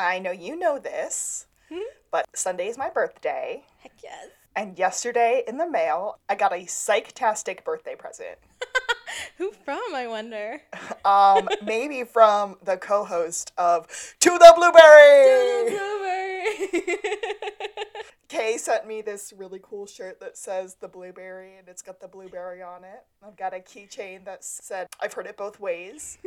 I 0.00 0.18
know 0.18 0.30
you 0.30 0.56
know 0.56 0.78
this, 0.78 1.46
but 2.10 2.26
Sunday 2.34 2.68
is 2.68 2.78
my 2.78 2.88
birthday. 2.88 3.64
Heck 3.80 3.92
yes. 4.02 4.28
And 4.56 4.78
yesterday 4.78 5.44
in 5.46 5.58
the 5.58 5.68
mail, 5.68 6.18
I 6.28 6.34
got 6.34 6.52
a 6.52 6.64
psychtastic 6.66 7.64
birthday 7.64 7.94
present. 7.94 8.38
Who 9.36 9.52
from, 9.64 9.94
I 9.94 10.06
wonder? 10.06 10.62
Um, 11.02 11.48
maybe 11.64 12.04
from 12.04 12.56
the 12.62 12.76
co-host 12.76 13.52
of 13.56 13.86
To 14.20 14.30
the 14.30 14.52
Blueberry. 14.54 15.24
To 15.24 15.64
the 15.64 16.90
Blueberry. 16.90 16.98
Kay 18.28 18.58
sent 18.58 18.86
me 18.86 19.00
this 19.00 19.32
really 19.36 19.60
cool 19.62 19.86
shirt 19.86 20.20
that 20.20 20.36
says 20.36 20.76
the 20.76 20.88
blueberry 20.88 21.56
and 21.56 21.68
it's 21.68 21.80
got 21.80 22.00
the 22.00 22.06
blueberry 22.06 22.62
on 22.62 22.84
it. 22.84 23.02
I've 23.26 23.36
got 23.36 23.54
a 23.54 23.60
keychain 23.60 24.24
that 24.26 24.44
said 24.44 24.88
I've 25.00 25.14
heard 25.14 25.26
it 25.26 25.36
both 25.38 25.58
ways. 25.58 26.18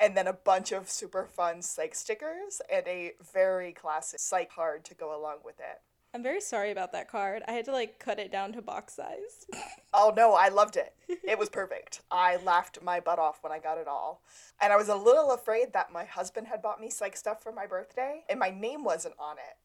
And 0.00 0.16
then 0.16 0.26
a 0.26 0.32
bunch 0.32 0.72
of 0.72 0.88
super 0.88 1.26
fun 1.26 1.62
psych 1.62 1.94
stickers 1.94 2.60
and 2.72 2.86
a 2.86 3.12
very 3.32 3.72
classic 3.72 4.20
psych 4.20 4.52
card 4.52 4.84
to 4.84 4.94
go 4.94 5.18
along 5.18 5.38
with 5.44 5.58
it. 5.58 5.80
I'm 6.14 6.22
very 6.22 6.40
sorry 6.40 6.70
about 6.70 6.92
that 6.92 7.10
card. 7.10 7.42
I 7.46 7.52
had 7.52 7.66
to 7.66 7.72
like 7.72 7.98
cut 7.98 8.18
it 8.18 8.32
down 8.32 8.52
to 8.52 8.62
box 8.62 8.94
size. 8.94 9.46
Oh 9.94 10.12
no, 10.14 10.34
I 10.34 10.48
loved 10.48 10.76
it. 10.76 10.94
It 11.24 11.38
was 11.38 11.48
perfect. 11.48 12.02
I 12.10 12.36
laughed 12.36 12.82
my 12.82 13.00
butt 13.00 13.18
off 13.18 13.38
when 13.42 13.52
I 13.52 13.58
got 13.58 13.78
it 13.78 13.88
all. 13.88 14.22
And 14.60 14.70
I 14.70 14.76
was 14.76 14.88
a 14.88 14.94
little 14.94 15.32
afraid 15.32 15.72
that 15.72 15.90
my 15.90 16.04
husband 16.04 16.46
had 16.46 16.60
bought 16.60 16.80
me 16.80 16.90
psych 16.90 17.16
stuff 17.16 17.42
for 17.42 17.52
my 17.52 17.66
birthday 17.66 18.22
and 18.28 18.38
my 18.38 18.50
name 18.50 18.84
wasn't 18.84 19.14
on 19.18 19.38
it 19.38 19.56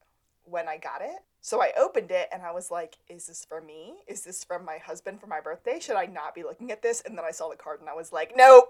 when 0.46 0.68
I 0.70 0.77
got 0.77 1.02
it. 1.02 1.24
So 1.41 1.62
I 1.62 1.72
opened 1.77 2.10
it 2.10 2.30
and 2.32 2.41
I 2.41 2.52
was 2.52 2.72
like, 2.72 2.98
is 3.10 3.27
this 3.27 3.46
for 3.46 3.60
me? 3.62 3.96
Is 4.08 4.24
this 4.24 4.46
from 4.46 4.63
my 4.63 4.77
husband 4.77 5.20
for 5.20 5.27
my 5.27 5.41
birthday? 5.41 5.77
Should 5.80 5.98
I 5.98 6.05
not 6.05 6.34
be 6.34 6.44
looking 6.44 6.72
at 6.72 6.82
this? 6.82 7.02
And 7.05 7.18
then 7.18 7.26
I 7.26 7.32
saw 7.32 7.50
the 7.50 7.58
card 7.58 7.82
and 7.82 7.90
I 7.90 7.94
was 7.94 8.13
like, 8.13 8.32
nope, 8.36 8.70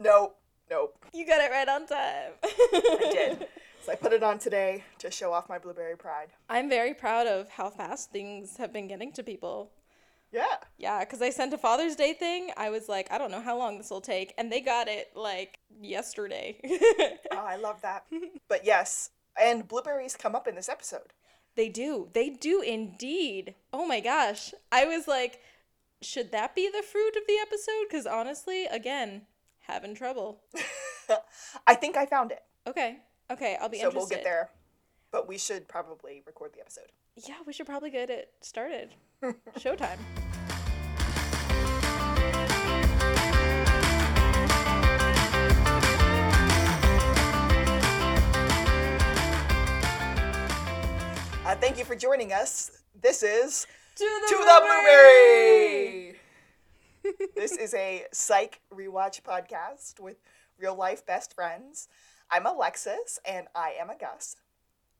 nope, 0.00 0.38
nope. 0.70 0.96
you 1.12 1.26
got 1.26 1.40
it 1.40 1.50
right 1.50 1.68
on 1.68 1.86
time. 1.86 2.32
I 2.42 3.10
did. 3.12 3.46
So 3.80 3.92
I 3.92 3.94
put 3.94 4.12
it 4.12 4.22
on 4.24 4.38
today 4.40 4.82
to 4.98 5.10
show 5.10 5.32
off 5.32 5.48
my 5.48 5.56
blueberry 5.58 5.96
pride. 5.96 6.28
I'm 6.50 6.68
very 6.68 6.92
proud 6.92 7.26
of 7.28 7.48
how 7.48 7.70
fast 7.70 8.10
things 8.10 8.56
have 8.56 8.72
been 8.72 8.88
getting 8.88 9.12
to 9.12 9.22
people. 9.22 9.70
Yeah. 10.32 10.56
Yeah, 10.76 10.98
because 11.00 11.22
I 11.22 11.30
sent 11.30 11.54
a 11.54 11.58
Father's 11.58 11.94
Day 11.94 12.12
thing. 12.12 12.50
I 12.56 12.68
was 12.70 12.88
like, 12.88 13.10
I 13.10 13.16
don't 13.18 13.30
know 13.30 13.40
how 13.40 13.56
long 13.56 13.78
this 13.78 13.88
will 13.88 14.00
take. 14.02 14.34
And 14.36 14.50
they 14.52 14.60
got 14.60 14.88
it 14.88 15.12
like 15.14 15.60
yesterday. 15.80 16.60
Oh, 17.32 17.36
I 17.46 17.54
love 17.56 17.80
that. 17.82 18.04
But 18.48 18.66
yes, 18.66 19.10
and 19.40 19.66
blueberries 19.66 20.16
come 20.16 20.34
up 20.34 20.48
in 20.48 20.56
this 20.56 20.68
episode. 20.68 21.12
they 21.54 21.68
do. 21.68 22.08
They 22.12 22.30
do 22.30 22.60
indeed. 22.60 23.54
Oh 23.72 23.86
my 23.86 24.00
gosh. 24.00 24.52
I 24.72 24.84
was 24.86 25.06
like, 25.06 25.40
should 26.02 26.32
that 26.32 26.54
be 26.56 26.68
the 26.68 26.82
fruit 26.82 27.14
of 27.16 27.22
the 27.28 27.38
episode? 27.40 27.86
Because 27.88 28.06
honestly, 28.06 28.66
again, 28.66 29.22
having 29.68 29.94
trouble. 29.94 30.40
I 31.66 31.74
think 31.74 31.96
I 31.96 32.06
found 32.06 32.32
it. 32.32 32.42
Okay. 32.66 32.98
Okay, 33.30 33.56
I'll 33.60 33.68
be 33.68 33.78
So 33.78 33.86
interested. 33.86 33.98
we'll 33.98 34.08
get 34.08 34.24
there. 34.24 34.50
But 35.10 35.28
we 35.28 35.38
should 35.38 35.68
probably 35.68 36.22
record 36.26 36.52
the 36.54 36.60
episode. 36.60 36.92
Yeah, 37.16 37.36
we 37.46 37.52
should 37.52 37.66
probably 37.66 37.90
get 37.90 38.10
it 38.10 38.32
started. 38.40 38.94
Showtime. 39.58 39.98
Uh, 51.44 51.54
thank 51.56 51.78
you 51.78 51.84
for 51.84 51.96
joining 51.96 52.32
us. 52.32 52.82
This 53.00 53.22
is 53.22 53.66
To 53.96 54.04
the, 54.04 54.26
To 54.28 54.36
the 54.36 54.60
Blueberry. 54.66 56.07
This 57.34 57.56
is 57.56 57.74
a 57.74 58.04
psych 58.12 58.60
rewatch 58.72 59.22
podcast 59.22 60.00
with 60.00 60.16
real 60.58 60.74
life 60.74 61.06
best 61.06 61.34
friends. 61.34 61.88
I'm 62.30 62.46
Alexis 62.46 63.18
and 63.24 63.46
I 63.54 63.74
am 63.80 63.90
a 63.90 63.96
Gus. 63.96 64.36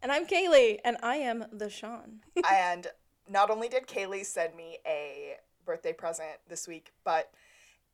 And 0.00 0.12
I'm 0.12 0.26
Kaylee, 0.26 0.78
and 0.84 0.96
I 1.02 1.16
am 1.16 1.46
the 1.52 1.68
Shawn. 1.68 2.20
and 2.50 2.86
not 3.28 3.50
only 3.50 3.68
did 3.68 3.88
Kaylee 3.88 4.24
send 4.24 4.54
me 4.54 4.78
a 4.86 5.34
birthday 5.66 5.92
present 5.92 6.38
this 6.48 6.68
week, 6.68 6.92
but 7.04 7.30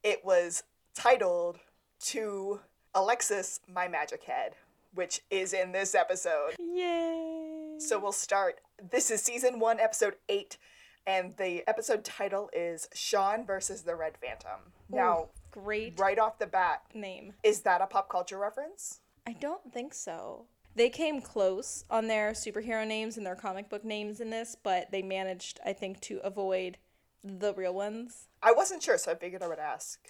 it 0.02 0.22
was 0.24 0.64
titled 0.94 1.58
to 2.00 2.60
Alexis, 2.94 3.60
My 3.66 3.88
Magic 3.88 4.24
Head, 4.24 4.52
which 4.92 5.22
is 5.30 5.54
in 5.54 5.72
this 5.72 5.94
episode. 5.94 6.52
Yay! 6.58 7.76
So 7.78 7.98
we'll 7.98 8.12
start. 8.12 8.60
This 8.90 9.10
is 9.10 9.22
season 9.22 9.58
one, 9.58 9.80
episode 9.80 10.16
eight, 10.28 10.58
and 11.06 11.36
the 11.36 11.62
episode 11.68 12.04
title 12.04 12.50
is 12.52 12.88
Shawn 12.94 13.44
versus 13.46 13.82
the 13.82 13.94
Red 13.96 14.16
Phantom. 14.18 14.72
Now, 14.88 15.28
Great 15.50 15.98
right 15.98 16.18
off 16.18 16.38
the 16.38 16.46
bat, 16.46 16.82
name. 16.94 17.34
is 17.42 17.60
that 17.60 17.80
a 17.80 17.86
pop 17.86 18.08
culture 18.08 18.38
reference? 18.38 19.00
I 19.26 19.32
don't 19.32 19.72
think 19.72 19.94
so. 19.94 20.46
They 20.76 20.90
came 20.90 21.20
close 21.20 21.84
on 21.88 22.08
their 22.08 22.32
superhero 22.32 22.86
names 22.86 23.16
and 23.16 23.24
their 23.24 23.36
comic 23.36 23.68
book 23.70 23.84
names 23.84 24.20
in 24.20 24.30
this, 24.30 24.56
but 24.60 24.90
they 24.90 25.02
managed, 25.02 25.60
I 25.64 25.72
think, 25.72 26.00
to 26.02 26.18
avoid 26.24 26.78
the 27.22 27.54
real 27.54 27.72
ones. 27.72 28.26
I 28.42 28.52
wasn't 28.52 28.82
sure, 28.82 28.98
so 28.98 29.12
I 29.12 29.14
figured 29.14 29.42
I 29.42 29.48
would 29.48 29.60
ask. 29.60 30.00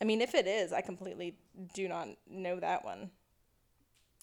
I 0.00 0.04
mean, 0.04 0.20
if 0.20 0.34
it 0.34 0.46
is, 0.46 0.72
I 0.72 0.80
completely 0.80 1.36
do 1.74 1.88
not 1.88 2.08
know 2.30 2.60
that 2.60 2.84
one. 2.84 3.10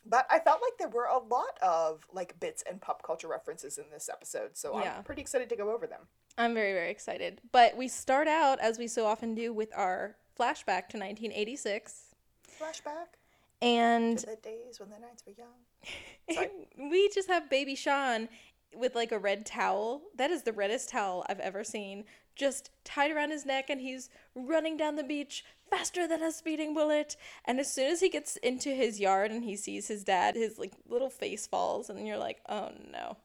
But 0.06 0.26
I 0.30 0.40
felt 0.40 0.62
like 0.62 0.78
there 0.78 0.90
were 0.90 1.06
a 1.06 1.18
lot 1.20 1.58
of 1.62 2.06
like 2.12 2.40
bits 2.40 2.64
and 2.70 2.82
pop 2.82 3.04
culture 3.04 3.28
references 3.28 3.78
in 3.78 3.86
this 3.92 4.10
episode, 4.10 4.58
so 4.58 4.80
Yeah. 4.80 4.98
I'm 4.98 5.04
pretty 5.04 5.22
excited 5.22 5.50
to 5.50 5.56
go 5.56 5.72
over 5.74 5.88
them. 5.88 6.02
I'm 6.38 6.54
very, 6.54 6.74
very 6.74 6.90
excited. 6.90 7.42
But 7.52 7.76
we 7.76 7.88
start 7.88 8.28
out, 8.28 8.60
as 8.60 8.78
we 8.80 8.88
so 8.88 9.06
often 9.06 9.36
do, 9.36 9.52
with 9.54 9.70
our 9.76 10.16
flashback 10.40 10.88
to 10.90 10.98
1986. 10.98 12.16
Flashback 12.60 13.18
And 13.62 14.18
to 14.20 14.26
the 14.26 14.38
days 14.38 14.80
when 14.80 14.90
the 14.90 15.00
nights 15.00 15.24
were 15.26 15.34
young. 15.34 16.50
We 16.78 17.10
just 17.10 17.28
have 17.30 17.50
baby 17.50 17.76
Shawn 17.76 18.30
with 18.76 18.96
like 18.96 19.12
a 19.12 19.20
red 19.20 19.46
towel. 19.46 20.02
That 20.16 20.32
is 20.32 20.44
the 20.44 20.54
reddest 20.54 20.90
towel 20.90 21.26
I've 21.30 21.40
ever 21.40 21.64
seen. 21.64 22.06
Just 22.36 22.72
tied 22.84 23.12
around 23.12 23.32
his 23.32 23.46
neck, 23.46 23.70
and 23.70 23.82
he's 23.82 24.10
running 24.34 24.78
down 24.78 24.96
the 24.96 25.04
beach 25.04 25.44
faster 25.70 26.08
than 26.08 26.24
a 26.24 26.32
speeding 26.32 26.74
bullet. 26.74 27.16
And 27.46 27.60
as 27.60 27.72
soon 27.72 27.92
as 27.92 28.00
he 28.00 28.10
gets 28.10 28.38
into 28.38 28.70
his 28.70 29.00
yard 29.00 29.32
and 29.32 29.44
he 29.44 29.56
sees 29.56 29.88
his 29.88 30.04
dad, 30.04 30.36
his 30.36 30.58
like 30.58 30.74
little 30.88 31.10
face 31.10 31.48
falls, 31.48 31.90
and 31.90 32.08
you're 32.08 32.18
like, 32.18 32.40
oh 32.48 32.72
no. 32.92 33.18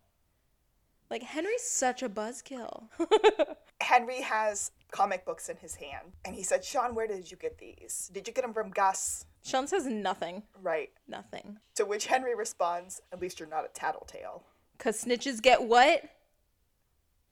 Like 1.10 1.22
Henry's 1.22 1.62
such 1.62 2.02
a 2.02 2.08
buzzkill. 2.08 2.88
Henry 3.80 4.22
has 4.22 4.72
comic 4.90 5.24
books 5.24 5.48
in 5.48 5.56
his 5.58 5.74
hand, 5.76 6.12
and 6.24 6.34
he 6.34 6.42
said, 6.42 6.64
Shawn, 6.64 6.94
where 6.94 7.06
did 7.06 7.30
you 7.30 7.36
get 7.36 7.58
these? 7.58 8.10
Did 8.12 8.26
you 8.26 8.34
get 8.34 8.42
them 8.42 8.54
from 8.54 8.70
Gus? 8.70 9.26
Shawn 9.44 9.66
says 9.66 9.86
nothing. 9.86 10.42
Right. 10.62 10.90
Nothing. 11.06 11.58
To 11.74 11.84
which 11.84 12.06
Henry 12.06 12.34
responds, 12.34 13.02
At 13.12 13.20
least 13.20 13.38
you're 13.38 13.48
not 13.48 13.66
a 13.66 13.68
tattletale. 13.68 14.44
Cause 14.78 15.04
snitches 15.04 15.40
get 15.40 15.62
what? 15.62 16.02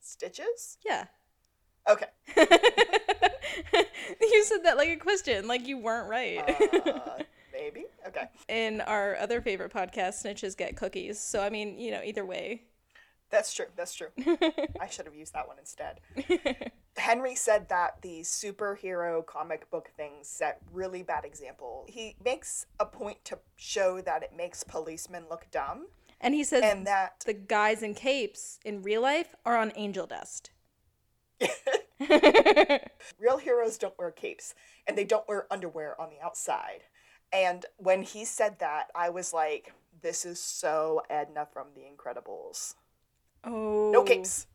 Stitches? 0.00 0.78
Yeah. 0.84 1.06
Okay. 1.88 2.06
you 2.36 2.44
said 4.44 4.64
that 4.64 4.76
like 4.76 4.88
a 4.88 4.96
question, 4.96 5.48
like 5.48 5.66
you 5.66 5.78
weren't 5.78 6.08
right. 6.08 6.48
Uh, 6.86 7.22
maybe? 7.52 7.86
Okay. 8.06 8.28
In 8.48 8.80
our 8.82 9.16
other 9.16 9.40
favorite 9.40 9.72
podcast, 9.72 10.24
snitches 10.24 10.56
get 10.56 10.76
cookies. 10.76 11.18
So 11.18 11.42
I 11.42 11.50
mean, 11.50 11.78
you 11.78 11.90
know, 11.90 12.02
either 12.04 12.24
way. 12.24 12.62
That's 13.30 13.54
true. 13.54 13.66
That's 13.76 13.94
true. 13.94 14.08
I 14.80 14.88
should 14.90 15.06
have 15.06 15.14
used 15.14 15.32
that 15.32 15.48
one 15.48 15.58
instead. 15.58 16.00
Henry 16.96 17.34
said 17.34 17.66
that 17.70 18.02
the 18.02 18.20
superhero 18.20 19.24
comic 19.24 19.70
book 19.70 19.90
things 19.96 20.28
set 20.28 20.60
really 20.70 21.02
bad 21.02 21.24
example. 21.24 21.86
He 21.88 22.14
makes 22.22 22.66
a 22.78 22.84
point 22.84 23.24
to 23.24 23.38
show 23.56 24.02
that 24.02 24.22
it 24.22 24.32
makes 24.36 24.62
policemen 24.62 25.24
look 25.30 25.46
dumb 25.50 25.86
And 26.22 26.34
he 26.34 26.44
says 26.44 26.62
and 26.64 26.86
that 26.86 27.24
the 27.26 27.34
guys 27.34 27.82
in 27.82 27.94
capes 27.94 28.60
in 28.64 28.82
real 28.82 29.02
life 29.02 29.34
are 29.44 29.56
on 29.56 29.72
angel 29.74 30.06
dust. 30.06 30.50
real 33.18 33.38
heroes 33.38 33.76
don't 33.76 33.98
wear 33.98 34.12
capes 34.12 34.54
and 34.86 34.96
they 34.96 35.04
don't 35.04 35.26
wear 35.26 35.46
underwear 35.52 36.00
on 36.00 36.10
the 36.10 36.24
outside. 36.24 36.84
And 37.32 37.66
when 37.76 38.02
he 38.02 38.24
said 38.24 38.60
that, 38.60 38.88
I 38.94 39.10
was 39.10 39.32
like, 39.32 39.72
this 40.00 40.24
is 40.24 40.38
so 40.38 41.02
Edna 41.10 41.48
from 41.52 41.68
The 41.74 41.82
Incredibles. 41.82 42.74
Oh. 43.44 43.90
No 43.90 44.04
capes. 44.04 44.46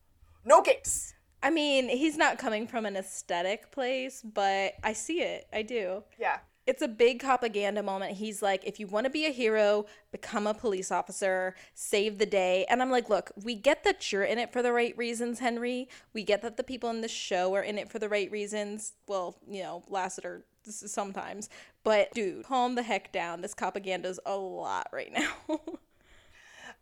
No 0.44 0.62
capes. 0.62 1.14
I 1.42 1.50
mean, 1.50 1.88
he's 1.88 2.16
not 2.16 2.38
coming 2.38 2.66
from 2.66 2.86
an 2.86 2.96
aesthetic 2.96 3.70
place, 3.70 4.22
but 4.22 4.74
I 4.82 4.92
see 4.92 5.20
it. 5.20 5.46
I 5.52 5.62
do. 5.62 6.02
Yeah. 6.18 6.38
It's 6.68 6.82
a 6.82 6.88
big 6.88 7.20
propaganda 7.20 7.82
moment. 7.82 8.18
He's 8.18 8.42
like, 8.42 8.62
if 8.66 8.78
you 8.78 8.86
want 8.86 9.04
to 9.04 9.10
be 9.10 9.24
a 9.24 9.30
hero, 9.30 9.86
become 10.12 10.46
a 10.46 10.52
police 10.52 10.92
officer, 10.92 11.54
save 11.72 12.18
the 12.18 12.26
day. 12.26 12.66
And 12.68 12.82
I'm 12.82 12.90
like, 12.90 13.08
look, 13.08 13.32
we 13.42 13.54
get 13.54 13.84
that 13.84 14.12
you're 14.12 14.22
in 14.22 14.38
it 14.38 14.52
for 14.52 14.60
the 14.60 14.70
right 14.70 14.94
reasons, 14.98 15.38
Henry. 15.38 15.88
We 16.12 16.24
get 16.24 16.42
that 16.42 16.58
the 16.58 16.62
people 16.62 16.90
in 16.90 17.00
the 17.00 17.08
show 17.08 17.54
are 17.54 17.62
in 17.62 17.78
it 17.78 17.90
for 17.90 17.98
the 17.98 18.10
right 18.10 18.30
reasons. 18.30 18.92
Well, 19.06 19.38
you 19.48 19.62
know, 19.62 19.82
Lassiter 19.88 20.44
sometimes. 20.62 21.48
But 21.84 22.12
dude, 22.12 22.44
calm 22.44 22.74
the 22.74 22.82
heck 22.82 23.12
down. 23.12 23.40
This 23.40 23.54
propaganda's 23.54 24.20
a 24.26 24.36
lot 24.36 24.88
right 24.92 25.10
now. 25.10 25.60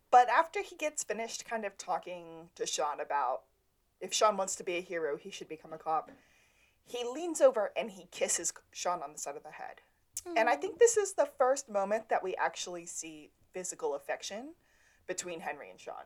But 0.09 0.29
after 0.29 0.63
he 0.63 0.77
gets 0.77 1.03
finished 1.03 1.45
kind 1.45 1.65
of 1.65 1.77
talking 1.77 2.49
to 2.55 2.65
Shawn 2.65 3.01
about 3.01 3.43
if 4.01 4.15
Shawn 4.15 4.37
wants 4.37 4.57
to 4.57 4.65
be 4.65 4.77
a 4.77 4.81
hero, 4.81 5.17
he 5.17 5.31
should 5.31 5.49
become 5.49 5.73
a 5.73 5.79
cop, 5.79 6.11
he 6.87 7.05
leans 7.05 7.41
over 7.41 7.73
and 7.77 7.91
he 7.91 8.07
kisses 8.11 8.53
Shawn 8.73 9.03
on 9.03 9.13
the 9.13 9.19
side 9.19 9.37
of 9.37 9.43
the 9.43 9.51
head. 9.51 9.81
And 10.37 10.49
I 10.49 10.57
mm. 10.57 10.61
think 10.61 10.79
this 10.79 10.97
is 10.97 11.13
the 11.13 11.29
first 11.39 11.69
moment 11.69 12.09
that 12.09 12.23
we 12.23 12.35
actually 12.37 12.87
see 12.87 13.31
physical 13.53 13.95
affection 13.95 14.55
between 15.07 15.41
Henry 15.41 15.71
and 15.71 15.79
Shawn. 15.79 16.05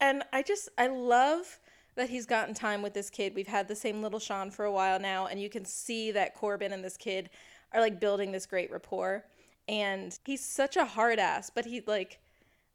And 0.00 0.22
I 0.32 0.42
just 0.42 0.68
I 0.78 0.86
love 0.86 1.58
that 1.96 2.08
he's 2.08 2.26
gotten 2.26 2.54
time 2.54 2.80
with 2.80 2.94
this 2.94 3.10
kid. 3.10 3.34
We've 3.34 3.48
had 3.48 3.66
the 3.66 3.74
same 3.74 4.02
little 4.02 4.20
Shawn 4.20 4.50
for 4.50 4.64
a 4.64 4.72
while 4.72 5.00
now, 5.00 5.26
and 5.26 5.40
you 5.40 5.50
can 5.50 5.64
see 5.64 6.12
that 6.12 6.34
Corbin 6.34 6.72
and 6.72 6.84
this 6.84 6.96
kid 6.96 7.30
are 7.72 7.80
like 7.80 8.00
building 8.00 8.32
this 8.32 8.46
great 8.46 8.70
rapport. 8.70 9.24
And 9.66 10.18
he's 10.24 10.44
such 10.44 10.76
a 10.76 10.84
hard 10.84 11.18
ass, 11.18 11.50
but 11.50 11.66
he 11.66 11.82
like 11.86 12.20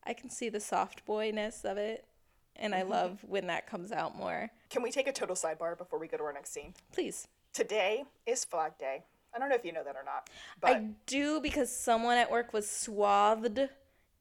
I 0.05 0.13
can 0.13 0.29
see 0.29 0.49
the 0.49 0.59
soft 0.59 1.05
boyness 1.05 1.63
of 1.63 1.77
it. 1.77 2.05
And 2.55 2.73
I 2.73 2.81
mm-hmm. 2.81 2.91
love 2.91 3.25
when 3.27 3.47
that 3.47 3.67
comes 3.67 3.91
out 3.91 4.15
more. 4.15 4.49
Can 4.69 4.83
we 4.83 4.91
take 4.91 5.07
a 5.07 5.11
total 5.11 5.35
sidebar 5.35 5.77
before 5.77 5.99
we 5.99 6.07
go 6.07 6.17
to 6.17 6.23
our 6.23 6.33
next 6.33 6.53
scene? 6.53 6.73
Please. 6.91 7.27
Today 7.53 8.03
is 8.25 8.45
Flag 8.45 8.77
Day. 8.77 9.03
I 9.35 9.39
don't 9.39 9.49
know 9.49 9.55
if 9.55 9.65
you 9.65 9.73
know 9.73 9.83
that 9.83 9.95
or 9.95 10.03
not, 10.05 10.29
but 10.61 10.71
I 10.71 10.87
do 11.07 11.41
because 11.41 11.75
someone 11.75 12.17
at 12.17 12.29
work 12.29 12.53
was 12.53 12.69
swathed 12.69 13.59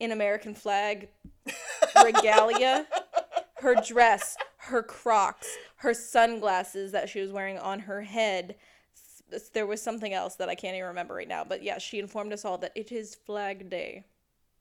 in 0.00 0.10
American 0.10 0.54
flag 0.54 1.08
regalia. 2.04 2.86
her 3.56 3.74
dress, 3.76 4.36
her 4.56 4.82
Crocs, 4.82 5.48
her 5.76 5.94
sunglasses 5.94 6.92
that 6.92 7.08
she 7.08 7.20
was 7.20 7.30
wearing 7.30 7.58
on 7.58 7.80
her 7.80 8.02
head. 8.02 8.56
There 9.52 9.66
was 9.66 9.80
something 9.80 10.12
else 10.12 10.34
that 10.36 10.48
I 10.48 10.54
can't 10.54 10.76
even 10.76 10.88
remember 10.88 11.14
right 11.14 11.28
now, 11.28 11.44
but 11.44 11.62
yeah, 11.62 11.78
she 11.78 11.98
informed 11.98 12.32
us 12.32 12.44
all 12.44 12.58
that 12.58 12.72
it 12.74 12.92
is 12.92 13.14
Flag 13.14 13.70
Day. 13.70 14.04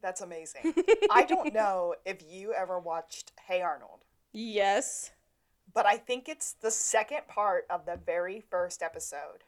That's 0.02 0.20
amazing. 0.20 0.74
I 1.10 1.24
don't 1.24 1.54
know 1.54 1.94
if 2.04 2.18
you 2.28 2.52
ever 2.52 2.78
watched 2.78 3.32
Hey 3.46 3.60
Arnold, 3.62 4.00
Yes. 4.32 5.12
but 5.72 5.86
I 5.86 5.96
think 5.96 6.28
it's 6.28 6.52
the 6.54 6.70
second 6.70 7.26
part 7.28 7.64
of 7.70 7.86
the 7.86 7.98
very 8.04 8.40
first 8.50 8.82
episode. 8.82 9.44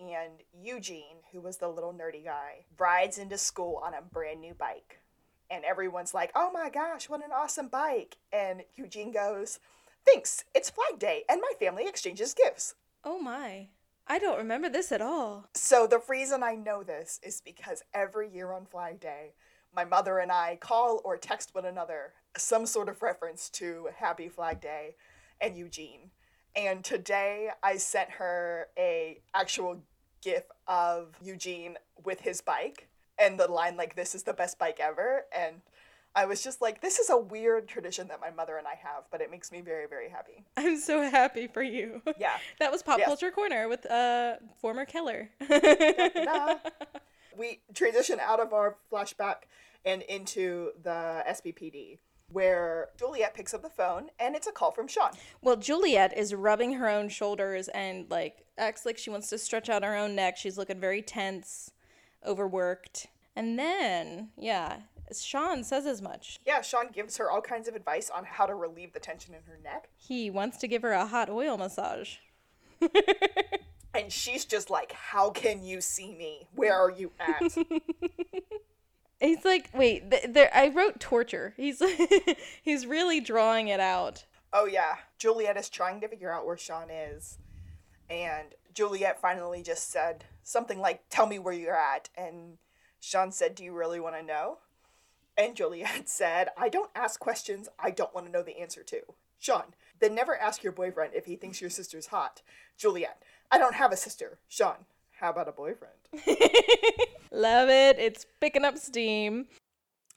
And 0.00 0.42
Eugene, 0.58 1.16
who 1.32 1.40
was 1.40 1.56
the 1.56 1.68
little 1.68 1.92
nerdy 1.92 2.24
guy, 2.24 2.64
rides 2.78 3.18
into 3.18 3.36
school 3.36 3.82
on 3.84 3.94
a 3.94 4.02
brand 4.02 4.40
new 4.40 4.54
bike. 4.54 5.00
And 5.50 5.64
everyone's 5.64 6.14
like, 6.14 6.30
oh 6.36 6.50
my 6.52 6.70
gosh, 6.70 7.08
what 7.08 7.24
an 7.24 7.32
awesome 7.34 7.68
bike. 7.68 8.16
And 8.32 8.62
Eugene 8.76 9.10
goes, 9.12 9.58
thanks, 10.06 10.44
it's 10.54 10.70
Flag 10.70 10.98
Day, 11.00 11.24
and 11.28 11.40
my 11.40 11.52
family 11.58 11.86
exchanges 11.88 12.32
gifts. 12.34 12.74
Oh 13.02 13.18
my. 13.18 13.68
I 14.06 14.18
don't 14.18 14.38
remember 14.38 14.68
this 14.68 14.92
at 14.92 15.02
all. 15.02 15.48
So 15.54 15.86
the 15.86 16.00
reason 16.08 16.42
I 16.42 16.54
know 16.54 16.82
this 16.82 17.18
is 17.22 17.40
because 17.44 17.82
every 17.92 18.30
year 18.30 18.52
on 18.52 18.66
Flag 18.66 19.00
Day, 19.00 19.32
my 19.78 19.84
mother 19.84 20.18
and 20.18 20.32
I 20.32 20.58
call 20.60 21.00
or 21.04 21.16
text 21.16 21.54
one 21.54 21.64
another 21.64 22.12
some 22.36 22.66
sort 22.66 22.88
of 22.88 23.00
reference 23.00 23.48
to 23.50 23.88
Happy 23.96 24.28
Flag 24.28 24.60
Day 24.60 24.96
and 25.40 25.56
Eugene. 25.56 26.10
And 26.56 26.82
today 26.82 27.50
I 27.62 27.76
sent 27.76 28.10
her 28.10 28.66
a 28.76 29.20
actual 29.36 29.80
gif 30.20 30.42
of 30.66 31.14
Eugene 31.22 31.76
with 32.04 32.18
his 32.22 32.40
bike 32.40 32.88
and 33.20 33.38
the 33.38 33.46
line 33.46 33.76
like 33.76 33.94
this 33.94 34.16
is 34.16 34.24
the 34.24 34.32
best 34.32 34.58
bike 34.58 34.80
ever 34.80 35.26
and 35.32 35.60
I 36.16 36.24
was 36.24 36.42
just 36.42 36.60
like 36.60 36.80
this 36.80 36.98
is 36.98 37.08
a 37.08 37.16
weird 37.16 37.68
tradition 37.68 38.08
that 38.08 38.20
my 38.20 38.30
mother 38.30 38.56
and 38.56 38.66
I 38.66 38.74
have, 38.82 39.04
but 39.12 39.20
it 39.20 39.30
makes 39.30 39.52
me 39.52 39.60
very 39.60 39.86
very 39.86 40.08
happy. 40.08 40.44
I'm 40.56 40.76
so 40.80 41.02
happy 41.08 41.46
for 41.46 41.62
you. 41.62 42.02
Yeah. 42.18 42.32
That 42.58 42.72
was 42.72 42.82
Pop 42.82 42.98
Yes. 42.98 43.06
Culture 43.06 43.30
Corner 43.30 43.68
with 43.68 43.86
uh 43.86 44.38
former 44.60 44.84
Keller. 44.86 45.30
We 47.38 47.60
transition 47.72 48.18
out 48.20 48.40
of 48.40 48.52
our 48.52 48.76
flashback 48.90 49.46
and 49.84 50.02
into 50.02 50.72
the 50.82 51.24
SBPD, 51.28 51.98
where 52.30 52.88
Juliet 52.98 53.34
picks 53.34 53.54
up 53.54 53.62
the 53.62 53.70
phone 53.70 54.10
and 54.18 54.34
it's 54.34 54.46
a 54.46 54.52
call 54.52 54.70
from 54.70 54.88
Shawn. 54.88 55.12
Well, 55.42 55.56
Juliet 55.56 56.16
is 56.16 56.34
rubbing 56.34 56.74
her 56.74 56.88
own 56.88 57.08
shoulders 57.08 57.68
and 57.68 58.10
like 58.10 58.44
acts 58.56 58.84
like 58.84 58.98
she 58.98 59.10
wants 59.10 59.28
to 59.30 59.38
stretch 59.38 59.68
out 59.68 59.84
her 59.84 59.96
own 59.96 60.14
neck. 60.14 60.36
She's 60.36 60.58
looking 60.58 60.80
very 60.80 61.02
tense, 61.02 61.70
overworked. 62.26 63.06
And 63.34 63.58
then, 63.58 64.30
yeah, 64.36 64.80
Shawn 65.12 65.62
says 65.64 65.86
as 65.86 66.02
much. 66.02 66.38
Yeah, 66.44 66.60
Shawn 66.60 66.88
gives 66.92 67.16
her 67.16 67.30
all 67.30 67.40
kinds 67.40 67.68
of 67.68 67.74
advice 67.74 68.10
on 68.10 68.24
how 68.24 68.46
to 68.46 68.54
relieve 68.54 68.92
the 68.92 69.00
tension 69.00 69.34
in 69.34 69.42
her 69.46 69.58
neck. 69.62 69.88
He 69.96 70.28
wants 70.28 70.58
to 70.58 70.68
give 70.68 70.82
her 70.82 70.92
a 70.92 71.06
hot 71.06 71.30
oil 71.30 71.56
massage. 71.56 72.16
And 73.94 74.12
she's 74.12 74.44
just 74.44 74.70
like, 74.70 74.92
How 74.92 75.30
can 75.30 75.64
you 75.64 75.80
see 75.80 76.14
me? 76.14 76.48
Where 76.54 76.74
are 76.74 76.90
you 76.90 77.10
at? 77.18 77.42
He's 79.20 79.44
like, 79.44 79.70
wait, 79.74 80.10
th- 80.10 80.26
there. 80.30 80.50
I 80.54 80.68
wrote 80.68 81.00
torture. 81.00 81.54
He's 81.56 81.82
he's 82.62 82.86
really 82.86 83.20
drawing 83.20 83.68
it 83.68 83.80
out. 83.80 84.24
oh, 84.52 84.66
yeah. 84.66 84.96
Juliet 85.18 85.56
is 85.56 85.68
trying 85.68 86.00
to 86.00 86.08
figure 86.08 86.32
out 86.32 86.46
where 86.46 86.56
Shawn 86.56 86.88
is. 86.90 87.38
And 88.08 88.54
Juliet 88.72 89.20
finally 89.20 89.62
just 89.62 89.90
said 89.90 90.24
something 90.44 90.78
like, 90.78 91.02
Tell 91.10 91.26
me 91.26 91.38
where 91.38 91.52
you're 91.54 91.74
at. 91.76 92.08
And 92.16 92.58
Shawn 93.00 93.32
said, 93.32 93.54
Do 93.54 93.64
you 93.64 93.72
really 93.74 94.00
want 94.00 94.14
to 94.16 94.22
know? 94.22 94.58
And 95.36 95.56
Juliet 95.56 96.08
said, 96.08 96.48
I 96.56 96.68
don't 96.68 96.90
ask 96.94 97.18
questions 97.18 97.68
I 97.78 97.90
don't 97.90 98.14
want 98.14 98.26
to 98.26 98.32
know 98.32 98.42
the 98.42 98.60
answer 98.60 98.82
to. 98.84 99.00
Shawn, 99.40 99.74
then 100.00 100.14
never 100.14 100.36
ask 100.36 100.62
your 100.62 100.72
boyfriend 100.72 101.12
if 101.14 101.26
he 101.26 101.36
thinks 101.36 101.60
your 101.60 101.70
sister's 101.70 102.06
hot. 102.06 102.42
Juliet, 102.76 103.22
I 103.50 103.58
don't 103.58 103.74
have 103.74 103.92
a 103.92 103.96
sister. 103.96 104.38
Shawn, 104.48 104.86
how 105.20 105.30
about 105.30 105.48
a 105.48 105.52
boyfriend? 105.52 105.94
Love 107.32 107.68
it. 107.68 107.98
It's 107.98 108.26
picking 108.40 108.64
up 108.64 108.78
steam. 108.78 109.46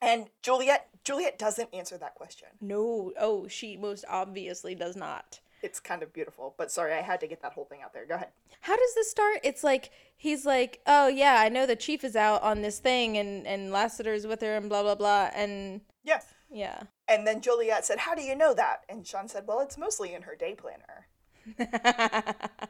And 0.02 0.28
Juliet, 0.42 0.88
Juliet 1.04 1.38
doesn't 1.38 1.74
answer 1.74 1.98
that 1.98 2.16
question. 2.16 2.48
No, 2.60 3.12
oh, 3.20 3.48
she 3.48 3.78
most 3.78 4.06
obviously 4.10 4.74
does 4.76 4.96
not. 4.96 5.40
It's 5.62 5.80
kind 5.80 6.02
of 6.02 6.12
beautiful, 6.12 6.56
but 6.58 6.72
sorry, 6.72 6.94
I 6.94 7.02
had 7.02 7.20
to 7.20 7.28
get 7.28 7.42
that 7.44 7.54
whole 7.54 7.66
thing 7.66 7.82
out 7.84 7.94
there. 7.94 8.06
Go 8.08 8.16
ahead. 8.16 8.30
How 8.62 8.76
does 8.76 8.96
this 8.96 9.12
start? 9.12 9.40
It's 9.44 9.64
like 9.64 9.92
he's 10.18 10.44
like, 10.44 10.80
"Oh 10.88 11.08
yeah, 11.08 11.36
I 11.40 11.50
know 11.50 11.68
the 11.68 11.76
chief 11.76 12.04
is 12.04 12.16
out 12.16 12.42
on 12.42 12.62
this 12.64 12.80
thing, 12.80 13.18
and 13.18 13.46
and 13.46 13.72
Lassiter's 13.72 14.26
with 14.26 14.42
her, 14.42 14.56
and 14.56 14.70
blah 14.70 14.82
blah 14.82 14.96
blah." 14.96 15.30
And 15.36 15.82
Yeah. 16.04 16.22
yeah, 16.50 16.84
And 17.08 17.28
then 17.28 17.42
Juliet 17.42 17.86
said, 17.86 18.00
How 18.00 18.16
do 18.16 18.24
you 18.24 18.36
know 18.36 18.56
that? 18.56 18.82
And 18.90 19.06
Shawn 19.06 19.28
said, 19.28 19.46
Well, 19.48 19.60
it's 19.60 19.78
mostly 19.78 20.14
in 20.16 20.24
her 20.24 20.36
day 20.36 20.56
planner. 20.56 21.08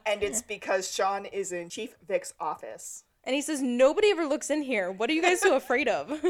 And 0.06 0.22
it's 0.22 0.42
because 0.42 0.92
Shawn 0.92 1.26
is 1.26 1.52
in 1.52 1.68
Chief 1.68 1.94
Vick's 2.06 2.34
office. 2.40 3.04
and 3.24 3.34
he 3.34 3.40
says, 3.42 3.62
"Nobody 3.62 4.10
ever 4.10 4.26
looks 4.26 4.50
in 4.50 4.62
here. 4.62 4.90
What 4.90 5.08
are 5.08 5.12
you 5.12 5.22
guys 5.22 5.40
so 5.40 5.56
afraid 5.62 5.88
of?" 5.88 6.22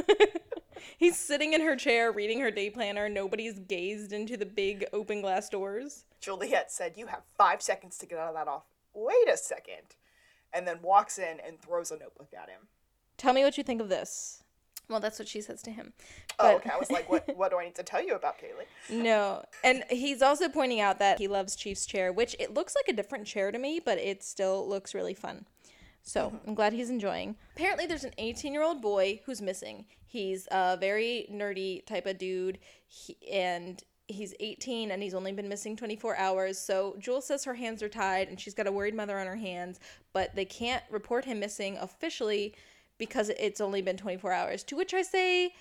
he's 0.99 1.19
sitting 1.19 1.53
in 1.53 1.61
her 1.63 1.75
chair 1.77 2.13
reading 2.13 2.41
her 2.41 2.51
day 2.51 2.71
planner. 2.71 3.09
Nobody's 3.09 3.59
gazed 3.59 4.13
into 4.13 4.37
the 4.37 4.47
big 4.47 4.85
open 4.93 5.21
glass 5.23 5.49
doors. 5.49 6.05
Juliet 6.21 6.71
said, 6.71 6.95
You 6.97 7.07
have 7.07 7.23
five 7.37 7.63
seconds 7.63 7.99
to 7.99 8.07
get 8.07 8.19
out 8.19 8.29
of 8.29 8.35
that 8.35 8.49
office. 8.49 8.69
Wait 8.95 9.29
a 9.33 9.37
second. 9.37 9.97
And 10.53 10.67
then 10.69 10.81
walks 10.83 11.19
in 11.19 11.39
and 11.47 11.61
throws 11.61 11.91
a 11.91 11.99
notebook 11.99 12.29
at 12.35 12.49
him. 12.51 12.69
Tell 13.17 13.33
me 13.33 13.43
what 13.43 13.57
you 13.57 13.65
think 13.65 13.81
of 13.81 13.89
this. 13.89 14.42
Well, 14.93 15.01
that's 15.01 15.19
what 15.19 15.29
she 15.29 15.41
says 15.41 15.63
to 15.63 15.71
him. 15.71 15.93
Oh, 16.39 16.57
okay. 16.57 16.71
I 16.71 16.79
was 16.79 16.91
like, 16.91 17.11
what, 17.11 17.37
what 17.37 17.51
do 17.51 17.59
I 17.59 17.65
need 17.65 17.75
to 17.77 17.83
tell 17.83 18.05
you 18.05 18.15
about 18.15 18.37
Kaylee? 18.39 18.67
No. 19.03 19.45
And 19.65 19.85
he's 19.91 20.23
also 20.23 20.49
pointing 20.49 20.81
out 20.81 20.99
that 20.99 21.19
he 21.19 21.29
loves 21.29 21.57
Chief's 21.57 21.87
chair, 21.87 22.13
which 22.13 22.37
it 22.39 22.55
looks 22.55 22.75
like 22.77 22.89
a 22.89 22.93
different 22.93 23.27
chair 23.27 23.51
to 23.51 23.59
me, 23.59 23.81
but 23.85 23.99
it 23.99 24.23
still 24.23 24.69
looks 24.69 24.95
really 24.95 25.15
fun. 25.15 25.47
So 26.03 26.27
mm-hmm. 26.27 26.49
I'm 26.49 26.55
glad 26.55 26.73
he's 26.73 26.91
enjoying. 26.91 27.37
Apparently, 27.57 27.87
there's 27.87 28.05
an 28.05 28.13
18 28.19 28.53
year 28.53 28.63
old 28.63 28.83
boy 28.83 29.21
who's 29.25 29.41
missing. 29.41 29.87
He's 30.07 30.47
a 30.51 30.77
very 30.77 31.27
nerdy 31.33 31.87
type 31.87 32.07
of 32.07 32.19
dude, 32.19 32.59
he, 32.87 33.17
and 33.33 33.83
he's 34.09 34.35
18 34.41 34.91
and 34.91 35.03
he's 35.03 35.15
only 35.15 35.33
been 35.33 35.49
missing 35.49 35.77
24 35.77 36.17
hours. 36.17 36.59
So 36.59 36.97
Jules 36.99 37.27
says 37.27 37.45
her 37.45 37.55
hands 37.55 37.83
are 37.83 37.89
tied 37.89 38.29
and 38.29 38.39
she's 38.39 38.55
got 38.55 38.67
a 38.67 38.73
worried 38.73 38.95
mother 38.95 39.19
on 39.19 39.27
her 39.27 39.37
hands, 39.37 39.81
but 40.13 40.35
they 40.35 40.45
can't 40.45 40.83
report 40.91 41.25
him 41.25 41.41
missing 41.41 41.79
officially 41.79 42.55
because 43.03 43.31
it's 43.31 43.61
only 43.61 43.83
been 43.83 43.97
24 43.97 44.31
hours. 44.31 44.63
To 44.63 44.77
which 44.77 44.95
I 44.95 45.03
say, 45.03 45.57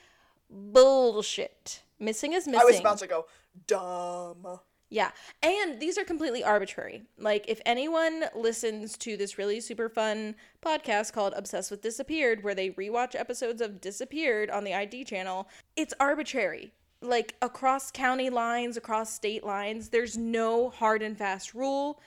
bullshit. 0.48 1.82
Missing 1.98 2.34
is 2.34 2.46
missing. 2.46 2.62
I 2.62 2.66
was 2.66 2.80
about 2.80 3.00
to 3.00 3.08
go, 3.08 3.26
dumb. 3.66 4.60
Yeah. 4.92 5.10
And 5.42 5.80
these 5.80 5.98
are 5.98 6.04
completely 6.04 6.44
arbitrary. 6.44 7.02
Like, 7.18 7.46
if 7.48 7.60
anyone 7.66 8.26
listens 8.36 8.96
to 8.98 9.18
this 9.18 9.40
really 9.40 9.60
super 9.60 9.90
fun 9.90 10.36
podcast 10.64 11.14
called 11.14 11.34
Obsessed 11.36 11.72
with 11.72 11.82
Disappeared, 11.82 12.44
where 12.44 12.54
they 12.54 12.70
rewatch 12.70 13.16
episodes 13.16 13.60
of 13.60 13.82
Disappeared 13.82 14.52
on 14.52 14.64
the 14.64 14.76
ID 14.76 15.06
channel, 15.06 15.50
it's 15.76 15.96
arbitrary. 16.00 16.74
Like, 17.02 17.34
across 17.42 17.90
county 17.90 18.30
lines, 18.30 18.78
across 18.78 19.12
state 19.12 19.44
lines, 19.44 19.90
there's 19.90 20.16
no 20.16 20.70
hard 20.70 21.02
and 21.02 21.18
fast 21.18 21.56
rule, 21.56 22.00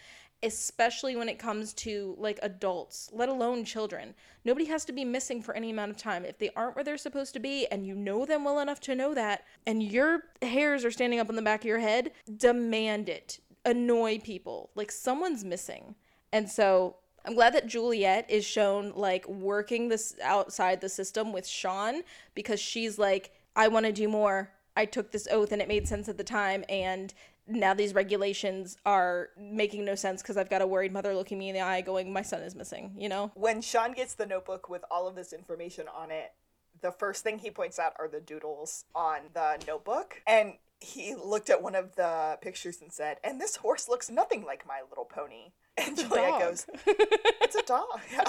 especially 0.45 1.17
when 1.17 1.29
it 1.29 1.39
comes 1.39 1.73
to 1.73 2.15
like 2.19 2.39
adults, 2.43 3.11
let 3.13 3.29
alone 3.29 3.65
children. 3.65 4.15
Nobody 4.45 4.67
has 4.67 4.85
to 4.85 4.93
be 4.93 5.05
missing 5.05 5.43
for 5.43 5.55
any 5.55 5.71
amount 5.71 5.91
of 5.91 5.97
time. 5.97 6.25
If 6.25 6.39
they 6.39 6.51
aren't 6.55 6.77
where 6.77 6.85
they're 6.85 6.99
supposed 6.99 7.33
to 7.35 7.41
be 7.41 7.67
and 7.67 7.87
you 7.87 7.95
know 7.95 8.27
them 8.27 8.45
well 8.45 8.61
enough 8.61 8.81
to 8.81 8.95
know 8.95 9.15
that, 9.15 9.45
and 9.67 9.83
your 9.83 10.25
hairs 10.43 10.85
are 10.85 10.91
standing 10.91 11.19
up 11.19 11.29
on 11.29 11.37
the 11.37 11.43
back 11.43 11.61
of 11.63 11.67
your 11.67 11.79
head, 11.79 12.13
demand 12.37 13.09
it. 13.09 13.41
Annoy 13.65 14.19
people. 14.19 14.71
Like 14.75 14.93
someone's 14.93 15.45
missing. 15.45 15.95
And 16.33 16.49
so 16.49 16.97
I'm 17.25 17.35
glad 17.35 17.55
that 17.55 17.67
Juliet 17.67 18.31
is 18.31 18.45
shown 18.45 18.93
like 18.95 19.27
working 19.27 19.89
this 19.89 20.15
outside 20.23 20.81
the 20.81 20.91
system 20.91 21.33
with 21.33 21.47
Shawn 21.47 22.03
because 22.35 22.61
she's 22.61 22.99
like, 22.99 23.33
I 23.57 23.69
want 23.69 23.87
to 23.87 23.93
do 23.93 24.09
more. 24.09 24.51
I 24.77 24.85
took 24.85 25.13
this 25.13 25.29
oath 25.31 25.53
and 25.53 25.63
it 25.63 25.69
made 25.69 25.89
sense 25.89 26.09
at 26.09 26.19
the 26.19 26.25
time. 26.25 26.65
And 26.69 27.15
now 27.47 27.75
these 27.75 27.95
regulations 27.95 28.77
are 28.87 29.29
making 29.37 29.85
no 29.85 29.95
sense 29.95 30.23
because 30.23 30.37
I've 30.37 30.51
got 30.51 30.63
a 30.63 30.67
worried 30.67 30.93
mother 30.93 31.15
looking 31.15 31.39
me 31.39 31.49
in 31.49 31.55
the 31.55 31.61
eye 31.61 31.81
going, 31.81 32.13
my 32.13 32.23
son 32.23 32.43
is 32.43 32.55
missing, 32.55 32.95
you 32.97 33.09
know? 33.09 33.33
When 33.35 33.61
Shawn 33.61 33.93
gets 33.93 34.15
the 34.15 34.27
notebook 34.27 34.69
with 34.69 34.85
all 34.91 35.07
of 35.07 35.15
this 35.15 35.33
information 35.33 35.87
on 35.95 36.11
it, 36.11 36.33
the 36.81 36.93
first 36.93 37.23
thing 37.23 37.39
he 37.39 37.51
points 37.51 37.79
out 37.79 37.95
are 37.99 38.09
the 38.09 38.21
doodles 38.21 38.85
on 38.95 39.21
the 39.33 39.63
notebook. 39.67 40.23
And 40.27 40.55
he 40.81 41.15
looked 41.15 41.51
at 41.51 41.63
one 41.63 41.75
of 41.75 41.97
the 41.97 42.39
pictures 42.41 42.81
and 42.81 42.93
said, 42.93 43.19
And 43.25 43.41
this 43.41 43.57
horse 43.57 43.89
looks 43.89 44.11
nothing 44.11 44.45
like 44.45 44.67
My 44.67 44.81
Little 44.89 45.07
Pony. 45.07 45.53
And 45.79 45.97
Juliet 45.97 46.31
dog. 46.31 46.41
goes, 46.41 46.67
It's 46.87 47.57
a 47.57 47.63
dog. 47.63 47.87
Yeah. 48.13 48.23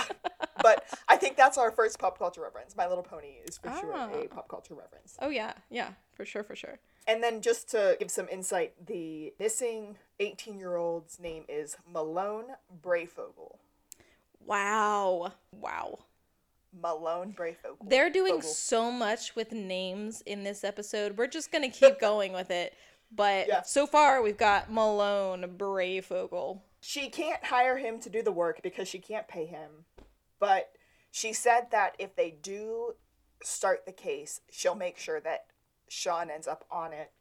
But 0.63 0.83
I 1.07 1.15
think 1.15 1.37
that's 1.37 1.57
our 1.59 1.69
first 1.69 1.99
pop 1.99 2.17
culture 2.17 2.41
reference. 2.41 2.75
My 2.75 2.87
Little 2.87 3.03
Pony 3.03 3.35
is 3.47 3.57
for 3.59 3.69
sure 3.79 3.91
a 3.91 3.97
Ah. 3.97 4.09
pop 4.33 4.47
culture 4.47 4.73
reference. 4.73 5.15
oh 5.21 5.29
yeah, 5.29 5.53
yeah, 5.69 5.89
for 6.15 6.25
sure, 6.25 6.43
for 6.43 6.55
sure. 6.55 6.79
And 7.07 7.21
then 7.21 7.41
just 7.41 7.69
to 7.71 7.97
give 7.99 8.09
some 8.09 8.27
insight, 8.29 8.73
the 8.87 9.33
missing 9.39 9.97
18 10.19 10.57
year 10.57 10.75
old's 10.75 11.19
name 11.19 11.43
is 11.47 11.77
Malone 11.91 12.45
Brayfogle. 12.81 13.57
Wow, 14.43 15.33
wow. 15.51 15.99
Malone 16.81 17.33
Brayfogle. 17.37 17.87
They're 17.87 18.09
doing 18.09 18.35
Fogle. 18.35 18.49
so 18.49 18.91
much 18.91 19.35
with 19.35 19.51
names 19.51 20.21
in 20.25 20.43
this 20.43 20.63
episode. 20.63 21.17
We're 21.17 21.27
just 21.27 21.51
gonna 21.51 21.69
keep 21.69 21.99
going 22.01 22.33
with 22.33 22.51
it. 22.51 22.73
But 23.11 23.47
Yeah. 23.47 23.61
so 23.61 23.85
far, 23.87 24.21
we've 24.21 24.37
got 24.37 24.71
Malone 24.71 25.55
Brayfogle. 25.57 26.59
She 26.87 27.09
can't 27.09 27.43
hire 27.43 27.79
him 27.79 27.99
to 28.01 28.11
do 28.11 28.21
the 28.21 28.31
work 28.31 28.61
because 28.61 28.87
she 28.87 28.99
can't 28.99 29.27
pay 29.27 29.47
him. 29.47 29.85
But 30.39 30.69
she 31.09 31.33
said 31.33 31.71
that 31.71 31.95
if 31.97 32.15
they 32.15 32.29
do 32.29 32.93
start 33.41 33.87
the 33.87 33.91
case, 33.91 34.41
she'll 34.51 34.75
make 34.75 34.99
sure 34.99 35.19
that 35.21 35.47
Shawn 35.89 36.29
ends 36.29 36.47
up 36.47 36.63
on 36.69 36.93
it. 36.93 37.11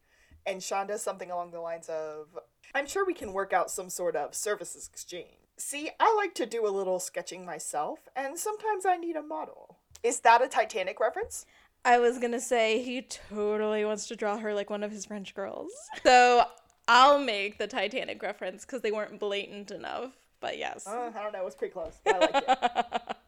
And 0.45 0.63
Shawn 0.63 0.87
does 0.87 1.01
something 1.01 1.31
along 1.31 1.53
the 1.53 1.61
lines 1.61 1.89
of 1.89 2.39
I'm 2.75 2.87
sure 2.87 3.07
we 3.07 3.15
can 3.15 3.33
work 3.33 3.55
out 3.55 3.71
some 3.71 3.89
sort 3.89 4.17
of 4.17 4.35
services 4.35 4.87
exchange. 4.87 5.39
See, 5.57 5.89
I 5.99 6.15
like 6.15 6.35
to 6.35 6.45
do 6.45 6.67
a 6.67 6.69
little 6.69 7.01
sketching 7.01 7.47
myself, 7.47 8.01
and 8.15 8.39
sometimes 8.39 8.85
I 8.85 8.99
need 8.99 9.17
a 9.17 9.23
model. 9.23 9.79
Is 10.03 10.21
that 10.21 10.43
a 10.43 10.47
Titanic 10.47 11.01
reference? 11.01 11.47
I 11.87 11.99
was 12.01 12.19
gonna 12.19 12.41
say 12.41 12.83
he 12.83 13.01
totally 13.01 13.87
wants 13.87 14.09
to 14.09 14.17
draw 14.17 14.37
her 14.37 14.53
like 14.53 14.69
one 14.69 14.83
of 14.83 14.93
his 14.93 15.07
French 15.07 15.35
girls. 15.35 15.71
So 16.03 16.45
I'll 16.87 17.19
make 17.19 17.59
the 17.59 17.67
Titanic 17.67 18.23
reference 18.23 18.65
because 18.65 18.83
they 18.83 18.93
weren't 18.93 19.19
blatant 19.19 19.71
enough. 19.71 20.13
But 20.41 20.59
yes. 20.59 20.87
Uh, 20.87 21.11
I 21.15 21.23
don't 21.23 21.33
know, 21.33 21.41
it 21.41 21.45
was 21.45 21.55
pretty 21.55 21.73
close. 21.73 21.95
I 22.07 22.19
like 22.19 22.35
it. 22.35 23.17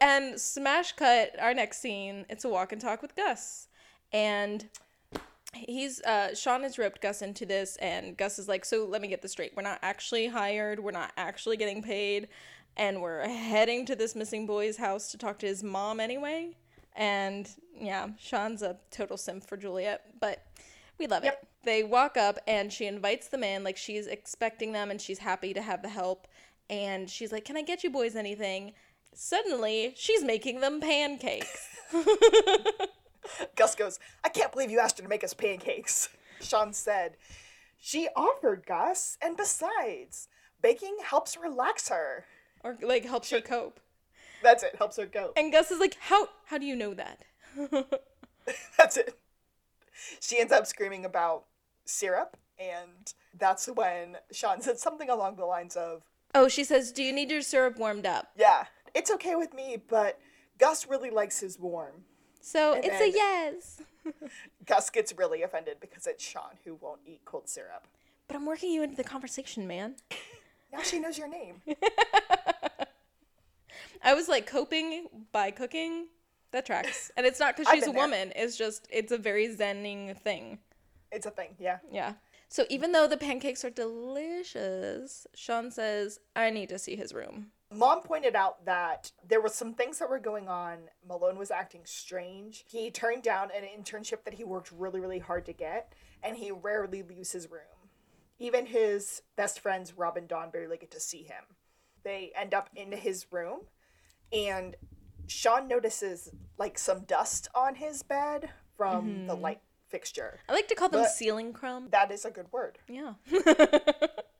And 0.00 0.38
smash 0.40 0.92
cut, 0.92 1.36
our 1.40 1.54
next 1.54 1.80
scene, 1.80 2.26
it's 2.28 2.44
a 2.44 2.48
walk 2.48 2.72
and 2.72 2.80
talk 2.80 3.02
with 3.02 3.14
Gus. 3.14 3.68
And 4.12 4.68
he's 5.54 6.00
uh 6.02 6.34
Shawn 6.34 6.64
has 6.64 6.76
roped 6.76 7.00
Gus 7.00 7.22
into 7.22 7.46
this 7.46 7.76
and 7.76 8.16
Gus 8.16 8.38
is 8.38 8.48
like, 8.48 8.64
"So 8.64 8.84
let 8.84 9.00
me 9.00 9.06
get 9.06 9.22
this 9.22 9.32
straight. 9.32 9.52
We're 9.56 9.62
not 9.62 9.78
actually 9.80 10.26
hired. 10.26 10.80
We're 10.80 10.90
not 10.90 11.12
actually 11.16 11.56
getting 11.56 11.82
paid, 11.82 12.28
and 12.76 13.00
we're 13.00 13.26
heading 13.28 13.86
to 13.86 13.94
this 13.96 14.16
missing 14.16 14.44
boy's 14.44 14.76
house 14.76 15.10
to 15.12 15.18
talk 15.18 15.38
to 15.38 15.46
his 15.46 15.62
mom 15.62 16.00
anyway." 16.00 16.56
And 16.96 17.48
yeah, 17.78 18.08
Shawn's 18.18 18.62
a 18.62 18.78
total 18.90 19.16
simp 19.16 19.46
for 19.46 19.56
Juliet, 19.56 20.02
but 20.20 20.44
we 20.98 21.06
love 21.06 21.22
Yep. 21.24 21.42
it. 21.42 21.48
They 21.64 21.82
walk 21.84 22.16
up 22.16 22.38
and 22.46 22.72
she 22.72 22.86
invites 22.86 23.28
them 23.28 23.44
in 23.44 23.62
like 23.62 23.76
she's 23.76 24.06
expecting 24.06 24.72
them 24.72 24.90
and 24.90 25.00
she's 25.00 25.18
happy 25.18 25.54
to 25.54 25.62
have 25.62 25.82
the 25.82 25.88
help 25.88 26.26
and 26.68 27.08
she's 27.08 27.30
like, 27.32 27.44
"Can 27.44 27.56
I 27.56 27.62
get 27.62 27.84
you 27.84 27.90
boys 27.90 28.16
anything?" 28.16 28.72
Suddenly, 29.14 29.92
she's 29.96 30.24
making 30.24 30.60
them 30.60 30.80
pancakes. 30.80 31.68
Gus 33.56 33.74
goes, 33.74 33.98
I 34.24 34.28
can't 34.30 34.50
believe 34.52 34.70
you 34.70 34.80
asked 34.80 34.96
her 34.98 35.02
to 35.02 35.08
make 35.08 35.22
us 35.22 35.34
pancakes. 35.34 36.08
Shawn 36.40 36.72
said, 36.72 37.16
She 37.78 38.08
offered, 38.16 38.64
Gus, 38.66 39.18
and 39.22 39.36
besides, 39.36 40.28
baking 40.60 40.96
helps 41.04 41.36
relax 41.36 41.88
her. 41.90 42.24
or 42.64 42.78
like 42.82 43.04
helps 43.04 43.30
her 43.30 43.40
cope. 43.40 43.80
That's 44.42 44.62
it, 44.64 44.74
helps 44.76 44.96
her 44.96 45.06
cope 45.06 45.34
And 45.36 45.52
Gus 45.52 45.70
is 45.70 45.78
like, 45.78 45.96
"How 46.00 46.28
how 46.46 46.58
do 46.58 46.66
you 46.66 46.74
know 46.74 46.94
that?" 46.94 47.22
That's 48.78 48.96
it. 48.96 49.16
She 50.20 50.40
ends 50.40 50.52
up 50.52 50.66
screaming 50.66 51.04
about 51.04 51.44
syrup, 51.84 52.36
and 52.58 53.12
that's 53.38 53.66
when 53.66 54.16
Shawn 54.30 54.60
said 54.60 54.78
something 54.78 55.10
along 55.10 55.36
the 55.36 55.44
lines 55.44 55.76
of, 55.76 56.02
oh, 56.34 56.48
she 56.48 56.64
says, 56.64 56.92
"Do 56.92 57.02
you 57.02 57.12
need 57.12 57.30
your 57.30 57.42
syrup 57.42 57.78
warmed 57.78 58.06
up?" 58.06 58.28
Yeah, 58.36 58.64
it's 58.94 59.10
okay 59.12 59.34
with 59.34 59.54
me, 59.54 59.82
but 59.88 60.18
Gus 60.58 60.86
really 60.86 61.10
likes 61.10 61.40
his 61.40 61.58
warm. 61.58 62.04
So 62.40 62.74
And 62.74 62.84
it's 62.84 63.00
a 63.00 63.10
yes. 63.10 63.82
Gus 64.66 64.90
gets 64.90 65.16
really 65.16 65.42
offended 65.42 65.78
because 65.80 66.06
it's 66.06 66.24
Shawn 66.24 66.56
who 66.64 66.74
won't 66.74 67.00
eat 67.06 67.20
cold 67.24 67.48
syrup. 67.48 67.86
But 68.26 68.36
I'm 68.36 68.46
working 68.46 68.72
you 68.72 68.82
into 68.82 68.96
the 68.96 69.04
conversation, 69.04 69.66
man. 69.66 69.96
Now 70.72 70.82
she 70.82 70.98
knows 70.98 71.18
your 71.18 71.28
name. 71.28 71.62
I 74.04 74.14
was 74.14 74.28
like 74.28 74.46
coping 74.46 75.06
by 75.30 75.50
cooking. 75.50 76.06
That 76.50 76.66
tracks, 76.66 77.10
and 77.16 77.24
it's 77.24 77.40
not 77.40 77.56
because 77.56 77.72
she's 77.72 77.86
a 77.86 77.92
there. 77.92 78.02
woman. 78.02 78.30
It's 78.36 78.58
just 78.58 78.86
it's 78.90 79.10
a 79.10 79.16
very 79.16 79.48
zenning 79.48 80.14
thing. 80.18 80.58
It's 81.12 81.26
a 81.26 81.30
thing, 81.30 81.54
yeah. 81.58 81.78
Yeah. 81.90 82.14
So 82.48 82.64
even 82.68 82.92
though 82.92 83.06
the 83.06 83.16
pancakes 83.16 83.64
are 83.64 83.70
delicious, 83.70 85.26
Shawn 85.34 85.70
says, 85.70 86.18
"I 86.34 86.50
need 86.50 86.68
to 86.70 86.78
see 86.78 86.96
his 86.96 87.14
room." 87.14 87.52
Mom 87.74 88.02
pointed 88.02 88.36
out 88.36 88.64
that 88.66 89.12
there 89.26 89.40
were 89.40 89.48
some 89.48 89.72
things 89.74 89.98
that 89.98 90.10
were 90.10 90.18
going 90.18 90.48
on. 90.48 90.90
Malone 91.06 91.38
was 91.38 91.50
acting 91.50 91.82
strange. 91.84 92.64
He 92.68 92.90
turned 92.90 93.22
down 93.22 93.50
an 93.50 93.64
internship 93.64 94.24
that 94.24 94.34
he 94.34 94.44
worked 94.44 94.70
really, 94.70 95.00
really 95.00 95.18
hard 95.18 95.46
to 95.46 95.52
get, 95.52 95.94
and 96.22 96.36
he 96.36 96.50
rarely 96.50 97.02
leaves 97.02 97.32
his 97.32 97.50
room. 97.50 97.88
Even 98.38 98.66
his 98.66 99.22
best 99.36 99.60
friends, 99.60 99.96
Rob 99.96 100.16
and 100.16 100.28
Dawn, 100.28 100.50
barely 100.50 100.76
get 100.76 100.90
to 100.90 101.00
see 101.00 101.22
him. 101.22 101.44
They 102.02 102.32
end 102.36 102.52
up 102.52 102.68
in 102.74 102.92
his 102.92 103.26
room, 103.30 103.60
and 104.32 104.76
Shawn 105.26 105.68
notices 105.68 106.30
like 106.58 106.78
some 106.78 107.04
dust 107.04 107.48
on 107.54 107.76
his 107.76 108.02
bed 108.02 108.50
from 108.76 109.26
the 109.26 109.32
mm-hmm. 109.32 109.42
light 109.42 109.60
fixture. 109.92 110.40
I 110.48 110.52
like 110.52 110.68
to 110.68 110.74
call 110.74 110.88
them 110.88 111.02
But- 111.02 111.10
ceiling 111.10 111.52
crumbs. 111.52 111.90
That 111.90 112.10
is 112.10 112.24
a 112.24 112.30
good 112.30 112.50
word. 112.50 112.78
Yeah. 112.88 113.14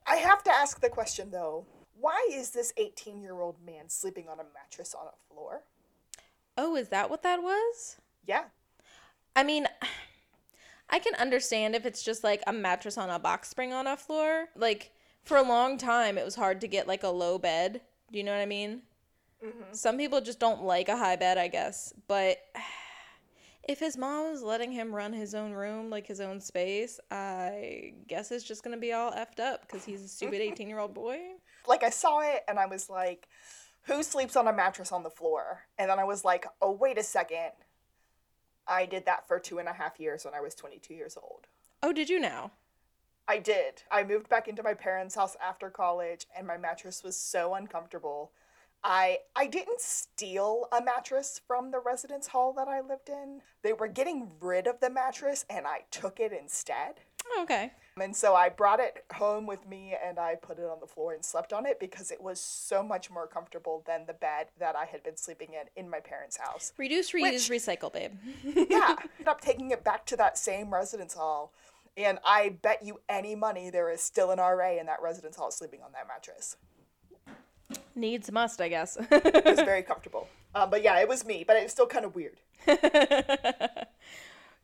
I 0.05 0.17
have 0.17 0.43
to 0.43 0.51
ask 0.51 0.81
the 0.81 0.89
question 0.89 1.31
though 1.31 1.65
why 2.03 2.27
is 2.33 2.49
this 2.49 2.73
18 2.75 3.21
year 3.21 3.39
old 3.39 3.55
man 3.65 3.87
sleeping 3.87 4.27
on 4.27 4.37
a 4.39 4.43
mattress 4.53 4.93
on 4.93 5.07
a 5.07 5.33
floor? 5.33 5.63
oh, 6.57 6.75
is 6.75 6.89
that 6.89 7.09
what 7.09 7.23
that 7.23 7.41
was? 7.41 7.97
Yeah. 8.27 8.43
I 9.35 9.43
mean, 9.43 9.65
I 10.89 10.99
can 10.99 11.15
understand 11.15 11.75
if 11.75 11.85
it's 11.85 12.03
just 12.03 12.23
like 12.23 12.43
a 12.45 12.53
mattress 12.53 12.97
on 12.97 13.09
a 13.09 13.17
box 13.19 13.49
spring 13.49 13.73
on 13.73 13.87
a 13.87 13.97
floor. 13.97 14.49
Like 14.55 14.91
for 15.23 15.37
a 15.37 15.41
long 15.41 15.77
time, 15.77 16.17
it 16.17 16.25
was 16.25 16.35
hard 16.35 16.61
to 16.61 16.67
get 16.67 16.87
like 16.87 17.03
a 17.03 17.09
low 17.09 17.37
bed. 17.37 17.81
Do 18.11 18.17
you 18.17 18.23
know 18.23 18.33
what 18.33 18.41
I 18.41 18.45
mean? 18.45 18.81
Mm-hmm. 19.43 19.73
Some 19.73 19.97
people 19.97 20.21
just 20.21 20.39
don't 20.39 20.63
like 20.63 20.89
a 20.89 20.97
high 20.97 21.15
bed, 21.15 21.37
I 21.37 21.47
guess. 21.47 21.93
But 22.07 22.37
if 23.67 23.79
his 23.79 23.97
mom 23.97 24.33
is 24.33 24.43
letting 24.43 24.71
him 24.71 24.93
run 24.93 25.13
his 25.13 25.33
own 25.33 25.53
room, 25.53 25.89
like 25.89 26.07
his 26.07 26.19
own 26.19 26.41
space, 26.41 26.99
I 27.09 27.93
guess 28.07 28.31
it's 28.31 28.43
just 28.43 28.63
gonna 28.63 28.77
be 28.77 28.93
all 28.93 29.11
effed 29.11 29.39
up 29.39 29.61
because 29.61 29.85
he's 29.85 30.03
a 30.03 30.07
stupid 30.07 30.41
eighteen-year-old 30.41 30.93
boy. 30.93 31.19
Like 31.67 31.83
I 31.83 31.89
saw 31.89 32.19
it 32.19 32.43
and 32.47 32.59
I 32.59 32.65
was 32.65 32.89
like, 32.89 33.27
who 33.83 34.03
sleeps 34.03 34.35
on 34.35 34.47
a 34.47 34.53
mattress 34.53 34.91
on 34.91 35.03
the 35.03 35.09
floor? 35.09 35.63
And 35.77 35.89
then 35.89 35.99
I 35.99 36.03
was 36.03 36.23
like, 36.23 36.45
oh, 36.61 36.71
wait 36.71 36.97
a 36.97 37.03
second. 37.03 37.51
I 38.67 38.85
did 38.85 39.05
that 39.05 39.27
for 39.27 39.39
two 39.39 39.59
and 39.59 39.67
a 39.67 39.73
half 39.73 39.99
years 39.99 40.23
when 40.23 40.33
I 40.33 40.41
was 40.41 40.55
22 40.55 40.93
years 40.93 41.17
old. 41.21 41.47
Oh, 41.81 41.91
did 41.91 42.09
you 42.09 42.19
now? 42.19 42.51
I 43.27 43.39
did. 43.39 43.83
I 43.91 44.03
moved 44.03 44.29
back 44.29 44.47
into 44.47 44.63
my 44.63 44.73
parents' 44.73 45.15
house 45.15 45.35
after 45.45 45.69
college 45.69 46.25
and 46.37 46.47
my 46.47 46.57
mattress 46.57 47.03
was 47.03 47.17
so 47.17 47.53
uncomfortable. 47.55 48.31
I 48.83 49.19
I 49.35 49.47
didn't 49.47 49.79
steal 49.79 50.67
a 50.71 50.83
mattress 50.83 51.39
from 51.47 51.71
the 51.71 51.79
residence 51.79 52.27
hall 52.27 52.53
that 52.53 52.67
I 52.67 52.81
lived 52.81 53.09
in. 53.09 53.41
They 53.61 53.73
were 53.73 53.87
getting 53.87 54.29
rid 54.41 54.67
of 54.67 54.79
the 54.79 54.89
mattress 54.89 55.45
and 55.49 55.65
I 55.65 55.81
took 55.91 56.19
it 56.19 56.33
instead. 56.33 56.95
Oh, 57.25 57.43
okay. 57.43 57.71
And 58.01 58.15
so 58.15 58.35
I 58.35 58.49
brought 58.49 58.79
it 58.79 59.05
home 59.13 59.45
with 59.45 59.67
me 59.67 59.95
and 60.03 60.19
I 60.19 60.35
put 60.35 60.57
it 60.57 60.65
on 60.65 60.79
the 60.81 60.87
floor 60.87 61.13
and 61.13 61.23
slept 61.23 61.53
on 61.53 61.65
it 61.65 61.79
because 61.79 62.11
it 62.11 62.21
was 62.21 62.39
so 62.39 62.83
much 62.83 63.09
more 63.09 63.27
comfortable 63.27 63.83
than 63.85 64.05
the 64.05 64.13
bed 64.13 64.47
that 64.59 64.75
I 64.75 64.85
had 64.85 65.03
been 65.03 65.15
sleeping 65.15 65.49
in 65.53 65.67
in 65.81 65.89
my 65.89 65.99
parents' 65.99 66.37
house. 66.37 66.73
Reduce, 66.77 67.11
reuse, 67.11 67.49
recycle, 67.49 67.93
babe. 67.93 68.11
Yeah, 68.43 68.95
ended 69.17 69.27
up 69.27 69.41
taking 69.41 69.71
it 69.71 69.83
back 69.83 70.05
to 70.07 70.17
that 70.17 70.37
same 70.37 70.73
residence 70.73 71.13
hall. 71.13 71.53
And 71.95 72.17
I 72.25 72.49
bet 72.61 72.83
you 72.83 72.99
any 73.07 73.35
money 73.35 73.69
there 73.69 73.91
is 73.91 74.01
still 74.01 74.31
an 74.31 74.39
RA 74.39 74.79
in 74.79 74.87
that 74.87 75.01
residence 75.01 75.35
hall 75.35 75.51
sleeping 75.51 75.81
on 75.83 75.91
that 75.91 76.07
mattress. 76.07 76.57
Needs 77.95 78.31
must, 78.31 78.61
I 78.61 78.69
guess. 78.69 78.97
It 79.11 79.45
was 79.45 79.59
very 79.59 79.83
comfortable. 79.91 80.27
Um, 80.55 80.69
but 80.69 80.83
yeah, 80.83 80.99
it 80.99 81.07
was 81.07 81.25
me, 81.25 81.43
but 81.45 81.57
it's 81.57 81.73
still 81.73 81.87
kind 81.87 82.05
of 82.05 82.15
weird. 82.15 82.39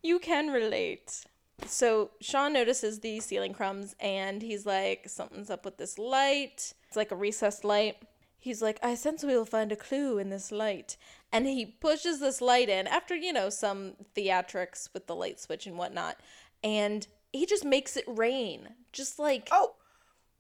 you 0.04 0.20
can 0.20 0.50
relate. 0.50 1.26
So 1.66 2.12
Shawn 2.22 2.54
notices 2.54 3.00
the 3.00 3.20
ceiling 3.20 3.54
crumbs 3.54 3.96
and 4.00 4.42
he's 4.42 4.66
like, 4.66 5.10
something's 5.10 5.50
up 5.50 5.66
with 5.66 5.78
this 5.78 5.98
light. 5.98 6.74
It's 6.88 6.96
like 6.96 7.12
a 7.12 7.16
recessed 7.16 7.64
light. 7.64 7.98
He's 8.40 8.62
like, 8.62 8.80
I 8.82 8.96
sense 8.96 9.24
we'll 9.24 9.46
find 9.46 9.72
a 9.72 9.76
clue 9.76 10.18
in 10.18 10.30
this 10.30 10.52
light. 10.52 10.96
And 11.32 11.46
he 11.46 11.66
pushes 11.66 12.20
this 12.20 12.42
light 12.42 12.70
in 12.70 12.88
after, 12.88 13.16
you 13.16 13.34
know, 13.34 13.50
some 13.50 13.94
theatrics 14.16 14.90
with 14.94 15.08
the 15.08 15.16
light 15.16 15.40
switch 15.40 15.68
and 15.68 15.78
whatnot. 15.78 16.18
And 16.64 17.06
he 17.34 17.46
just 17.46 17.66
makes 17.66 17.98
it 17.98 18.06
rain. 18.08 18.70
Just 18.94 19.20
like, 19.20 19.50
Oh, 19.52 19.74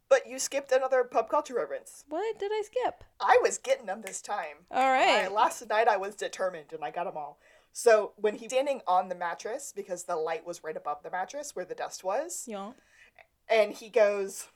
but 0.10 0.28
you 0.28 0.40
skipped 0.40 0.72
another 0.72 1.04
pop 1.04 1.30
culture 1.30 1.54
reference. 1.56 2.04
what 2.10 2.38
did 2.40 2.52
I 2.52 2.64
skip? 2.66 3.04
I 3.20 3.40
was 3.42 3.58
getting 3.58 3.86
them 3.86 4.02
this 4.02 4.22
time. 4.22 4.66
All 4.72 4.92
right. 4.92 5.32
Last 5.32 5.68
night 5.70 5.88
I 5.88 5.98
was 5.98 6.16
determined 6.16 6.74
and 6.74 6.84
I 6.84 6.92
got 6.92 7.06
them 7.06 7.16
all. 7.18 7.40
So 7.72 8.14
when 8.16 8.36
he's 8.36 8.50
standing 8.50 8.82
on 8.88 9.10
the 9.10 9.16
mattress, 9.16 9.72
because 9.76 10.04
the 10.04 10.16
light 10.16 10.46
was 10.46 10.64
right 10.64 10.76
above 10.76 11.04
the 11.04 11.12
mattress 11.12 11.56
where 11.56 11.66
the 11.66 11.76
dust 11.76 12.04
was, 12.04 12.46
Yeah. 12.48 12.72
and 13.48 13.72
he 13.74 13.90
goes, 13.90 14.48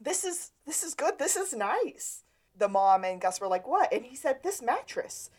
"This 0.00 0.24
is 0.24 0.52
this 0.64 0.82
is 0.84 0.94
good. 0.94 1.18
This 1.18 1.36
is 1.36 1.52
nice." 1.52 2.22
The 2.56 2.68
mom 2.68 3.04
and 3.04 3.20
Gus 3.20 3.40
were 3.40 3.48
like, 3.48 3.66
"What?" 3.66 3.92
And 3.92 4.04
he 4.04 4.14
said, 4.16 4.42
"This 4.42 4.62
mattress. 4.62 5.30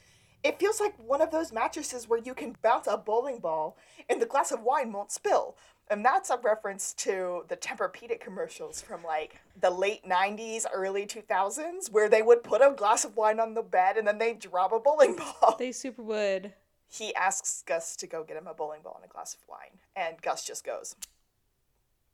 It 0.44 0.60
feels 0.60 0.82
like 0.82 0.98
one 0.98 1.22
of 1.22 1.32
those 1.32 1.54
mattresses 1.54 2.08
where 2.10 2.20
you 2.20 2.34
can 2.36 2.58
bounce 2.62 2.86
a 2.88 2.98
bowling 2.98 3.40
ball 3.40 3.78
and 4.10 4.22
the 4.22 4.26
glass 4.26 4.52
of 4.52 4.62
wine 4.62 4.92
won't 4.92 5.12
spill." 5.12 5.56
And 5.90 6.04
that's 6.04 6.30
a 6.30 6.38
reference 6.38 6.94
to 6.96 7.44
the 7.50 7.58
Tempur-Pedic 7.58 8.20
commercials 8.20 8.82
from 8.82 9.04
like 9.04 9.42
the 9.60 9.70
late 9.70 10.08
90s, 10.08 10.66
early 10.74 11.06
2000s, 11.06 11.92
where 11.92 12.10
they 12.10 12.22
would 12.22 12.44
put 12.44 12.62
a 12.62 12.74
glass 12.76 13.04
of 13.04 13.18
wine 13.18 13.40
on 13.40 13.54
the 13.54 13.62
bed 13.62 13.98
and 13.98 14.08
then 14.08 14.18
they 14.18 14.34
drop 14.34 14.72
a 14.72 14.80
bowling 14.80 15.16
ball. 15.42 15.56
They 15.60 15.72
super 15.72 16.02
would. 16.04 16.54
He 16.90 17.14
asks 17.16 17.64
Gus 17.66 17.96
to 17.98 18.08
go 18.08 18.24
get 18.24 18.38
him 18.38 18.48
a 18.48 18.54
bowling 18.54 18.82
ball 18.84 18.96
and 19.02 19.10
a 19.10 19.12
glass 19.12 19.34
of 19.34 19.40
wine, 19.50 19.80
and 19.96 20.22
Gus 20.22 20.46
just 20.46 20.64
goes 20.64 20.96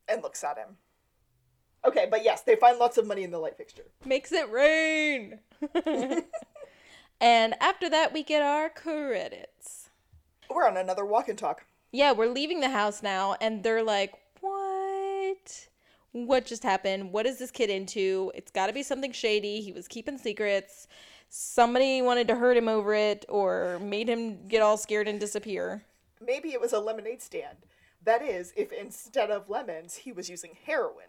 and 0.08 0.22
looks 0.22 0.42
at 0.42 0.56
him. 0.56 0.78
Okay, 1.84 2.06
but 2.10 2.24
yes, 2.24 2.42
they 2.42 2.56
find 2.56 2.78
lots 2.78 2.98
of 2.98 3.06
money 3.06 3.22
in 3.22 3.30
the 3.30 3.38
light 3.38 3.56
fixture. 3.56 3.84
Makes 4.04 4.32
it 4.32 4.50
rain. 4.50 5.40
and 7.20 7.54
after 7.60 7.88
that, 7.90 8.12
we 8.12 8.22
get 8.22 8.42
our 8.42 8.68
credits. 8.68 9.90
We're 10.48 10.66
on 10.66 10.76
another 10.76 11.04
walk 11.04 11.28
and 11.28 11.38
talk. 11.38 11.64
Yeah, 11.92 12.12
we're 12.12 12.28
leaving 12.28 12.60
the 12.60 12.68
house 12.68 13.02
now, 13.02 13.36
and 13.40 13.62
they're 13.62 13.82
like, 13.82 14.12
What? 14.40 15.68
What 16.12 16.46
just 16.46 16.62
happened? 16.62 17.12
What 17.12 17.26
is 17.26 17.38
this 17.38 17.50
kid 17.50 17.70
into? 17.70 18.30
It's 18.34 18.50
got 18.50 18.66
to 18.68 18.72
be 18.72 18.82
something 18.82 19.12
shady. 19.12 19.60
He 19.60 19.72
was 19.72 19.88
keeping 19.88 20.18
secrets. 20.18 20.86
Somebody 21.28 22.02
wanted 22.02 22.28
to 22.28 22.36
hurt 22.36 22.56
him 22.56 22.68
over 22.68 22.94
it 22.94 23.24
or 23.28 23.78
made 23.80 24.08
him 24.08 24.48
get 24.48 24.62
all 24.62 24.76
scared 24.76 25.06
and 25.08 25.20
disappear. 25.20 25.82
Maybe 26.24 26.52
it 26.52 26.60
was 26.60 26.72
a 26.72 26.80
lemonade 26.80 27.22
stand. 27.22 27.58
That 28.04 28.22
is, 28.22 28.52
if 28.56 28.72
instead 28.72 29.30
of 29.30 29.48
lemons, 29.48 29.94
he 29.96 30.12
was 30.12 30.28
using 30.28 30.56
heroin. 30.66 31.06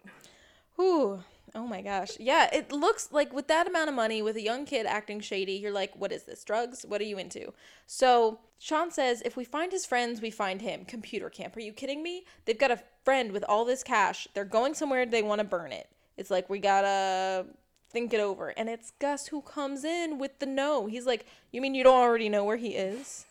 Whew. 0.76 1.22
Oh 1.54 1.66
my 1.66 1.82
gosh. 1.82 2.12
Yeah, 2.18 2.48
it 2.52 2.72
looks 2.72 3.10
like 3.12 3.32
with 3.32 3.48
that 3.48 3.66
amount 3.66 3.90
of 3.90 3.94
money, 3.94 4.22
with 4.22 4.36
a 4.36 4.42
young 4.42 4.64
kid 4.64 4.86
acting 4.86 5.20
shady, 5.20 5.52
you're 5.52 5.72
like, 5.72 5.94
what 5.96 6.12
is 6.12 6.22
this? 6.22 6.44
Drugs? 6.44 6.84
What 6.88 7.00
are 7.00 7.04
you 7.04 7.18
into? 7.18 7.52
So 7.86 8.38
Shawn 8.58 8.90
says, 8.90 9.22
if 9.22 9.36
we 9.36 9.44
find 9.44 9.70
his 9.70 9.84
friends, 9.84 10.22
we 10.22 10.30
find 10.30 10.62
him. 10.62 10.84
Computer 10.86 11.28
camp. 11.28 11.56
Are 11.56 11.60
you 11.60 11.72
kidding 11.72 12.02
me? 12.02 12.24
They've 12.46 12.58
got 12.58 12.70
a 12.70 12.80
friend 13.04 13.32
with 13.32 13.44
all 13.48 13.64
this 13.64 13.82
cash. 13.82 14.26
They're 14.32 14.44
going 14.44 14.72
somewhere, 14.74 15.04
they 15.04 15.22
want 15.22 15.40
to 15.40 15.44
burn 15.44 15.72
it. 15.72 15.88
It's 16.16 16.30
like, 16.30 16.48
we 16.48 16.58
gotta 16.58 17.46
think 17.90 18.14
it 18.14 18.20
over. 18.20 18.48
And 18.50 18.68
it's 18.68 18.92
Gus 18.98 19.26
who 19.26 19.42
comes 19.42 19.84
in 19.84 20.18
with 20.18 20.38
the 20.38 20.46
no. 20.46 20.86
He's 20.86 21.06
like, 21.06 21.26
you 21.50 21.60
mean 21.60 21.74
you 21.74 21.84
don't 21.84 22.00
already 22.00 22.28
know 22.28 22.44
where 22.44 22.56
he 22.56 22.70
is? 22.70 23.26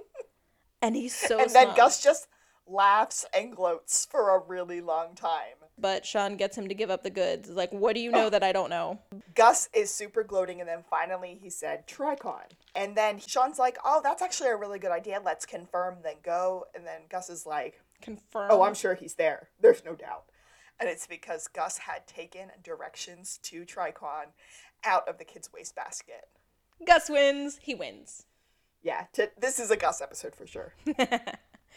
and 0.82 0.94
he's 0.94 1.14
so 1.14 1.40
and 1.40 1.50
then. 1.50 1.74
Gus 1.76 2.02
just 2.02 2.28
laughs 2.66 3.26
and 3.36 3.54
gloats 3.54 4.06
for 4.06 4.30
a 4.30 4.38
really 4.38 4.80
long 4.80 5.14
time. 5.14 5.57
But 5.80 6.04
Shawn 6.04 6.36
gets 6.36 6.56
him 6.56 6.68
to 6.68 6.74
give 6.74 6.90
up 6.90 7.02
the 7.02 7.10
goods. 7.10 7.48
Like, 7.48 7.70
what 7.70 7.94
do 7.94 8.00
you 8.00 8.10
know 8.10 8.30
that 8.30 8.42
I 8.42 8.52
don't 8.52 8.70
know? 8.70 8.98
Gus 9.34 9.68
is 9.72 9.92
super 9.92 10.24
gloating, 10.24 10.60
and 10.60 10.68
then 10.68 10.84
finally 10.88 11.38
he 11.40 11.50
said, 11.50 11.86
Tricon. 11.86 12.50
And 12.74 12.96
then 12.96 13.18
Shawn's 13.18 13.58
like, 13.58 13.78
Oh, 13.84 14.00
that's 14.02 14.22
actually 14.22 14.50
a 14.50 14.56
really 14.56 14.78
good 14.78 14.90
idea. 14.90 15.20
Let's 15.24 15.46
confirm, 15.46 15.98
then 16.02 16.16
go. 16.22 16.66
And 16.74 16.86
then 16.86 17.02
Gus 17.08 17.30
is 17.30 17.46
like, 17.46 17.80
Confirm. 18.00 18.48
Oh, 18.50 18.62
I'm 18.62 18.74
sure 18.74 18.94
he's 18.94 19.14
there. 19.14 19.48
There's 19.60 19.84
no 19.84 19.94
doubt. 19.94 20.24
And 20.80 20.88
it's 20.88 21.06
because 21.06 21.48
Gus 21.48 21.78
had 21.78 22.06
taken 22.06 22.50
directions 22.62 23.38
to 23.44 23.64
Tricon 23.64 24.26
out 24.84 25.08
of 25.08 25.18
the 25.18 25.24
kid's 25.24 25.50
wastebasket. 25.52 26.28
Gus 26.86 27.08
wins. 27.08 27.58
He 27.62 27.74
wins. 27.74 28.26
Yeah, 28.82 29.06
t- 29.12 29.24
this 29.36 29.58
is 29.58 29.72
a 29.72 29.76
Gus 29.76 30.00
episode 30.00 30.36
for 30.36 30.46
sure. 30.46 30.74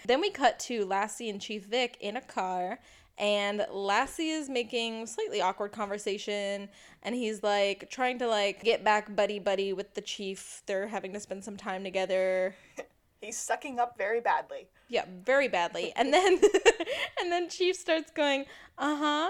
Then 0.05 0.21
we 0.21 0.29
cut 0.29 0.59
to 0.61 0.85
Lassie 0.85 1.29
and 1.29 1.39
Chief 1.39 1.65
Vick 1.65 1.97
in 1.99 2.17
a 2.17 2.21
car, 2.21 2.79
and 3.17 3.65
Lassie 3.71 4.29
is 4.29 4.49
making 4.49 5.05
slightly 5.07 5.41
awkward 5.41 5.71
conversation, 5.71 6.69
and 7.03 7.15
he's 7.15 7.43
like 7.43 7.89
trying 7.89 8.19
to 8.19 8.27
like 8.27 8.63
get 8.63 8.83
back 8.83 9.15
buddy 9.15 9.39
buddy 9.39 9.73
with 9.73 9.93
the 9.93 10.01
chief. 10.01 10.63
They're 10.65 10.87
having 10.87 11.13
to 11.13 11.19
spend 11.19 11.43
some 11.43 11.57
time 11.57 11.83
together. 11.83 12.55
He's 13.21 13.37
sucking 13.37 13.79
up 13.79 13.99
very 13.99 14.19
badly. 14.19 14.67
Yeah, 14.87 15.05
very 15.23 15.47
badly. 15.47 15.93
And 15.95 16.11
then 16.13 16.39
and 17.21 17.31
then 17.31 17.49
Chief 17.49 17.75
starts 17.75 18.11
going, 18.11 18.45
"Uh-huh. 18.77 19.29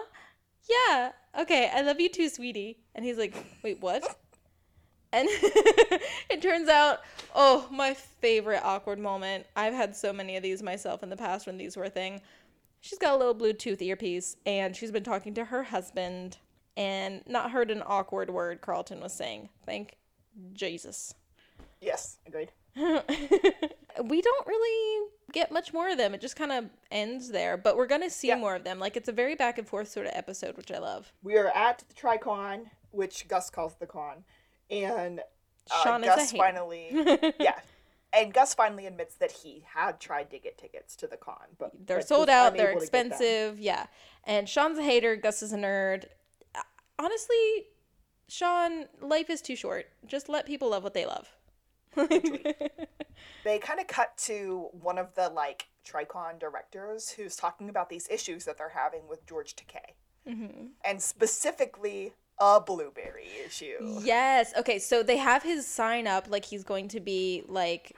Yeah. 0.70 1.12
Okay, 1.40 1.70
I 1.74 1.82
love 1.82 2.00
you 2.00 2.10
too, 2.10 2.30
sweetie." 2.30 2.78
And 2.96 3.04
he's 3.04 3.18
like, 3.18 3.36
"Wait, 3.64 3.82
what?" 3.82 4.18
And 5.14 5.28
it 6.30 6.42
turns 6.42 6.70
out, 6.70 7.02
oh, 7.36 7.68
my 7.70 7.94
favorite 7.94 8.62
awkward 8.64 8.98
moment. 8.98 9.46
I've 9.56 9.74
had 9.74 9.96
so 9.96 10.14
many 10.14 10.38
of 10.38 10.44
these 10.44 10.64
myself 10.64 11.04
in 11.04 11.10
the 11.10 11.18
past 11.18 11.48
when 11.48 11.58
these 11.58 11.76
were 11.76 11.84
a 11.84 11.90
thing. 11.90 12.22
She's 12.82 13.00
got 13.00 13.14
a 13.14 13.18
little 13.18 13.36
Bluetooth 13.36 13.82
earpiece 13.82 14.36
and 14.46 14.76
she's 14.76 14.92
been 14.92 15.04
talking 15.04 15.34
to 15.36 15.46
her 15.46 15.64
husband 15.64 16.38
and 16.76 17.22
not 17.28 17.52
heard 17.52 17.70
an 17.72 17.84
awkward 17.86 18.30
word 18.32 18.62
Carlton 18.62 19.00
was 19.00 19.14
saying. 19.14 19.50
Thank 19.66 19.96
Jesus. 20.54 21.14
Yes, 21.80 22.18
agreed. 22.26 22.52
we 22.76 24.22
don't 24.22 24.48
really 24.48 25.08
get 25.34 25.52
much 25.52 25.74
more 25.74 25.90
of 25.90 25.98
them. 25.98 26.14
It 26.16 26.22
just 26.22 26.36
kind 26.36 26.52
of 26.52 26.66
ends 26.90 27.30
there, 27.30 27.58
but 27.58 27.76
we're 27.78 27.88
going 27.88 28.02
to 28.02 28.10
see 28.10 28.30
Yeah. 28.30 28.38
more 28.38 28.56
of 28.56 28.64
them. 28.64 28.80
Like 28.80 28.96
it's 28.98 29.10
a 29.10 29.14
very 29.14 29.36
back 29.36 29.58
and 29.58 29.68
forth 29.68 29.90
sort 29.90 30.06
of 30.08 30.14
episode, 30.16 30.58
which 30.58 30.72
I 30.72 30.80
love. 30.80 31.12
We 31.22 31.38
are 31.38 31.50
at 31.50 31.84
the 31.88 31.94
Tricon, 31.94 32.66
which 32.92 33.28
Gus 33.28 33.50
calls 33.50 33.76
the 33.76 33.86
con, 33.88 34.24
and 34.70 35.20
uh, 35.20 35.84
Shawn 35.84 36.02
Gus 36.02 36.32
finally, 36.32 36.88
yeah, 37.40 37.60
and 38.14 38.34
Gus 38.34 38.54
finally 38.54 38.86
admits 38.86 39.16
that 39.16 39.32
he 39.32 39.64
had 39.74 40.00
tried 40.00 40.30
to 40.32 40.40
get 40.40 40.58
tickets 40.58 40.96
to 40.98 41.08
the 41.08 41.18
con, 41.18 41.36
but 41.58 41.72
They're 41.86 41.98
but 42.00 42.08
sold 42.08 42.30
out, 42.30 42.56
they're 42.56 42.68
unable 42.72 42.82
to 42.82 42.86
get 42.88 42.92
them. 42.92 43.08
expensive. 43.08 43.60
Yeah. 43.60 43.86
And 44.26 44.48
Shawn's 44.50 44.78
a 44.78 44.84
hater, 44.84 45.16
Gus 45.16 45.42
is 45.42 45.54
a 45.54 45.58
nerd. 45.58 46.06
Uh, 46.56 46.62
Honestly, 47.00 47.68
Shawn, 48.28 48.86
life 49.02 49.30
is 49.30 49.42
too 49.42 49.56
short. 49.56 49.88
Just 50.06 50.30
let 50.30 50.46
people 50.46 50.70
love 50.70 50.84
what 50.84 50.94
they 50.94 51.06
love. 51.06 51.32
They 53.44 53.58
kind 53.60 53.80
of 53.80 53.88
cut 53.88 54.16
to 54.20 54.68
one 54.72 54.98
of 55.00 55.16
the 55.16 55.30
like 55.30 55.68
Tricon 55.88 56.40
directors 56.40 57.10
who's 57.10 57.36
talking 57.36 57.70
about 57.70 57.90
these 57.90 58.08
issues 58.10 58.46
that 58.46 58.58
they're 58.58 58.70
having 58.70 59.08
with 59.08 59.26
George 59.26 59.56
Takei, 59.56 59.94
Mm-hmm. 60.30 60.66
and 60.86 61.02
specifically 61.02 62.14
a 62.40 62.60
blueberry 62.62 63.26
issue. 63.44 63.78
Yes. 64.04 64.54
Okay. 64.58 64.78
So 64.78 65.02
they 65.02 65.18
have 65.18 65.42
his 65.42 65.66
sign 65.66 66.06
up 66.06 66.28
like 66.30 66.46
he's 66.46 66.64
going 66.64 66.88
to 66.90 67.00
be 67.00 67.44
like 67.48 67.96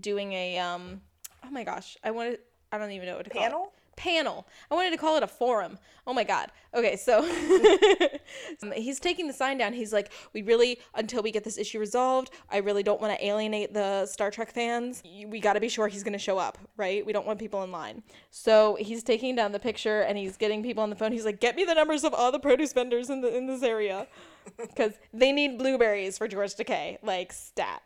doing 0.00 0.32
a 0.32 0.58
um. 0.58 1.00
Oh 1.44 1.50
my 1.50 1.64
gosh, 1.64 1.96
I 2.04 2.10
wanted. 2.10 2.38
I 2.72 2.78
don't 2.78 2.90
even 2.92 3.06
know 3.06 3.16
what 3.16 3.24
to 3.24 3.30
call 3.30 3.42
it. 3.42 3.46
Panel? 3.46 3.72
Panel. 3.96 4.46
I 4.70 4.74
wanted 4.74 4.92
to 4.92 4.96
call 4.96 5.16
it 5.16 5.22
a 5.22 5.26
forum. 5.26 5.78
Oh 6.06 6.14
my 6.14 6.24
god. 6.24 6.50
Okay, 6.74 6.96
so 6.96 7.18
um, 8.62 8.72
he's 8.72 8.98
taking 8.98 9.26
the 9.26 9.32
sign 9.32 9.58
down. 9.58 9.72
He's 9.72 9.92
like, 9.92 10.12
"We 10.32 10.42
really, 10.42 10.78
until 10.94 11.22
we 11.22 11.30
get 11.30 11.44
this 11.44 11.58
issue 11.58 11.78
resolved, 11.78 12.30
I 12.50 12.58
really 12.58 12.82
don't 12.82 13.00
want 13.00 13.18
to 13.18 13.26
alienate 13.26 13.74
the 13.74 14.06
Star 14.06 14.30
Trek 14.30 14.52
fans. 14.52 15.02
We 15.26 15.40
got 15.40 15.54
to 15.54 15.60
be 15.60 15.68
sure 15.68 15.88
he's 15.88 16.02
going 16.02 16.14
to 16.14 16.18
show 16.18 16.38
up, 16.38 16.56
right? 16.76 17.04
We 17.04 17.12
don't 17.12 17.26
want 17.26 17.38
people 17.38 17.62
in 17.62 17.72
line." 17.72 18.02
So 18.30 18.76
he's 18.80 19.02
taking 19.02 19.36
down 19.36 19.52
the 19.52 19.60
picture 19.60 20.02
and 20.02 20.16
he's 20.16 20.36
getting 20.36 20.62
people 20.62 20.82
on 20.82 20.90
the 20.90 20.96
phone. 20.96 21.12
He's 21.12 21.24
like, 21.24 21.40
"Get 21.40 21.56
me 21.56 21.64
the 21.64 21.74
numbers 21.74 22.04
of 22.04 22.14
all 22.14 22.32
the 22.32 22.40
produce 22.40 22.72
vendors 22.72 23.10
in 23.10 23.20
the 23.20 23.36
in 23.36 23.46
this 23.46 23.62
area." 23.62 24.06
because 24.56 24.92
they 25.12 25.32
need 25.32 25.58
blueberries 25.58 26.18
for 26.18 26.28
George 26.28 26.54
Takei, 26.54 26.98
like 27.02 27.32
stat. 27.32 27.82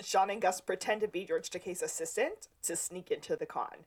Shawn 0.00 0.30
and 0.30 0.40
Gus 0.42 0.60
pretend 0.60 1.00
to 1.02 1.08
be 1.08 1.24
George 1.24 1.50
Takei's 1.50 1.82
assistant 1.82 2.48
to 2.62 2.76
sneak 2.76 3.10
into 3.10 3.36
the 3.36 3.46
con. 3.46 3.86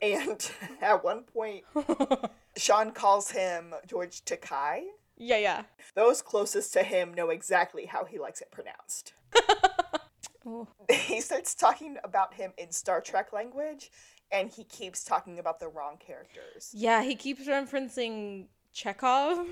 And 0.00 0.50
at 0.80 1.04
one 1.04 1.22
point, 1.22 1.64
Shawn 2.56 2.90
calls 2.92 3.30
him 3.30 3.74
George 3.86 4.24
Takei. 4.24 4.82
Yeah, 5.16 5.38
yeah. 5.38 5.62
Those 5.94 6.22
closest 6.22 6.72
to 6.72 6.82
him 6.82 7.14
know 7.14 7.30
exactly 7.30 7.86
how 7.86 8.04
he 8.04 8.18
likes 8.18 8.40
it 8.40 8.50
pronounced. 8.50 9.14
He 10.90 11.20
starts 11.20 11.54
talking 11.54 11.98
about 12.02 12.34
him 12.34 12.52
in 12.58 12.72
Star 12.72 13.00
Trek 13.00 13.32
language, 13.32 13.92
and 14.32 14.50
he 14.50 14.64
keeps 14.64 15.04
talking 15.04 15.38
about 15.38 15.60
the 15.60 15.68
wrong 15.68 15.98
characters. 16.04 16.70
Yeah, 16.72 17.04
he 17.04 17.14
keeps 17.14 17.46
referencing 17.46 18.46
Chekov. 18.74 19.46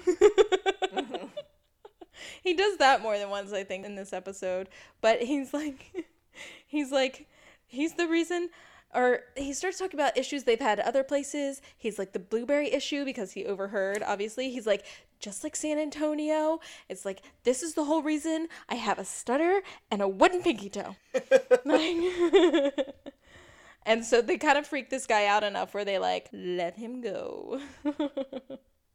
He 2.43 2.55
does 2.55 2.77
that 2.79 3.03
more 3.03 3.19
than 3.19 3.31
once, 3.31 3.53
I 3.53 3.65
think, 3.65 3.85
in 3.85 3.95
this 3.95 4.13
episode. 4.13 4.69
But 5.01 5.23
he's 5.23 5.53
like, 5.55 6.07
he's 6.67 6.91
like, 6.93 7.27
he's 7.67 7.95
the 7.95 8.07
reason. 8.09 8.51
Or 8.93 9.21
he 9.37 9.53
starts 9.53 9.79
talking 9.79 10.01
about 10.01 10.19
issues 10.19 10.43
they've 10.43 10.59
had 10.59 10.81
other 10.81 11.05
places. 11.05 11.63
He's 11.79 11.97
like 11.99 12.13
the 12.13 12.19
blueberry 12.19 12.73
issue 12.73 13.05
because 13.05 13.33
he 13.33 13.47
overheard, 13.47 14.03
obviously. 14.05 14.51
He's 14.51 14.67
like, 14.67 14.85
just 15.21 15.45
like 15.45 15.55
San 15.55 15.79
Antonio, 15.79 16.61
it's 16.89 17.05
like, 17.05 17.23
this 17.45 17.63
is 17.63 17.75
the 17.75 17.85
whole 17.85 18.03
reason 18.03 18.49
I 18.69 18.77
have 18.77 18.99
a 18.99 19.05
stutter 19.05 19.61
and 19.91 20.03
a 20.03 20.09
wooden 20.09 20.43
pinky 20.43 20.71
toe. 20.71 20.97
Like- 21.65 22.87
and 23.87 24.05
so 24.05 24.23
they 24.23 24.39
kind 24.39 24.59
of 24.59 24.67
freak 24.67 24.91
this 24.91 25.07
guy 25.07 25.27
out 25.27 25.45
enough 25.45 25.75
where 25.75 25.85
they 25.85 25.99
like, 25.99 26.29
let 26.33 26.77
him 26.77 27.01
go. 27.01 27.61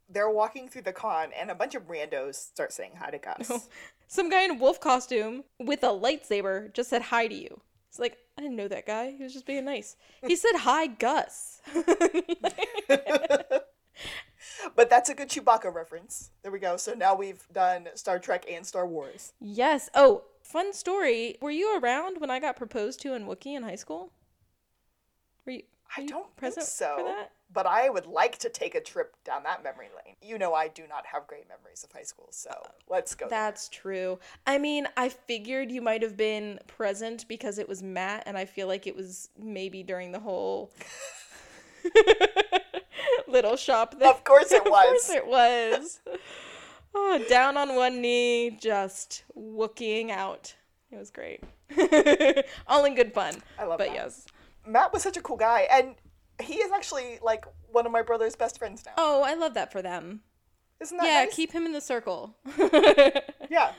They're 0.10 0.30
walking 0.30 0.68
through 0.70 0.84
the 0.84 0.94
con, 0.94 1.30
and 1.39 1.50
a 1.50 1.56
bunch 1.56 1.76
of 1.76 1.88
randos 1.88 2.36
start 2.36 2.72
saying 2.74 2.91
hi 3.00 3.10
to 3.12 3.18
Gus. 3.50 3.68
Some 4.08 4.30
guy 4.30 4.44
in 4.44 4.52
a 4.52 4.56
wolf 4.56 4.80
costume 4.80 5.44
with 5.60 5.84
a 5.84 5.88
lightsaber 5.88 6.72
just 6.74 6.89
said 6.89 7.02
hi 7.04 7.28
to 7.28 7.34
you. 7.36 7.62
It's 7.89 7.98
like, 8.00 8.18
I 8.38 8.41
didn't 8.41 8.58
know 8.58 8.68
that 8.68 8.86
guy. 8.86 9.12
He 9.18 9.24
was 9.24 9.34
just 9.34 9.46
being 9.46 9.65
nice. 9.65 9.96
He 10.28 10.36
said, 10.44 10.52
Hi, 10.58 10.88
Gus. 10.88 11.62
But 14.76 14.89
that's 14.89 15.10
a 15.10 15.13
good 15.15 15.30
Chewbacca 15.30 15.74
reference. 15.74 16.32
There 16.44 16.52
we 16.52 16.60
go. 16.60 16.76
So 16.76 16.94
now 16.94 17.15
we've 17.15 17.48
done 17.54 17.88
Star 17.96 18.20
Trek 18.20 18.46
and 18.50 18.65
Star 18.65 18.86
Wars. 18.86 19.32
yes. 19.39 19.89
Oh, 19.94 20.24
fun 20.41 20.74
story. 20.74 21.38
Were 21.41 21.52
you 21.52 21.78
around 21.80 22.20
when 22.20 22.30
I 22.30 22.39
got 22.39 22.56
proposed 22.58 23.00
to 23.02 23.13
in 23.13 23.26
Wookiee 23.26 23.56
in 23.56 23.63
high 23.63 23.76
school? 23.76 24.12
Were 25.46 25.54
you, 25.54 25.63
were 25.98 26.04
I 26.04 26.06
don't 26.08 26.36
present 26.36 26.65
think 26.65 26.76
so. 26.76 26.96
for 26.98 27.04
that? 27.04 27.32
But 27.56 27.65
I 27.65 27.89
would 27.89 28.06
like 28.06 28.38
to 28.39 28.50
take 28.50 28.76
a 28.76 28.82
trip 28.82 29.15
down 29.24 29.41
that 29.44 29.63
memory 29.63 29.88
lane. 29.96 30.15
You 30.22 30.38
know, 30.38 30.54
I 30.54 30.68
do 30.68 30.84
not 30.88 31.06
have 31.08 31.26
great 31.26 31.48
memories 31.48 31.84
of 31.86 31.91
high 31.91 32.04
school, 32.04 32.28
so 32.30 32.52
let's 32.89 33.15
go. 33.15 33.28
there. 33.28 33.39
That's 33.39 33.70
true. 33.70 34.20
I 34.46 34.58
mean, 34.58 34.88
I 34.98 35.08
figured 35.10 35.72
you 35.72 35.82
might 35.82 36.02
have 36.04 36.18
been 36.18 36.60
present 36.68 37.26
because 37.28 37.58
it 37.58 37.68
was 37.68 37.82
Matt, 37.82 38.24
and 38.26 38.38
I 38.38 38.44
feel 38.46 38.68
like 38.68 38.86
it 38.88 38.96
was 38.96 39.30
maybe 39.41 39.82
during 39.84 40.12
the 40.12 40.20
whole 40.20 40.70
little 43.28 43.56
shop 43.56 43.96
thing. 43.96 44.10
Of 44.10 44.24
course 44.24 44.52
it 44.52 44.63
was. 44.70 44.84
Of 44.84 44.89
course 44.89 45.10
it 45.10 45.28
was. 45.28 46.00
Oh, 46.94 47.24
down 47.30 47.58
on 47.58 47.76
one 47.76 48.02
knee, 48.02 48.52
just 48.52 49.24
wookieing 49.38 50.10
out. 50.12 50.54
It 50.91 50.98
was 50.98 51.10
great. 51.10 51.41
All 52.68 52.86
in 52.86 52.96
good 52.96 53.13
fun. 53.13 53.36
I 53.60 53.65
love 53.65 53.78
but 53.80 53.94
yes. 53.94 54.26
Matt 54.68 54.94
was 54.94 55.04
such 55.04 55.18
a 55.18 55.22
cool 55.22 55.38
guy, 55.38 55.68
and 55.72 55.96
he 56.41 56.56
is 56.56 56.71
actually 56.71 57.19
like 57.21 57.45
one 57.71 57.86
of 57.86 57.91
my 57.91 58.02
brother's 58.02 58.36
best 58.36 58.58
friends 58.58 58.84
now. 58.86 58.93
Oh, 58.98 59.24
I 59.24 59.36
love 59.36 59.54
that 59.54 59.71
for 59.71 59.82
them. 59.82 60.21
Isn't 60.82 60.98
that 60.98 61.06
yeah, 61.06 61.24
nice? 61.26 61.36
keep 61.36 61.52
him 61.52 61.65
in 61.65 61.71
the 61.71 61.82
circle. 61.82 62.36
Yeah. 63.50 63.71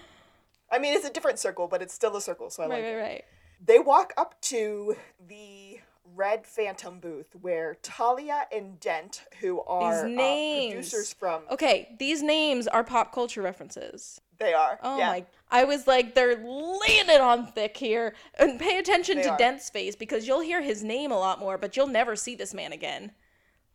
I 0.70 0.78
mean, 0.78 0.94
it's 0.94 1.04
a 1.06 1.12
different 1.12 1.38
circle, 1.38 1.68
but 1.68 1.82
it's 1.82 1.92
still 1.94 2.16
a 2.16 2.20
circle, 2.20 2.50
so 2.50 2.62
I 2.62 2.66
right, 2.66 2.74
like 2.76 2.84
right, 2.84 2.90
it. 2.90 3.02
right. 3.02 3.24
They 3.64 3.78
walk 3.78 4.12
up 4.16 4.40
to 4.42 4.96
the 5.28 5.80
Red 6.14 6.46
Phantom 6.46 6.98
booth 6.98 7.34
where 7.40 7.76
Talia 7.82 8.46
and 8.52 8.78
Dent, 8.80 9.22
who 9.40 9.60
are 9.62 10.04
uh, 10.06 10.08
names. 10.08 10.72
producers 10.74 11.12
from, 11.12 11.42
Okay, 11.50 11.94
these 11.98 12.22
names 12.22 12.66
are 12.66 12.82
pop 12.84 13.12
culture 13.12 13.42
references. 13.42 14.20
They 14.38 14.52
are. 14.54 14.78
Oh 14.82 14.98
yeah. 14.98 15.08
my! 15.08 15.24
I 15.50 15.64
was 15.64 15.86
like, 15.86 16.14
they're 16.14 16.36
laying 16.36 17.08
it 17.08 17.20
on 17.20 17.46
thick 17.46 17.76
here. 17.76 18.14
And 18.38 18.58
pay 18.58 18.78
attention 18.78 19.16
They 19.16 19.22
to 19.24 19.30
are. 19.30 19.38
Dent's 19.38 19.70
face 19.70 19.96
because 19.96 20.26
you'll 20.26 20.40
hear 20.40 20.60
his 20.62 20.82
name 20.82 21.12
a 21.12 21.18
lot 21.18 21.38
more, 21.38 21.56
but 21.58 21.76
you'll 21.76 21.86
never 21.86 22.16
see 22.16 22.34
this 22.34 22.54
man 22.54 22.72
again. 22.72 23.12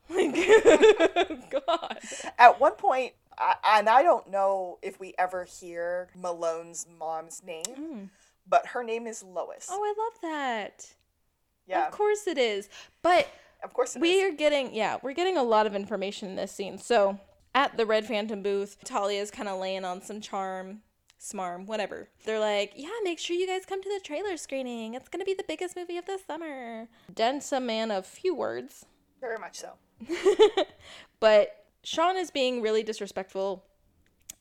Like, 0.10 0.34
God. 1.68 1.98
At 2.38 2.60
one 2.60 2.74
point, 2.74 3.14
I, 3.38 3.56
and 3.66 3.88
I 3.88 4.04
don't 4.04 4.30
know 4.30 4.78
if 4.82 5.00
we 5.00 5.14
ever 5.18 5.46
hear 5.46 6.10
Malone's 6.20 6.86
mom's 7.00 7.42
name, 7.46 7.64
hmm. 7.74 8.04
but 8.46 8.68
her 8.68 8.84
name 8.84 9.08
is 9.08 9.24
Lois. 9.24 9.70
Oh, 9.72 9.82
I 9.82 9.94
love 9.98 10.34
that. 10.34 10.86
yeah, 11.66 11.86
Of 11.88 11.94
course 11.94 12.28
it 12.28 12.38
is. 12.38 12.68
But 13.02 13.30
of 13.64 13.74
course 13.74 13.96
it 13.96 14.02
we 14.02 14.16
is. 14.20 14.34
are 14.34 14.36
getting, 14.36 14.74
yeah, 14.76 14.98
we're 15.02 15.14
getting 15.14 15.38
a 15.38 15.44
lot 15.44 15.66
of 15.66 15.76
information 15.76 16.28
in 16.28 16.36
this 16.36 16.52
scene. 16.52 16.78
So 16.78 17.18
at 17.54 17.78
the 17.78 17.86
Red 17.86 18.06
Phantom 18.06 18.42
booth, 18.42 18.78
Talia's 18.84 19.32
kind 19.32 19.50
of 19.50 19.60
laying 19.60 19.86
on 19.86 20.02
some 20.02 20.22
charm, 20.22 20.82
smarm, 21.20 21.66
whatever. 21.68 22.10
They're 22.26 22.40
like, 22.40 22.74
yeah, 22.76 22.90
make 23.04 23.20
sure 23.20 23.36
you 23.36 23.48
guys 23.48 23.66
come 23.66 23.82
to 23.82 23.90
the 23.90 24.02
trailer 24.04 24.38
screening. 24.38 24.94
It's 24.94 25.10
going 25.10 25.20
to 25.20 25.26
be 25.26 25.34
the 25.34 25.46
biggest 25.48 25.76
movie 25.76 25.98
of 25.98 26.06
the 26.06 26.20
summer. 26.26 26.88
Dent's 27.14 27.52
a 27.52 27.60
man 27.60 27.92
of 27.92 28.06
few 28.06 28.34
words. 28.36 28.86
Very 29.20 29.38
much 29.38 29.60
so. 29.60 29.74
But 31.22 31.66
Shawn 31.84 32.18
is 32.18 32.32
being 32.32 32.62
really 32.62 32.84
disrespectful, 32.84 33.64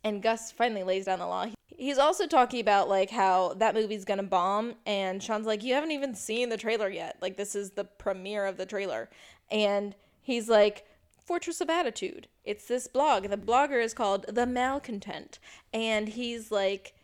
and 0.03 0.21
Gus 0.23 0.51
finally 0.51 0.83
lays 0.83 1.05
down 1.05 1.21
the 1.21 1.27
law. 1.27 1.47
He's 1.69 1.99
also 1.99 2.27
talking 2.27 2.61
about 2.61 2.89
like 2.89 3.11
how 3.11 3.55
that 3.59 3.75
movie's 3.75 4.05
gonna 4.05 4.25
bomb, 4.25 4.75
and 4.87 5.23
Shawn's 5.23 5.47
like, 5.47 5.63
"You 5.63 5.75
haven't 5.75 5.93
even 5.93 6.15
seen 6.15 6.49
the 6.49 6.57
trailer 6.57 6.89
yet. 6.89 7.19
Like 7.21 7.37
this 7.37 7.55
is 7.55 7.73
the 7.73 7.85
premiere 7.85 8.47
of 8.47 8.57
the 8.57 8.67
trailer," 8.67 9.09
and 9.53 9.95
he's 10.23 10.49
like. 10.49 10.87
Fortress 11.25 11.61
of 11.61 11.71
Attitude. 11.71 12.29
It's 12.45 12.67
this 12.67 12.87
blog, 12.87 13.29
the 13.29 13.37
blogger 13.37 13.83
is 13.83 13.95
called 13.95 14.27
The 14.29 14.47
Malcontent. 14.47 15.39
And 15.73 16.09
he's 16.09 16.51
like 16.51 16.95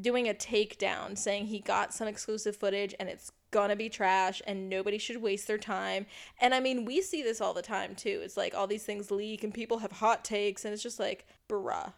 doing 0.00 0.28
a 0.28 0.34
takedown 0.34 1.16
saying 1.16 1.46
he 1.46 1.60
got 1.60 1.94
some 1.94 2.08
exclusive 2.08 2.56
footage 2.56 2.94
and 3.00 3.08
it's 3.08 3.32
gonna 3.50 3.76
be 3.76 3.88
trash 3.88 4.42
and 4.46 4.68
nobody 4.68 4.98
should 4.98 5.22
waste 5.22 5.46
their 5.46 5.58
time. 5.58 6.06
And 6.40 6.54
I 6.54 6.60
mean, 6.60 6.84
we 6.84 7.00
see 7.00 7.22
this 7.22 7.40
all 7.40 7.54
the 7.54 7.62
time 7.62 7.94
too. 7.94 8.20
It's 8.22 8.36
like 8.36 8.54
all 8.54 8.66
these 8.66 8.84
things 8.84 9.10
leak 9.10 9.44
and 9.44 9.54
people 9.54 9.78
have 9.78 9.92
hot 9.92 10.24
takes, 10.24 10.64
and 10.64 10.74
it's 10.74 10.82
just 10.82 11.00
like, 11.00 11.26
bruh. 11.48 11.92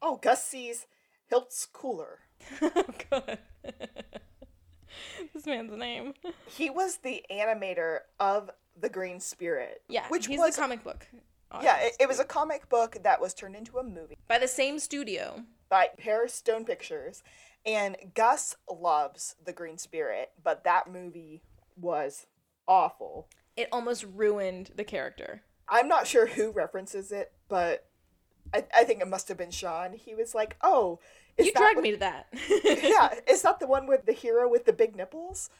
Oh, 0.00 0.16
Gus 0.16 0.44
sees 0.44 0.86
Hilt's 1.26 1.66
cooler. 1.66 2.20
oh, 2.62 2.84
God. 3.10 3.38
this 5.34 5.46
man's 5.46 5.76
name. 5.76 6.14
He 6.46 6.70
was 6.70 6.98
the 6.98 7.24
animator 7.30 8.00
of 8.20 8.50
The 8.80 8.88
Green 8.88 9.20
Spirit. 9.20 9.82
Yeah, 9.88 10.06
which 10.08 10.26
he's 10.26 10.38
was 10.38 10.56
a 10.56 10.60
comic 10.60 10.82
book. 10.84 11.06
yeah, 11.62 11.78
it, 11.82 11.92
it 12.00 12.08
was 12.08 12.18
a 12.20 12.24
comic 12.24 12.68
book 12.68 12.96
that 13.02 13.20
was 13.20 13.34
turned 13.34 13.54
into 13.56 13.78
a 13.78 13.82
movie 13.84 14.16
by 14.28 14.38
the 14.38 14.48
same 14.48 14.78
studio. 14.78 15.44
by 15.68 15.88
Paris 15.96 16.34
Stone 16.34 16.64
Pictures, 16.64 17.22
and 17.64 17.96
Gus 18.14 18.56
loves 18.70 19.36
The 19.44 19.52
Green 19.52 19.78
Spirit, 19.78 20.32
but 20.42 20.64
that 20.64 20.90
movie 20.90 21.42
was 21.76 22.26
awful. 22.66 23.28
It 23.56 23.68
almost 23.70 24.04
ruined 24.14 24.72
the 24.74 24.84
character. 24.84 25.42
I'm 25.68 25.86
not 25.88 26.06
sure 26.06 26.26
who 26.26 26.50
references 26.50 27.12
it, 27.12 27.32
but 27.48 27.86
I, 28.52 28.64
I 28.74 28.84
think 28.84 29.00
it 29.00 29.08
must 29.08 29.28
have 29.28 29.38
been 29.38 29.50
Shawn. 29.52 29.92
He 29.92 30.14
was 30.14 30.34
like, 30.34 30.56
"Oh, 30.60 30.98
you 31.38 31.52
dragged 31.52 31.76
what- 31.76 31.82
me 31.84 31.92
to 31.92 31.96
that. 31.98 32.26
yeah, 32.64 33.14
is 33.28 33.42
that 33.42 33.60
the 33.60 33.66
one 33.66 33.86
with 33.86 34.04
the 34.06 34.12
hero 34.12 34.48
with 34.48 34.64
the 34.64 34.72
big 34.72 34.96
nipples?" 34.96 35.50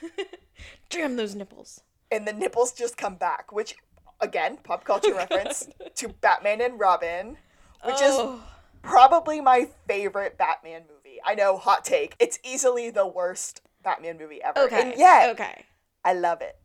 Damn 0.90 1.16
those 1.16 1.34
nipples. 1.34 1.82
And 2.10 2.26
the 2.26 2.32
nipples 2.32 2.72
just 2.72 2.96
come 2.96 3.16
back, 3.16 3.52
which 3.52 3.74
again, 4.20 4.58
pop 4.62 4.84
culture 4.84 5.10
oh 5.14 5.16
reference 5.16 5.68
to 5.96 6.08
Batman 6.08 6.60
and 6.60 6.78
Robin, 6.80 7.36
which 7.84 7.96
is 7.96 8.14
Oh. 8.14 8.42
probably 8.82 9.40
my 9.40 9.68
favorite 9.86 10.36
Batman 10.38 10.82
movie. 10.88 11.18
I 11.24 11.34
know, 11.34 11.56
hot 11.56 11.84
take. 11.84 12.14
It's 12.18 12.38
easily 12.44 12.90
the 12.90 13.06
worst 13.06 13.60
Batman 13.82 14.18
movie 14.18 14.42
ever. 14.42 14.60
Okay. 14.60 14.90
And 14.90 14.98
yet, 14.98 15.30
Okay. 15.30 15.64
I 16.04 16.12
love 16.14 16.40
it. 16.42 16.56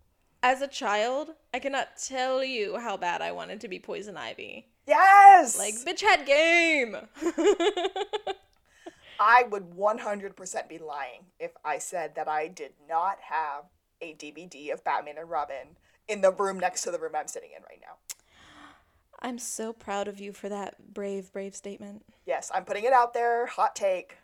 As 0.41 0.61
a 0.61 0.67
child, 0.67 1.29
I 1.53 1.59
cannot 1.59 1.89
tell 2.03 2.43
you 2.43 2.77
how 2.77 2.97
bad 2.97 3.21
I 3.21 3.31
wanted 3.31 3.61
to 3.61 3.67
be 3.67 3.79
Poison 3.79 4.17
Ivy. 4.17 4.67
Yes! 4.85 5.57
Like, 5.57 5.75
bitch 5.75 6.01
had 6.01 6.25
game. 6.25 6.97
I 9.19 9.43
would 9.49 9.71
100% 9.71 10.67
be 10.67 10.77
lying 10.79 11.25
if 11.39 11.51
I 11.63 11.77
said 11.77 12.15
that 12.15 12.27
I 12.27 12.47
did 12.49 12.73
not 12.89 13.19
have 13.29 13.65
a 14.03 14.13
DVD 14.13 14.73
of 14.73 14.83
Batman 14.83 15.17
and 15.17 15.29
Robin 15.29 15.77
in 16.07 16.21
the 16.21 16.31
room 16.31 16.59
next 16.59 16.81
to 16.83 16.91
the 16.91 16.99
room 16.99 17.13
I'm 17.15 17.27
sitting 17.27 17.51
in 17.55 17.63
right 17.63 17.79
now. 17.81 17.95
I'm 19.21 19.39
so 19.39 19.71
proud 19.71 20.09
of 20.09 20.19
you 20.19 20.33
for 20.33 20.49
that 20.49 20.93
brave, 20.93 21.31
brave 21.31 21.55
statement. 21.55 22.03
Yes, 22.25 22.51
I'm 22.53 22.65
putting 22.65 22.83
it 22.83 22.91
out 22.91 23.13
there. 23.13 23.45
Hot 23.45 23.75
take. 23.75 24.17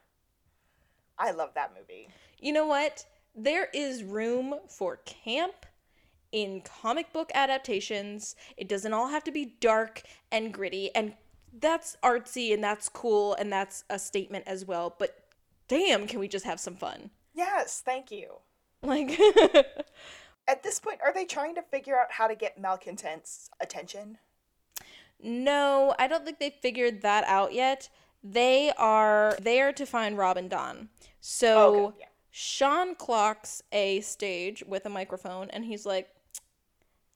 I 1.17 1.31
love 1.31 1.51
that 1.55 1.71
movie. 1.77 2.09
You 2.39 2.51
know 2.51 2.67
what? 2.67 3.05
There 3.33 3.69
is 3.73 4.03
room 4.03 4.55
for 4.67 4.97
camp 5.05 5.65
in 6.33 6.61
comic 6.61 7.13
book 7.13 7.31
adaptations. 7.33 8.35
It 8.57 8.67
doesn't 8.67 8.93
all 8.93 9.07
have 9.07 9.23
to 9.23 9.31
be 9.31 9.55
dark 9.61 10.01
and 10.31 10.53
gritty, 10.53 10.93
and 10.93 11.13
that's 11.57 11.97
artsy 12.03 12.53
and 12.53 12.63
that's 12.63 12.89
cool 12.89 13.33
and 13.35 13.51
that's 13.51 13.85
a 13.89 13.97
statement 13.97 14.43
as 14.47 14.65
well. 14.65 14.95
But 14.99 15.23
damn, 15.69 16.07
can 16.07 16.19
we 16.19 16.27
just 16.27 16.45
have 16.45 16.59
some 16.59 16.75
fun? 16.75 17.09
Yes, 17.33 17.81
thank 17.83 18.11
you. 18.11 18.35
Like, 18.81 19.19
At 20.47 20.63
this 20.63 20.79
point, 20.79 20.99
are 21.03 21.13
they 21.13 21.25
trying 21.25 21.55
to 21.55 21.61
figure 21.61 21.97
out 21.99 22.11
how 22.11 22.27
to 22.27 22.35
get 22.35 22.59
malcontents' 22.59 23.49
attention? 23.61 24.17
no, 25.21 25.93
I 25.99 26.07
don't 26.07 26.25
think 26.25 26.39
they 26.39 26.49
figured 26.49 27.01
that 27.01 27.23
out 27.25 27.53
yet. 27.53 27.89
They 28.23 28.71
are 28.77 29.37
there 29.41 29.73
to 29.73 29.85
find 29.85 30.17
Robin 30.17 30.47
Don. 30.47 30.89
So 31.19 31.87
Okay, 31.87 31.97
yeah. 31.99 32.05
Shawn 32.31 32.95
clocks 32.95 33.61
a 33.71 34.01
stage 34.01 34.63
with 34.67 34.85
a 34.85 34.89
microphone 34.89 35.49
and 35.49 35.65
he's 35.65 35.85
like, 35.85 36.09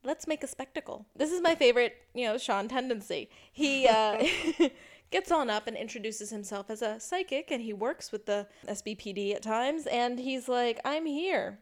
let's 0.03 0.27
make 0.27 0.43
a 0.43 0.47
spectacle. 0.47 1.05
This 1.15 1.31
is 1.31 1.41
my 1.41 1.55
favorite, 1.55 1.95
you 2.13 2.25
know, 2.25 2.37
Shawn 2.37 2.67
tendency. 2.67 3.29
He 3.51 3.87
uh, 3.87 4.23
gets 5.13 5.31
on 5.31 5.49
up 5.49 5.67
and 5.67 5.77
introduces 5.77 6.29
himself 6.31 6.69
as 6.69 6.81
a 6.81 6.99
psychic 6.99 7.51
and 7.51 7.61
he 7.61 7.71
works 7.71 8.11
with 8.11 8.25
the 8.25 8.47
SBPD 8.67 9.33
at 9.35 9.43
times 9.43 9.85
and 9.85 10.19
he's 10.19 10.49
like, 10.49 10.79
I'm 10.83 11.05
here. 11.05 11.59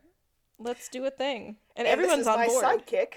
Let's 0.57 0.87
do 0.89 1.05
a 1.05 1.11
thing. 1.11 1.57
And, 1.75 1.85
And 1.85 1.87
everyone's 1.87 2.25
this 2.25 2.27
is 2.27 2.33
on 2.33 2.39
my 2.39 2.47
board. 2.47 2.63
sidekick, 2.63 3.13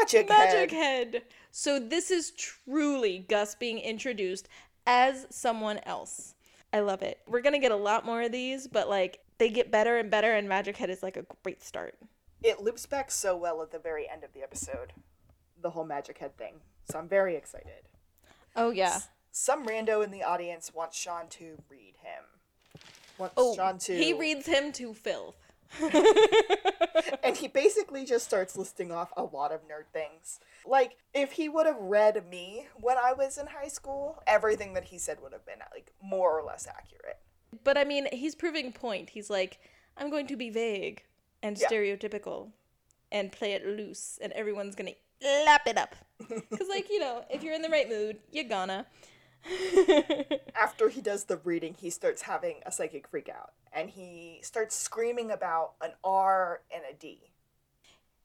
Magic, 0.00 0.28
Magic 0.28 0.70
Head. 0.70 1.14
Head. 1.14 1.22
So 1.52 1.78
this 1.78 2.10
is 2.10 2.32
truly 2.32 3.20
Gus 3.20 3.54
being 3.54 3.78
introduced 3.78 4.48
as 4.86 5.26
someone 5.30 5.78
else. 5.84 6.34
I 6.72 6.80
love 6.80 7.02
it. 7.02 7.20
We're 7.26 7.40
gonna 7.40 7.58
get 7.60 7.72
a 7.72 7.76
lot 7.76 8.04
more 8.04 8.22
of 8.22 8.32
these, 8.32 8.66
but 8.66 8.88
like 8.88 9.20
they 9.38 9.48
get 9.48 9.70
better 9.70 9.96
and 9.98 10.10
better, 10.10 10.34
and 10.34 10.48
Magic 10.48 10.76
Head 10.76 10.90
is 10.90 11.02
like 11.02 11.16
a 11.16 11.24
great 11.44 11.62
start. 11.62 11.96
It 12.42 12.60
loops 12.60 12.84
back 12.86 13.10
so 13.10 13.36
well 13.36 13.62
at 13.62 13.70
the 13.70 13.78
very 13.78 14.08
end 14.08 14.24
of 14.24 14.32
the 14.32 14.42
episode, 14.42 14.92
the 15.62 15.70
whole 15.70 15.84
Magic 15.84 16.18
Head 16.18 16.36
thing. 16.36 16.54
So 16.90 16.98
I'm 16.98 17.08
very 17.08 17.36
excited. 17.36 17.88
Oh 18.56 18.70
yeah. 18.70 18.98
Some 19.38 19.66
rando 19.66 20.02
in 20.02 20.10
the 20.12 20.22
audience 20.22 20.72
wants 20.72 20.96
Shawn 20.96 21.28
to 21.28 21.58
read 21.68 21.92
him. 22.02 22.24
Wants 23.18 23.34
Oh, 23.36 23.54
Shawn 23.54 23.76
to. 23.80 23.94
he 23.94 24.14
reads 24.14 24.46
him 24.46 24.72
to 24.72 24.94
filth. 24.94 25.36
and 27.22 27.36
he 27.36 27.46
basically 27.46 28.06
just 28.06 28.24
starts 28.24 28.56
listing 28.56 28.90
off 28.90 29.12
a 29.14 29.24
lot 29.24 29.52
of 29.52 29.60
nerd 29.68 29.92
things. 29.92 30.40
Like, 30.64 30.96
if 31.12 31.32
he 31.32 31.50
would 31.50 31.66
have 31.66 31.76
read 31.76 32.26
me 32.30 32.68
when 32.80 32.96
I 32.96 33.12
was 33.12 33.36
in 33.36 33.48
high 33.48 33.68
school, 33.68 34.22
everything 34.26 34.72
that 34.72 34.84
he 34.84 34.96
said 34.96 35.18
would 35.20 35.34
have 35.34 35.44
been, 35.44 35.58
like, 35.70 35.92
more 36.02 36.40
or 36.40 36.42
less 36.42 36.66
accurate. 36.66 37.18
But 37.62 37.76
I 37.76 37.84
mean, 37.84 38.08
he's 38.12 38.34
proving 38.34 38.72
point. 38.72 39.10
He's 39.10 39.28
like, 39.28 39.58
I'm 39.98 40.08
going 40.08 40.28
to 40.28 40.36
be 40.36 40.48
vague 40.48 41.02
and 41.42 41.58
Yeah. 41.58 41.68
stereotypical 41.68 42.52
and 43.12 43.30
play 43.30 43.52
it 43.52 43.66
loose, 43.66 44.18
and 44.22 44.32
everyone's 44.32 44.74
gonna 44.74 44.94
lap 45.44 45.66
it 45.66 45.76
up. 45.76 45.94
Because, 46.50 46.68
like, 46.70 46.88
you 46.88 47.00
know, 47.00 47.22
if 47.28 47.42
you're 47.42 47.52
in 47.54 47.60
the 47.60 47.68
right 47.68 47.86
mood, 47.90 48.16
you're 48.32 48.44
gonna. 48.44 48.86
After 50.54 50.88
he 50.88 51.00
does 51.00 51.24
the 51.24 51.38
reading, 51.38 51.74
he 51.78 51.90
starts 51.90 52.22
having 52.22 52.56
a 52.64 52.72
psychic 52.72 53.08
freak 53.08 53.28
out. 53.28 53.52
And 53.72 53.90
he 53.90 54.40
starts 54.42 54.74
screaming 54.74 55.30
about 55.30 55.72
an 55.80 55.92
R 56.02 56.62
and 56.74 56.82
a 56.90 56.94
D. 56.94 57.30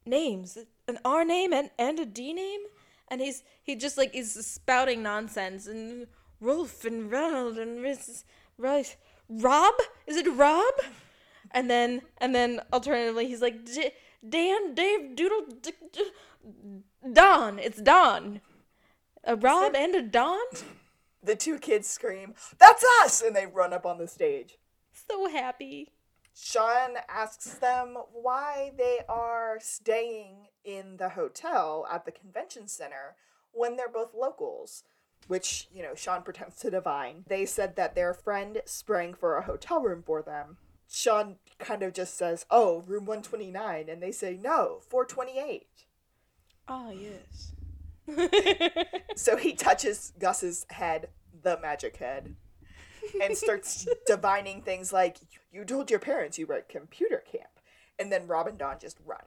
Names, 0.06 0.58
an 0.88 1.00
R 1.06 1.24
name 1.26 1.54
and, 1.54 1.70
and 1.78 2.00
a 2.00 2.06
D 2.06 2.34
name? 2.34 2.62
And 3.08 3.22
he's 3.22 3.44
he 3.62 3.76
just 3.76 3.98
like 3.98 4.16
is 4.16 4.34
spouting 4.34 5.04
nonsense 5.04 5.68
and 5.68 6.08
Rolf 6.40 6.86
and 6.86 7.12
Ronald 7.12 7.58
and 7.58 7.82
Miss 7.82 8.24
Rice. 8.58 8.96
Rob? 9.30 9.74
Is 10.08 10.18
it 10.18 10.32
Rob? 10.34 10.74
And 11.52 11.70
then 11.70 12.02
and 12.18 12.34
then 12.34 12.62
alternatively 12.72 13.28
he's 13.28 13.42
like 13.42 13.66
Dan, 14.28 14.74
Dave, 14.76 15.16
Doodle, 15.16 15.46
D- 15.62 15.74
D- 15.92 16.12
Don. 17.12 17.60
It's 17.60 17.82
Don. 17.82 18.42
A 19.24 19.36
Rob 19.36 19.76
and 19.76 19.96
a 19.96 20.02
Don. 20.02 20.40
The 21.24 21.36
two 21.36 21.60
kids 21.60 21.88
scream, 21.88 22.34
That's 22.58 22.84
us! 23.04 23.22
And 23.22 23.36
they 23.36 23.46
run 23.46 23.74
up 23.74 23.86
on 23.86 23.98
the 23.98 24.08
stage. 24.08 24.58
So 24.92 25.30
happy. 25.30 25.90
Shawn 26.34 26.98
asks 27.10 27.54
them 27.56 27.98
why 28.14 28.72
they 28.78 29.00
are 29.08 29.58
staying 29.60 30.48
in 30.64 30.98
the 30.98 31.10
hotel 31.10 31.86
at 31.92 32.06
the 32.06 32.12
convention 32.12 32.68
center 32.68 33.16
when 33.52 33.76
they're 33.76 33.90
both 33.90 34.14
locals, 34.14 34.84
which, 35.28 35.68
you 35.74 35.84
know, 35.84 35.94
Shawn 35.94 36.22
pretends 36.24 36.58
to 36.58 36.72
divine. 36.72 37.26
They 37.28 37.46
said 37.46 37.76
that 37.76 37.96
their 37.96 38.14
friend 38.14 38.62
sprang 38.66 39.14
for 39.14 39.36
a 39.38 39.44
hotel 39.44 39.82
room 39.82 40.04
for 40.04 40.22
them. 40.22 40.58
Shawn 40.90 41.38
kind 41.60 41.84
of 41.84 41.94
just 41.94 42.18
says, 42.18 42.46
Oh, 42.50 42.82
room 42.82 43.06
129. 43.06 43.88
And 43.88 44.02
they 44.02 44.12
say, 44.12 44.38
No, 44.42 44.80
428. 44.90 45.68
Ah 46.68 46.92
yes. 46.92 47.52
So 49.16 49.38
he 49.38 49.54
touches 49.54 50.14
Gus's 50.20 50.66
head, 50.70 51.10
the 51.44 51.60
magic 51.62 51.98
head, 51.98 52.36
and 53.22 53.38
starts 53.38 53.88
divining 54.08 54.62
things 54.62 54.94
like, 54.94 55.18
You 55.52 55.66
told 55.66 55.92
your 55.92 56.00
parents 56.00 56.40
you 56.40 56.48
were 56.48 56.56
at 56.56 56.70
computer 56.70 57.24
camp. 57.32 57.50
And 58.00 58.12
then 58.12 58.28
Rob 58.28 58.48
and 58.48 58.58
Don 58.58 58.80
just 58.80 58.98
run. 59.06 59.22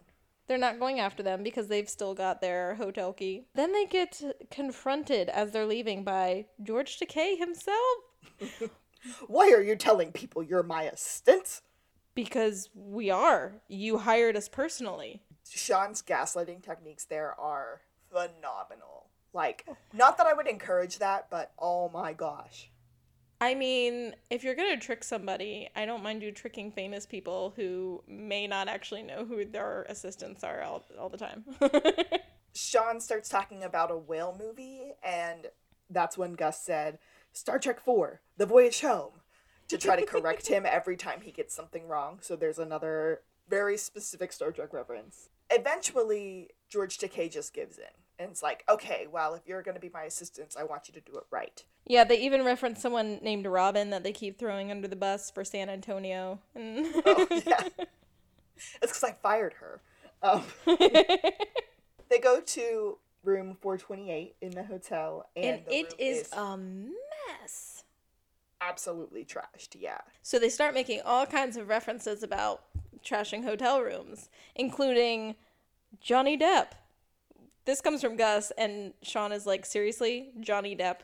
They're 0.47 0.59
not 0.59 0.79
going 0.79 1.01
after 1.01 1.23
them 1.23 1.42
because 1.42 1.68
they've 1.68 1.88
still 1.88 2.14
got 2.14 2.40
their 2.40 2.75
hotel 2.75 3.12
key. 3.12 3.47
Then 3.55 3.73
they 3.73 3.87
get 3.87 4.20
confronted 4.51 5.29
as 5.29 5.53
they're 5.53 5.66
leaving 5.66 6.05
by 6.05 6.47
George 6.62 6.99
Takei 6.99 7.38
himself. 7.38 7.97
Why 9.27 9.53
are 9.53 9.62
you 9.62 9.77
telling 9.77 10.12
people 10.12 10.42
you're 10.42 10.62
my 10.62 10.85
assistant? 10.85 11.61
Because 12.14 12.68
we 12.75 13.11
are. 13.11 13.62
You 13.68 13.99
hired 13.99 14.37
us 14.37 14.49
personally. 14.49 15.23
Shawn's 15.49 16.03
gaslighting 16.03 16.62
techniques 16.62 17.05
there 17.05 17.38
are 17.38 17.83
phenomenal. 18.14 19.11
Like, 19.33 19.66
not 19.92 20.16
that 20.18 20.27
I 20.27 20.33
would 20.33 20.46
encourage 20.46 20.98
that, 20.98 21.29
but 21.31 21.53
oh 21.59 21.90
my 21.92 22.12
gosh. 22.12 22.70
I 23.40 23.55
mean, 23.55 24.14
if 24.31 24.44
you're 24.44 24.55
gonna 24.55 24.79
trick 24.79 25.03
somebody, 25.03 25.68
I 25.74 25.85
don't 25.85 26.03
mind 26.03 26.22
you 26.22 26.31
tricking 26.31 26.70
famous 26.70 27.05
people 27.05 27.53
who 27.57 28.03
may 28.07 28.46
not 28.46 28.68
actually 28.68 29.03
know 29.03 29.24
who 29.24 29.44
their 29.44 29.83
assistants 29.88 30.44
are 30.44 30.62
all, 30.62 30.85
all 30.98 31.09
the 31.09 31.18
time. 31.18 31.44
Shawn 32.55 33.00
starts 33.00 33.29
talking 33.29 33.64
about 33.64 33.90
a 33.90 33.98
whale 33.98 34.37
movie, 34.38 34.92
and 35.03 35.48
that's 35.90 36.16
when 36.16 36.35
Gus 36.35 36.64
said, 36.64 36.98
Star 37.33 37.59
Trek 37.59 37.81
4, 37.81 38.20
The 38.37 38.46
Voyage 38.46 38.81
Home, 38.83 39.20
to 39.68 39.77
try 39.77 39.96
to 39.96 40.07
correct 40.07 40.46
him 40.46 40.64
every 40.70 40.96
time 40.96 41.20
he 41.22 41.33
gets 41.33 41.55
something 41.55 41.88
wrong. 41.88 42.20
So 42.22 42.37
there's 42.37 42.61
another 42.61 43.22
very 43.48 43.77
specific 43.77 44.33
Star 44.33 44.53
Trek 44.53 44.72
reference. 44.72 45.29
Eventually, 45.50 46.50
George 46.70 46.96
Takei 46.96 47.31
just 47.31 47.53
gives 47.53 47.77
in. 47.77 48.03
And 48.18 48.31
it's 48.31 48.42
like, 48.42 48.64
okay, 48.68 49.07
well, 49.11 49.35
if 49.35 49.42
you're 49.46 49.62
going 49.62 49.74
to 49.74 49.81
be 49.81 49.90
my 49.92 50.05
assistants, 50.05 50.57
I 50.57 50.62
want 50.64 50.87
you 50.88 50.94
to 50.94 51.00
do 51.00 51.16
it 51.18 51.24
right. 51.31 51.64
yeah, 51.87 52.05
they 52.05 52.20
even 52.20 52.44
reference 52.44 52.81
someone 52.81 53.18
named 53.22 53.46
Robin 53.46 53.90
that 53.90 54.05
they 54.05 54.12
keep 54.12 54.38
throwing 54.38 54.70
under 54.70 54.87
the 54.88 54.96
bus 54.96 55.31
for 55.31 55.44
San 55.44 55.68
Antonio. 55.68 56.38
And 56.55 56.87
Oh, 57.05 57.27
yeah. 57.46 57.68
It's 58.81 58.92
because 58.92 59.05
I 59.05 59.12
fired 59.20 59.55
her. 59.55 59.81
Um, 60.22 60.42
they 62.09 62.18
go 62.22 62.40
to 62.40 62.98
room 63.24 63.57
428 63.61 64.37
in 64.40 64.50
the 64.53 64.62
hotel, 64.62 65.29
and, 65.37 65.44
and 65.44 65.66
the 65.66 65.74
it 65.74 65.83
room 65.87 65.92
is 65.98 66.33
a 66.33 66.57
mess. 66.57 67.83
absolutely 68.61 69.24
trashed. 69.24 69.77
Yeah. 69.79 69.98
So 70.22 70.38
they 70.38 70.48
start 70.48 70.72
making 70.72 71.00
all 71.05 71.27
kinds 71.27 71.57
of 71.57 71.68
references 71.68 72.22
about 72.22 72.62
trashing 73.05 73.44
hotel 73.44 73.81
rooms, 73.83 74.31
including 74.55 75.35
Johnny 76.00 76.38
Depp. 76.38 76.68
This 77.64 77.81
comes 77.81 78.00
from 78.03 78.16
Gus, 78.16 78.53
and 78.59 78.92
Shawn 79.03 79.33
is 79.33 79.46
like, 79.46 79.64
seriously, 79.64 80.31
Johnny 80.40 80.77
Depp? 80.77 80.98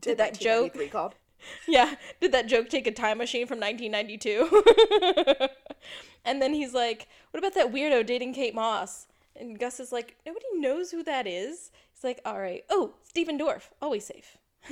Did 0.00 0.18
that 0.18 0.38
joke- 0.38 0.74
1993 0.74 0.88
called? 0.90 1.14
Yeah, 1.68 1.94
did 2.20 2.32
that 2.32 2.46
joke 2.48 2.68
take 2.68 2.86
a 2.86 2.92
time 2.92 3.18
machine 3.18 3.46
from 3.46 3.60
1992? 3.60 5.48
and 6.24 6.40
then 6.42 6.54
he's 6.54 6.72
like, 6.74 7.08
what 7.30 7.38
about 7.38 7.54
that 7.54 7.72
weirdo 7.72 8.04
dating 8.06 8.34
Kate 8.34 8.54
Moss? 8.54 9.06
And 9.38 9.58
Gus 9.58 9.78
is 9.78 9.92
like, 9.92 10.16
nobody 10.26 10.46
knows 10.54 10.90
who 10.90 11.02
that 11.04 11.26
is. 11.26 11.70
He's 11.92 12.02
like, 12.04 12.20
all 12.24 12.40
right. 12.40 12.64
Oh, 12.70 12.94
Stephen 13.02 13.38
Dorff, 13.38 13.68
always 13.82 14.06
safe. 14.06 14.38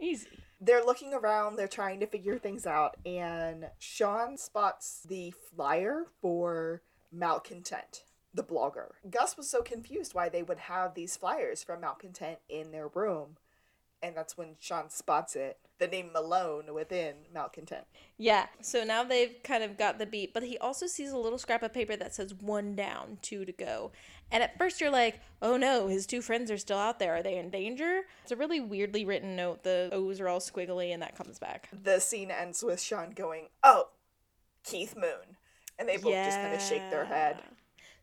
Easy. 0.00 0.28
They're 0.60 0.84
looking 0.84 1.12
around, 1.12 1.56
they're 1.56 1.68
trying 1.68 2.00
to 2.00 2.06
figure 2.06 2.38
things 2.38 2.66
out, 2.66 2.96
and 3.04 3.66
Shawn 3.78 4.38
spots 4.38 5.04
the 5.06 5.32
flyer 5.54 6.06
for 6.22 6.82
Malcontent, 7.12 8.04
the 8.34 8.42
blogger. 8.42 8.90
Gus 9.08 9.36
was 9.36 9.48
so 9.48 9.62
confused 9.62 10.14
why 10.14 10.28
they 10.28 10.42
would 10.42 10.58
have 10.58 10.94
these 10.94 11.16
flyers 11.16 11.62
from 11.62 11.80
Malcontent 11.80 12.38
in 12.48 12.72
their 12.72 12.88
room, 12.88 13.36
and 14.02 14.16
that's 14.16 14.36
when 14.36 14.56
Shawn 14.58 14.90
spots 14.90 15.34
it, 15.36 15.58
the 15.78 15.86
name 15.86 16.10
Malone 16.12 16.74
within 16.74 17.14
Malcontent. 17.32 17.86
Yeah. 18.18 18.46
So 18.60 18.84
now 18.84 19.02
they've 19.02 19.36
kind 19.42 19.64
of 19.64 19.78
got 19.78 19.98
the 19.98 20.06
beat, 20.06 20.34
but 20.34 20.42
he 20.42 20.58
also 20.58 20.86
sees 20.86 21.10
a 21.10 21.18
little 21.18 21.38
scrap 21.38 21.62
of 21.62 21.72
paper 21.72 21.96
that 21.96 22.14
says 22.14 22.34
one 22.34 22.74
down, 22.74 23.18
two 23.22 23.44
to 23.44 23.52
go. 23.52 23.92
And 24.30 24.42
at 24.42 24.58
first 24.58 24.80
you're 24.80 24.90
like, 24.90 25.20
oh 25.42 25.56
no, 25.56 25.88
his 25.88 26.06
two 26.06 26.22
friends 26.22 26.50
are 26.50 26.58
still 26.58 26.78
out 26.78 26.98
there. 26.98 27.16
Are 27.16 27.22
they 27.22 27.38
in 27.38 27.50
danger? 27.50 28.02
It's 28.22 28.32
a 28.32 28.36
really 28.36 28.60
weirdly 28.60 29.04
written 29.04 29.36
note. 29.36 29.64
The 29.64 29.90
O's 29.92 30.20
are 30.20 30.28
all 30.28 30.40
squiggly, 30.40 30.92
and 30.92 31.02
that 31.02 31.16
comes 31.16 31.38
back. 31.38 31.68
The 31.82 31.98
scene 31.98 32.30
ends 32.30 32.62
with 32.62 32.80
Shawn 32.80 33.10
going, 33.10 33.48
Oh, 33.62 33.88
Keith 34.64 34.94
Moon. 34.96 35.36
And 35.78 35.88
they 35.88 35.96
both 35.96 36.12
just 36.12 36.38
kind 36.38 36.54
of 36.54 36.62
shake 36.62 36.88
their 36.90 37.04
head. 37.04 37.38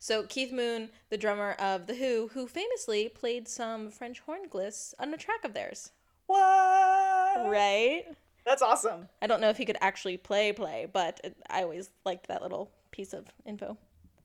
So 0.02 0.24
Keith 0.24 0.50
Moon, 0.50 0.88
the 1.10 1.16
drummer 1.16 1.52
of 1.60 1.86
The 1.86 1.94
Who, 1.94 2.30
who 2.34 2.48
famously 2.48 3.08
played 3.08 3.46
some 3.46 3.88
French 3.88 4.18
horn 4.18 4.48
gliss 4.50 4.94
on 4.98 5.14
a 5.14 5.16
track 5.16 5.44
of 5.44 5.54
theirs. 5.54 5.92
What? 6.26 7.48
Right? 7.48 8.06
That's 8.44 8.62
awesome. 8.62 9.08
I 9.22 9.28
don't 9.28 9.40
know 9.40 9.48
if 9.48 9.58
he 9.58 9.64
could 9.64 9.76
actually 9.80 10.16
play 10.16 10.52
play, 10.52 10.88
but 10.92 11.20
it, 11.22 11.36
I 11.48 11.62
always 11.62 11.90
liked 12.04 12.26
that 12.26 12.42
little 12.42 12.72
piece 12.90 13.12
of 13.12 13.26
info. 13.46 13.76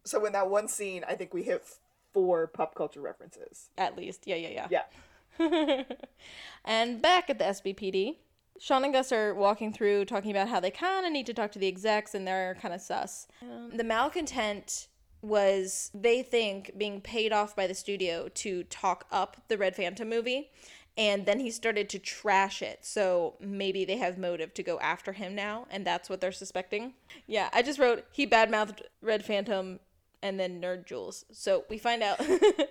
So 0.03 0.25
in 0.25 0.33
that 0.33 0.49
one 0.49 0.67
scene, 0.67 1.05
I 1.07 1.13
think 1.13 1.31
we 1.31 1.43
hit 1.43 1.63
four 2.11 2.47
pop 2.47 2.73
culture 2.73 3.01
references. 3.01 3.69
At 3.77 3.95
least. 3.95 4.25
Yeah, 4.25 4.37
yeah, 4.37 4.67
Yeah. 4.71 4.83
yeah. 5.39 5.83
and 6.65 7.03
back 7.03 7.29
at 7.29 7.37
the 7.37 7.45
SBPD, 7.45 8.15
Shawn 8.59 8.83
and 8.83 8.93
Gus 8.93 9.11
are 9.11 9.35
walking 9.35 9.71
through 9.71 10.05
talking 10.05 10.31
about 10.31 10.47
how 10.47 10.59
they 10.59 10.71
kind 10.71 11.05
of 11.05 11.11
need 11.11 11.27
to 11.27 11.35
talk 11.35 11.51
to 11.51 11.59
the 11.59 11.67
execs 11.67 12.15
and 12.15 12.27
they're 12.27 12.57
kind 12.59 12.73
of 12.73 12.81
sus. 12.81 13.27
Um, 13.43 13.77
the 13.77 13.83
malcontent 13.83 14.87
was, 15.27 15.91
they 15.93 16.23
think, 16.23 16.71
being 16.77 17.01
paid 17.01 17.31
off 17.31 17.55
by 17.55 17.67
the 17.67 17.73
studio 17.73 18.29
to 18.35 18.63
talk 18.63 19.05
up 19.11 19.37
the 19.47 19.57
Red 19.57 19.75
Phantom 19.75 20.07
movie. 20.07 20.49
And 20.97 21.27
then 21.27 21.39
he 21.39 21.51
started 21.51 21.89
to 21.89 21.99
trash 21.99 22.63
it. 22.63 22.79
So 22.83 23.35
maybe 23.39 23.85
they 23.85 23.97
have 23.97 24.17
motive 24.17 24.53
to 24.55 24.63
go 24.63 24.79
after 24.79 25.13
him 25.13 25.35
now. 25.35 25.67
And 25.69 25.85
that's 25.85 26.09
what 26.09 26.21
they're 26.21 26.31
suspecting. 26.31 26.93
Yeah, 27.27 27.49
I 27.53 27.61
just 27.61 27.77
wrote, 27.77 28.05
he 28.11 28.25
badmouthed 28.25 28.81
Red 29.01 29.23
Phantom 29.23 29.79
and 30.21 30.39
then 30.39 30.61
Nerd 30.61 30.85
Jules. 30.85 31.25
So 31.31 31.65
we 31.69 31.77
find 31.77 32.03
out. 32.03 32.21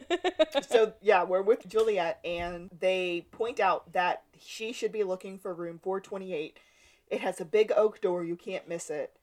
so 0.68 0.94
yeah, 1.00 1.24
we're 1.24 1.42
with 1.42 1.68
Juliet, 1.68 2.18
and 2.24 2.70
they 2.78 3.26
point 3.30 3.60
out 3.60 3.92
that 3.92 4.22
she 4.38 4.72
should 4.72 4.92
be 4.92 5.04
looking 5.04 5.38
for 5.38 5.54
room 5.54 5.78
428. 5.82 6.58
It 7.08 7.20
has 7.20 7.40
a 7.40 7.44
big 7.44 7.72
oak 7.76 8.00
door; 8.00 8.24
you 8.24 8.36
can't 8.36 8.68
miss 8.68 8.90
it. 8.90 9.16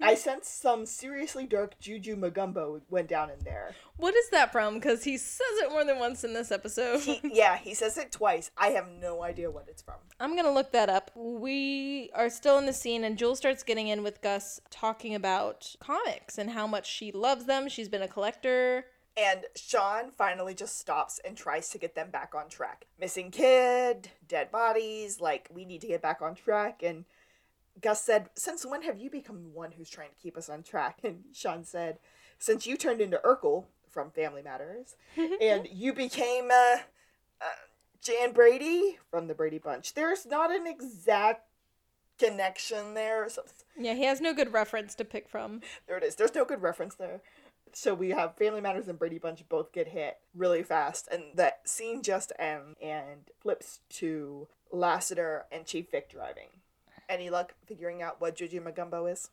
I 0.00 0.14
sense 0.14 0.48
some 0.48 0.86
seriously 0.86 1.46
dark 1.46 1.78
juju 1.80 2.16
magumbo 2.16 2.82
went 2.90 3.08
down 3.08 3.30
in 3.30 3.38
there. 3.44 3.74
What 3.96 4.14
is 4.14 4.28
that 4.30 4.52
from? 4.52 4.74
Because 4.74 5.04
he 5.04 5.16
says 5.16 5.46
it 5.62 5.70
more 5.70 5.84
than 5.84 5.98
once 5.98 6.22
in 6.22 6.34
this 6.34 6.52
episode. 6.52 7.00
He, 7.00 7.20
yeah, 7.24 7.56
he 7.56 7.74
says 7.74 7.96
it 7.96 8.12
twice. 8.12 8.50
I 8.58 8.68
have 8.68 8.88
no 9.00 9.22
idea 9.22 9.50
what 9.50 9.66
it's 9.68 9.82
from. 9.82 9.96
I'm 10.20 10.36
gonna 10.36 10.52
look 10.52 10.72
that 10.72 10.90
up. 10.90 11.10
We 11.14 12.10
are 12.14 12.28
still 12.28 12.58
in 12.58 12.66
the 12.66 12.72
scene, 12.72 13.04
and 13.04 13.16
Jules 13.16 13.38
starts 13.38 13.62
getting 13.62 13.88
in 13.88 14.02
with 14.02 14.20
Gus 14.20 14.60
talking 14.70 15.14
about 15.14 15.74
comics 15.80 16.36
and 16.38 16.50
how 16.50 16.66
much 16.66 16.90
she 16.90 17.10
loves 17.10 17.46
them. 17.46 17.68
She's 17.68 17.88
been 17.88 18.02
a 18.02 18.08
collector. 18.08 18.84
And 19.18 19.46
Shawn 19.54 20.10
finally 20.10 20.52
just 20.52 20.78
stops 20.78 21.20
and 21.24 21.38
tries 21.38 21.70
to 21.70 21.78
get 21.78 21.94
them 21.94 22.10
back 22.10 22.34
on 22.34 22.50
track. 22.50 22.84
Missing 23.00 23.30
kid, 23.30 24.10
dead 24.28 24.50
bodies, 24.52 25.22
like, 25.22 25.48
we 25.54 25.64
need 25.64 25.80
to 25.80 25.86
get 25.86 26.02
back 26.02 26.20
on 26.20 26.34
track. 26.34 26.82
And 26.82 27.06
Gus 27.80 28.02
said, 28.02 28.30
Since 28.34 28.64
when 28.64 28.82
have 28.82 28.98
you 28.98 29.10
become 29.10 29.42
the 29.42 29.48
one 29.48 29.72
who's 29.72 29.90
trying 29.90 30.10
to 30.10 30.22
keep 30.22 30.36
us 30.36 30.48
on 30.48 30.62
track? 30.62 31.00
And 31.04 31.24
Shawn 31.32 31.64
said, 31.64 31.98
Since 32.38 32.66
you 32.66 32.76
turned 32.76 33.00
into 33.00 33.20
Urkel 33.24 33.64
from 33.90 34.10
Family 34.10 34.42
Matters, 34.42 34.96
and 35.40 35.68
you 35.70 35.92
became 35.92 36.50
uh, 36.50 36.78
uh, 37.40 37.56
Jan 38.02 38.32
Brady 38.32 38.98
from 39.10 39.26
the 39.28 39.34
Brady 39.34 39.58
Bunch, 39.58 39.94
there's 39.94 40.26
not 40.26 40.50
an 40.54 40.66
exact 40.66 41.42
connection 42.18 42.94
there. 42.94 43.24
or 43.24 43.28
something. 43.28 43.52
Yeah, 43.78 43.94
he 43.94 44.04
has 44.04 44.20
no 44.20 44.32
good 44.34 44.52
reference 44.52 44.94
to 44.96 45.04
pick 45.04 45.28
from. 45.28 45.60
There 45.86 45.98
it 45.98 46.02
is. 46.02 46.14
There's 46.16 46.34
no 46.34 46.44
good 46.44 46.62
reference 46.62 46.94
there. 46.94 47.20
So 47.72 47.94
we 47.94 48.10
have 48.10 48.36
Family 48.36 48.60
Matters 48.62 48.88
and 48.88 48.98
Brady 48.98 49.18
Bunch 49.18 49.46
both 49.48 49.70
get 49.72 49.88
hit 49.88 50.16
really 50.34 50.62
fast, 50.62 51.08
and 51.12 51.24
that 51.34 51.68
scene 51.68 52.02
just 52.02 52.32
ends 52.38 52.76
and 52.80 53.28
flips 53.40 53.80
to 53.90 54.48
Lassiter 54.72 55.44
and 55.52 55.66
Chief 55.66 55.90
Vick 55.90 56.10
driving. 56.10 56.48
Any 57.08 57.30
luck 57.30 57.54
figuring 57.66 58.02
out 58.02 58.20
what 58.20 58.36
Juju 58.36 58.60
Magumbo 58.62 59.10
is? 59.10 59.30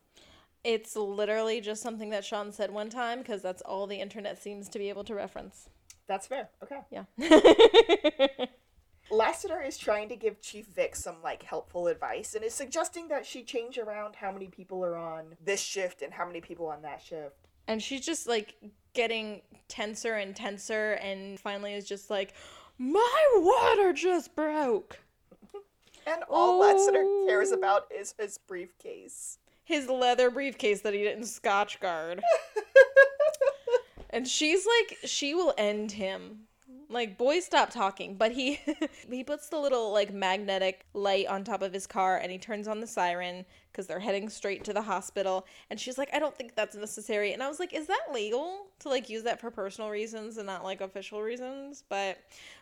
It's 0.62 0.96
literally 0.96 1.60
just 1.60 1.82
something 1.82 2.10
that 2.10 2.24
Shawn 2.24 2.52
said 2.52 2.70
one 2.70 2.88
time 2.88 3.18
because 3.18 3.42
that's 3.42 3.62
all 3.62 3.86
the 3.86 4.00
internet 4.00 4.42
seems 4.42 4.68
to 4.70 4.78
be 4.78 4.88
able 4.88 5.04
to 5.04 5.14
reference. 5.14 5.68
That's 6.06 6.26
fair. 6.26 6.48
Okay. 6.62 6.80
Yeah. 6.90 7.04
Lassiter 9.10 9.60
is 9.60 9.76
trying 9.76 10.08
to 10.08 10.16
give 10.16 10.40
Chief 10.40 10.66
Vick 10.66 10.96
some 10.96 11.16
like 11.22 11.42
helpful 11.42 11.86
advice 11.88 12.34
and 12.34 12.42
is 12.44 12.54
suggesting 12.54 13.08
that 13.08 13.26
she 13.26 13.42
change 13.42 13.76
around 13.76 14.16
how 14.16 14.32
many 14.32 14.46
people 14.46 14.82
are 14.84 14.96
on 14.96 15.36
this 15.44 15.60
shift 15.60 16.00
and 16.00 16.12
how 16.14 16.24
many 16.26 16.40
people 16.40 16.66
on 16.68 16.80
that 16.82 17.02
shift. 17.02 17.36
and 17.68 17.82
she's 17.82 18.04
just 18.04 18.26
like 18.26 18.54
getting 18.94 19.42
tenser 19.68 20.14
and 20.14 20.34
tenser, 20.36 20.92
and 20.94 21.38
finally 21.40 21.74
is 21.74 21.84
just 21.86 22.08
like, 22.10 22.32
My 22.78 23.24
water 23.36 23.92
just 23.92 24.34
broke. 24.34 24.98
And 26.06 26.22
all 26.28 26.58
Lassiter 26.60 27.02
Oh. 27.04 27.24
cares 27.28 27.50
about 27.52 27.86
is 27.90 28.14
his 28.18 28.38
briefcase. 28.38 29.38
His 29.64 29.88
leather 29.88 30.30
briefcase 30.30 30.82
that 30.82 30.92
he 30.94 31.02
didn't 31.02 31.24
Scotchgard. 31.24 32.20
and 34.10 34.28
she's 34.28 34.66
like, 34.66 34.98
she 35.04 35.34
will 35.34 35.54
end 35.56 35.92
him. 35.92 36.46
Like, 36.88 37.18
boy, 37.18 37.40
stop 37.40 37.70
talking. 37.70 38.16
But 38.16 38.32
he 38.32 38.60
he 39.10 39.24
puts 39.24 39.48
the 39.48 39.58
little 39.58 39.92
like 39.92 40.12
magnetic 40.12 40.86
light 40.94 41.26
on 41.26 41.44
top 41.44 41.62
of 41.62 41.72
his 41.72 41.86
car 41.86 42.18
and 42.18 42.30
he 42.30 42.38
turns 42.38 42.68
on 42.68 42.80
the 42.80 42.86
siren 42.86 43.44
because 43.70 43.86
they're 43.86 43.98
heading 44.00 44.28
straight 44.28 44.64
to 44.64 44.72
the 44.72 44.82
hospital. 44.82 45.46
And 45.70 45.78
she's 45.80 45.98
like, 45.98 46.10
I 46.12 46.18
don't 46.18 46.36
think 46.36 46.54
that's 46.54 46.76
necessary. 46.76 47.32
And 47.32 47.42
I 47.42 47.48
was 47.48 47.58
like, 47.58 47.72
is 47.74 47.86
that 47.88 48.06
legal 48.12 48.66
to 48.80 48.88
like 48.88 49.08
use 49.08 49.22
that 49.24 49.40
for 49.40 49.50
personal 49.50 49.90
reasons 49.90 50.36
and 50.36 50.46
not 50.46 50.64
like 50.64 50.80
official 50.80 51.22
reasons? 51.22 51.82
But 51.88 52.18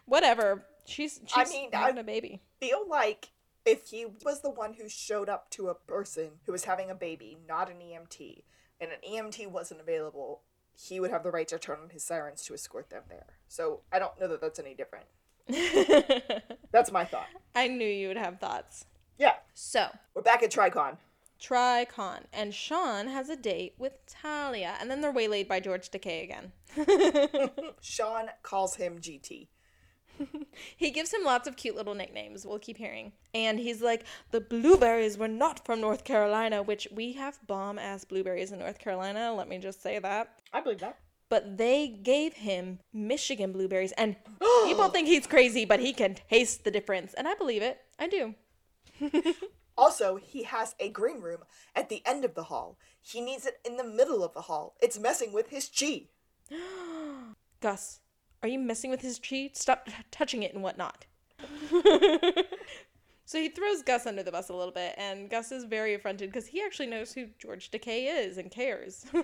whatever. 0.07 0.65
She's 0.85 1.21
she's 1.27 1.49
I 1.49 1.51
mean, 1.53 1.71
having 1.73 1.99
I- 1.99 2.01
a 2.01 2.05
baby. 2.05 2.41
feel 2.61 2.89
like 2.89 3.31
if 3.65 3.87
he 3.87 4.07
was 4.25 4.41
the 4.41 4.51
one 4.51 4.73
who 4.75 4.89
showed 4.89 5.29
up 5.29 5.49
to 5.51 5.69
a 5.69 5.75
person 5.75 6.31
who 6.47 6.53
was 6.53 6.65
having 6.65 6.91
a 6.91 6.95
baby, 6.97 7.39
not 7.49 7.71
an 7.71 7.77
EMT, 7.77 8.43
and 8.81 8.91
an 8.91 8.99
EMT 9.09 9.49
wasn't 9.49 9.81
available, 9.81 10.41
he 10.75 11.01
would 11.01 11.11
have 11.11 11.23
the 11.23 11.31
right 11.31 11.49
to 11.49 11.59
turn 11.59 11.79
on 11.83 11.91
his 11.91 12.05
sirens 12.05 12.43
to 12.45 12.55
escort 12.55 12.91
them 12.91 13.03
there. 13.09 13.27
So 13.49 13.81
I 13.93 13.99
don't 13.99 14.19
know 14.21 14.29
that 14.29 14.41
that's 14.41 14.59
any 14.59 14.75
different. 14.75 15.07
That's 16.73 16.93
my 16.93 17.05
thought. 17.05 17.27
I 17.55 17.67
knew 17.69 17.87
you 17.87 18.09
would 18.09 18.17
have 18.17 18.39
thoughts. 18.39 18.87
Yeah, 19.19 19.35
So, 19.55 19.89
we're 20.15 20.23
back 20.23 20.43
at 20.43 20.51
Tricon. 20.53 20.97
Tricon, 21.41 22.21
and 22.33 22.55
Shawn 22.55 23.09
has 23.09 23.29
a 23.29 23.37
date 23.37 23.75
with 23.77 23.95
Talia, 24.07 24.77
and 24.81 24.91
then 24.91 25.01
they're 25.01 25.13
waylaid 25.13 25.49
by 25.49 25.59
George 25.61 25.91
Takei 25.91 26.23
again. 26.23 26.53
Shawn 27.81 28.31
calls 28.43 28.77
him 28.77 29.01
GT. 29.01 29.49
he 30.77 30.91
gives 30.91 31.13
him 31.13 31.25
lots 31.25 31.49
of 31.49 31.57
cute 31.57 31.77
little 31.77 31.95
nicknames. 31.95 32.47
We'll 32.47 32.59
keep 32.59 32.77
hearing. 32.77 33.13
And 33.35 33.59
he's 33.59 33.83
like, 33.83 34.05
the 34.31 34.41
blueberries 34.41 35.19
were 35.19 35.29
not 35.29 35.65
from 35.65 35.81
North 35.81 36.05
Carolina, 36.05 36.63
which 36.63 36.89
we 36.93 37.13
have 37.13 37.39
bomb 37.47 37.79
ass 37.79 38.05
blueberries 38.05 38.53
in 38.53 38.59
North 38.59 38.79
Carolina. 38.79 39.35
Let 39.35 39.49
me 39.49 39.59
just 39.59 39.83
say 39.83 39.99
that. 39.99 40.41
I 40.53 40.61
believe 40.61 40.81
that. 40.81 40.99
But 41.29 41.57
they 41.57 41.89
gave 41.89 42.35
him 42.35 42.79
Michigan 42.93 43.53
blueberries, 43.53 43.93
and 43.93 44.17
people 44.65 44.89
think 44.89 45.09
he's 45.09 45.27
crazy, 45.27 45.65
but 45.65 45.81
he 45.81 45.93
can 45.93 46.15
taste 46.15 46.65
the 46.65 46.71
difference. 46.71 47.15
And 47.15 47.27
I 47.27 47.35
believe 47.35 47.63
it. 47.63 47.81
I 47.99 48.09
do. 48.09 48.35
Also, 49.77 50.17
he 50.17 50.43
has 50.45 50.75
a 50.79 50.91
green 50.91 51.21
room 51.21 51.41
at 51.75 51.89
the 51.89 52.03
end 52.05 52.25
of 52.25 52.35
the 52.35 52.45
hall. 52.45 52.79
He 53.01 53.21
needs 53.21 53.47
it 53.47 53.59
in 53.65 53.77
the 53.77 53.85
middle 53.85 54.23
of 54.23 54.35
the 54.35 54.43
hall. 54.43 54.77
It's 54.83 54.99
messing 54.99 55.33
with 55.33 55.49
his 55.49 55.69
chi. 55.69 56.09
Gus, 57.61 58.01
are 58.43 58.49
you 58.49 58.59
messing 58.59 58.91
with 58.91 59.01
his 59.01 59.19
chi? 59.19 59.51
Stop 59.53 59.87
t- 59.87 59.93
touching 60.11 60.43
it 60.43 60.55
and 60.55 60.63
whatnot. 60.63 61.07
so 63.25 63.39
he 63.39 63.49
throws 63.49 63.83
Gus 63.83 64.07
under 64.07 64.23
the 64.23 64.33
bus 64.33 64.49
a 64.49 64.55
little 64.55 64.73
bit, 64.73 64.95
and 64.97 65.29
Gus 65.29 65.53
is 65.53 65.65
very 65.65 65.95
affronted 65.95 66.31
because 66.31 66.47
he 66.47 66.63
actually 66.63 66.89
knows 66.89 67.13
who 67.13 67.27
George 67.39 67.71
Takei 67.71 68.07
is 68.09 68.39
and 68.39 68.51
cares. 68.51 69.07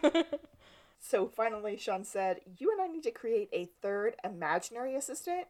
So 1.00 1.28
finally, 1.28 1.76
Shawn 1.76 2.04
said, 2.04 2.40
You 2.58 2.72
and 2.72 2.80
I 2.80 2.92
need 2.92 3.02
to 3.04 3.10
create 3.10 3.48
a 3.52 3.70
third 3.80 4.16
imaginary 4.24 4.94
assistant. 4.94 5.46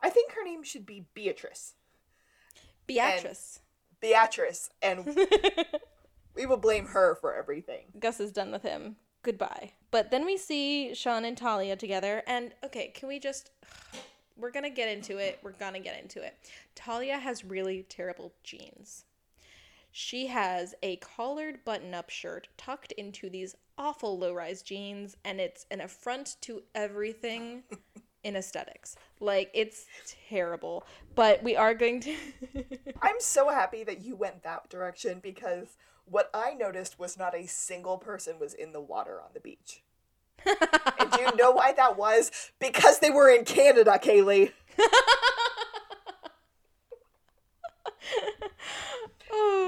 I 0.00 0.10
think 0.10 0.32
her 0.32 0.44
name 0.44 0.62
should 0.62 0.86
be 0.86 1.06
Beatrice. 1.14 1.74
Beatrice. 2.86 3.60
Beatrice, 4.00 4.70
and 4.82 5.06
we 6.34 6.44
will 6.46 6.58
blame 6.58 6.86
her 6.86 7.14
for 7.14 7.34
everything. 7.34 7.86
Gus 7.98 8.20
is 8.20 8.32
done 8.32 8.52
with 8.52 8.62
him. 8.62 8.96
Goodbye. 9.24 9.72
But 9.90 10.10
then 10.10 10.26
we 10.26 10.36
see 10.36 10.94
Shawn 10.94 11.24
and 11.24 11.36
Talia 11.36 11.76
together, 11.76 12.22
and 12.26 12.52
okay, 12.62 12.88
can 12.94 13.08
we 13.08 13.18
just. 13.18 13.50
We're 14.36 14.50
gonna 14.50 14.68
get 14.68 14.88
into 14.88 15.18
it. 15.18 15.38
We're 15.44 15.52
gonna 15.52 15.78
get 15.78 16.00
into 16.00 16.20
it. 16.20 16.36
Talia 16.74 17.18
has 17.18 17.44
really 17.44 17.86
terrible 17.88 18.32
jeans. 18.42 19.04
She 19.92 20.26
has 20.26 20.74
a 20.82 20.96
collared 20.96 21.64
button 21.64 21.94
up 21.94 22.10
shirt 22.10 22.48
tucked 22.56 22.90
into 22.92 23.30
these 23.30 23.54
awful 23.78 24.18
low 24.18 24.34
rise 24.34 24.60
jeans, 24.60 25.16
and 25.24 25.40
it's 25.40 25.66
an 25.70 25.80
affront 25.80 26.36
to 26.42 26.62
everything 26.74 27.62
in 28.24 28.34
aesthetics. 28.34 28.96
Like, 29.20 29.52
it's 29.54 29.86
terrible. 30.28 30.84
But 31.14 31.44
we 31.44 31.54
are 31.54 31.74
going 31.74 32.00
to. 32.00 32.16
I'm 33.02 33.20
so 33.20 33.48
happy 33.48 33.84
that 33.84 34.02
you 34.02 34.16
went 34.16 34.42
that 34.42 34.68
direction 34.68 35.20
because 35.22 35.76
what 36.06 36.30
I 36.34 36.54
noticed 36.54 36.98
was 36.98 37.18
not 37.18 37.34
a 37.34 37.46
single 37.46 37.98
person 37.98 38.38
was 38.38 38.54
in 38.54 38.72
the 38.72 38.80
water 38.80 39.20
on 39.20 39.30
the 39.34 39.40
beach. 39.40 39.82
and 40.46 41.10
do 41.10 41.20
you 41.20 41.36
know 41.36 41.50
why 41.52 41.72
that 41.72 41.96
was? 41.96 42.30
Because 42.58 42.98
they 42.98 43.10
were 43.10 43.30
in 43.30 43.44
Canada, 43.44 43.98
Kaylee. 44.02 44.52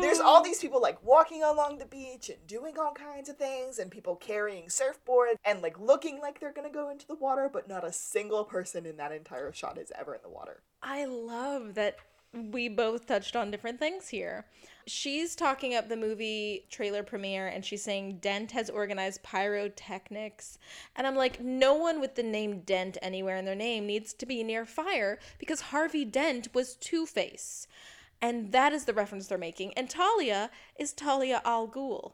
There's 0.00 0.20
all 0.20 0.42
these 0.42 0.60
people 0.60 0.80
like 0.80 1.02
walking 1.04 1.42
along 1.42 1.78
the 1.78 1.86
beach 1.86 2.28
and 2.28 2.46
doing 2.46 2.78
all 2.78 2.92
kinds 2.92 3.28
of 3.28 3.36
things, 3.36 3.78
and 3.78 3.90
people 3.90 4.14
carrying 4.14 4.66
surfboards 4.66 5.36
and 5.44 5.62
like 5.62 5.78
looking 5.80 6.20
like 6.20 6.38
they're 6.38 6.52
gonna 6.52 6.70
go 6.70 6.90
into 6.90 7.06
the 7.06 7.14
water, 7.14 7.50
but 7.52 7.68
not 7.68 7.84
a 7.84 7.92
single 7.92 8.44
person 8.44 8.86
in 8.86 8.96
that 8.98 9.12
entire 9.12 9.52
shot 9.52 9.78
is 9.78 9.92
ever 9.98 10.14
in 10.14 10.20
the 10.22 10.28
water. 10.28 10.60
I 10.82 11.06
love 11.06 11.74
that 11.74 11.96
we 12.36 12.68
both 12.68 13.06
touched 13.06 13.36
on 13.36 13.50
different 13.50 13.78
things 13.78 14.08
here. 14.08 14.46
She's 14.86 15.34
talking 15.34 15.74
up 15.74 15.88
the 15.88 15.96
movie 15.96 16.66
trailer 16.70 17.02
premiere 17.02 17.48
and 17.48 17.64
she's 17.64 17.82
saying 17.82 18.18
Dent 18.18 18.52
has 18.52 18.70
organized 18.70 19.22
pyrotechnics. 19.22 20.58
And 20.94 21.06
I'm 21.06 21.16
like, 21.16 21.40
no 21.40 21.74
one 21.74 22.00
with 22.00 22.14
the 22.14 22.22
name 22.22 22.60
Dent 22.60 22.96
anywhere 23.02 23.36
in 23.36 23.44
their 23.44 23.54
name 23.54 23.86
needs 23.86 24.12
to 24.14 24.26
be 24.26 24.44
near 24.44 24.64
fire 24.64 25.18
because 25.38 25.60
Harvey 25.60 26.04
Dent 26.04 26.54
was 26.54 26.76
Two 26.76 27.06
Face. 27.06 27.66
And 28.22 28.52
that 28.52 28.72
is 28.72 28.84
the 28.84 28.94
reference 28.94 29.26
they're 29.26 29.38
making. 29.38 29.72
And 29.74 29.90
Talia 29.90 30.50
is 30.78 30.92
Talia 30.92 31.42
al 31.44 31.68
Ghul. 31.68 32.12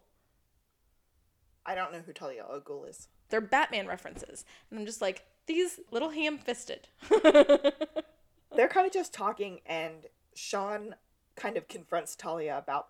I 1.65 1.75
don't 1.75 1.93
know 1.93 2.01
who 2.05 2.13
Talia 2.13 2.45
al 2.51 2.61
Ghul 2.61 2.89
is. 2.89 3.09
They're 3.29 3.41
Batman 3.41 3.87
references. 3.87 4.45
And 4.71 4.81
I'm 4.81 4.87
just 4.87 5.01
like, 5.01 5.25
these 5.47 5.81
little 5.91 6.11
ham 6.11 6.39
fisted. 6.39 6.89
They're 8.57 8.69
kind 8.69 8.87
of 8.87 8.93
just 8.93 9.13
talking, 9.13 9.61
and 9.67 10.07
Shawn 10.35 10.95
kind 11.37 11.57
of 11.57 11.69
confronts 11.69 12.17
Talia 12.17 12.57
about 12.59 12.89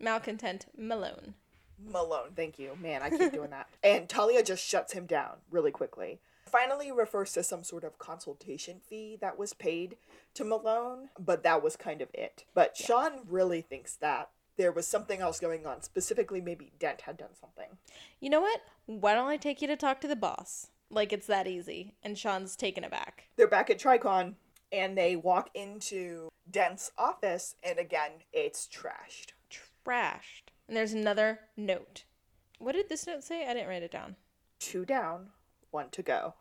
Malcontent 0.00 0.66
Malone. 0.76 1.34
Malone. 1.78 2.30
Thank 2.34 2.58
you. 2.58 2.76
Man, 2.80 3.02
I 3.02 3.10
keep 3.10 3.32
doing 3.32 3.50
that. 3.50 3.68
And 3.84 4.08
Talia 4.08 4.42
just 4.42 4.64
shuts 4.64 4.92
him 4.92 5.06
down 5.06 5.38
really 5.50 5.70
quickly. 5.70 6.20
Finally 6.46 6.92
refers 6.92 7.32
to 7.32 7.42
some 7.42 7.64
sort 7.64 7.82
of 7.82 7.98
consultation 7.98 8.80
fee 8.86 9.16
that 9.20 9.38
was 9.38 9.54
paid 9.54 9.96
to 10.34 10.44
Malone, 10.44 11.08
but 11.18 11.42
that 11.42 11.62
was 11.62 11.76
kind 11.76 12.02
of 12.02 12.08
it. 12.12 12.44
But 12.54 12.76
Shawn 12.76 13.20
really 13.28 13.62
thinks 13.62 13.96
that 13.96 14.30
there 14.56 14.70
was 14.72 14.86
something 14.86 15.20
else 15.20 15.40
going 15.40 15.66
on. 15.66 15.82
Specifically, 15.82 16.40
maybe 16.40 16.72
Dent 16.78 17.02
had 17.02 17.16
done 17.16 17.34
something. 17.40 17.78
You 18.20 18.30
know 18.30 18.40
what? 18.40 18.60
Why 18.86 19.14
don't 19.14 19.28
I 19.28 19.36
take 19.36 19.62
you 19.62 19.68
to 19.68 19.76
talk 19.76 20.00
to 20.02 20.08
the 20.08 20.16
boss? 20.16 20.68
Like 20.90 21.12
it's 21.12 21.26
that 21.26 21.46
easy. 21.46 21.94
And 22.02 22.18
Shawn's 22.18 22.54
taken 22.54 22.84
aback. 22.84 23.28
They're 23.36 23.48
back 23.48 23.70
at 23.70 23.78
Tricon 23.78 24.34
and 24.72 24.96
they 24.96 25.14
walk 25.14 25.50
into 25.54 26.30
Dent's 26.50 26.90
office, 26.96 27.54
and 27.62 27.78
again, 27.78 28.10
it's 28.32 28.66
trashed. 28.66 29.32
Trashed. 29.86 30.50
And 30.66 30.76
there's 30.76 30.94
another 30.94 31.40
note. 31.56 32.04
What 32.58 32.74
did 32.74 32.88
this 32.88 33.06
note 33.06 33.22
say? 33.22 33.46
I 33.46 33.54
didn't 33.54 33.68
write 33.68 33.82
it 33.82 33.90
down. 33.90 34.16
Two 34.58 34.84
down, 34.84 35.28
one 35.70 35.90
to 35.90 36.02
go. 36.02 36.34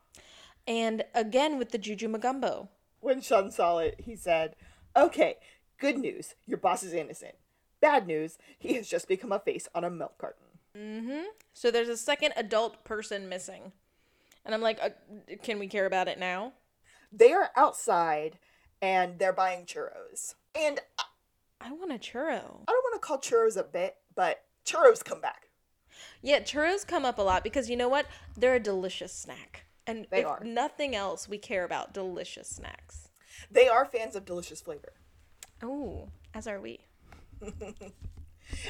And 0.67 1.03
again 1.13 1.57
with 1.57 1.71
the 1.71 1.77
Juju 1.77 2.07
Magumbo. 2.07 2.69
When 2.99 3.21
Shawn 3.21 3.51
saw 3.51 3.79
it, 3.79 3.95
he 3.97 4.15
said, 4.15 4.55
Okay, 4.95 5.37
good 5.79 5.97
news, 5.97 6.35
your 6.45 6.59
boss 6.59 6.83
is 6.83 6.93
innocent. 6.93 7.35
Bad 7.79 8.05
news, 8.05 8.37
he 8.59 8.75
has 8.75 8.87
just 8.87 9.07
become 9.07 9.31
a 9.31 9.39
face 9.39 9.67
on 9.73 9.83
a 9.83 9.89
milk 9.89 10.17
carton. 10.19 10.45
Mm-hmm. 10.77 11.23
So 11.53 11.71
there's 11.71 11.89
a 11.89 11.97
second 11.97 12.33
adult 12.37 12.83
person 12.83 13.27
missing. 13.27 13.71
And 14.45 14.53
I'm 14.53 14.61
like, 14.61 14.79
uh, 14.81 14.89
can 15.43 15.59
we 15.59 15.67
care 15.67 15.85
about 15.85 16.07
it 16.07 16.19
now? 16.19 16.53
They 17.11 17.33
are 17.33 17.49
outside 17.55 18.39
and 18.81 19.19
they're 19.19 19.33
buying 19.33 19.65
churros. 19.65 20.35
And 20.55 20.79
I 20.99 21.03
I 21.63 21.71
want 21.73 21.91
a 21.91 21.99
churro. 21.99 22.63
I 22.67 22.71
don't 22.71 22.83
want 22.83 22.95
to 22.95 22.99
call 22.99 23.19
churros 23.19 23.55
a 23.55 23.63
bit, 23.63 23.97
but 24.15 24.43
churros 24.65 25.03
come 25.05 25.21
back. 25.21 25.49
Yeah, 26.21 26.39
churros 26.39 26.85
come 26.87 27.05
up 27.05 27.19
a 27.19 27.21
lot 27.21 27.43
because 27.43 27.69
you 27.69 27.77
know 27.77 27.89
what? 27.89 28.07
They're 28.35 28.55
a 28.55 28.59
delicious 28.59 29.13
snack. 29.13 29.65
And 29.85 30.07
They 30.09 30.21
if 30.21 30.27
are. 30.27 30.39
nothing 30.43 30.95
else, 30.95 31.27
we 31.29 31.37
care 31.37 31.63
about 31.63 31.93
delicious 31.93 32.47
snacks. 32.47 33.09
They 33.51 33.67
are 33.67 33.85
fans 33.85 34.15
of 34.15 34.25
delicious 34.25 34.61
flavor. 34.61 34.93
Oh, 35.61 36.09
as 36.33 36.47
are 36.47 36.59
we. 36.59 36.79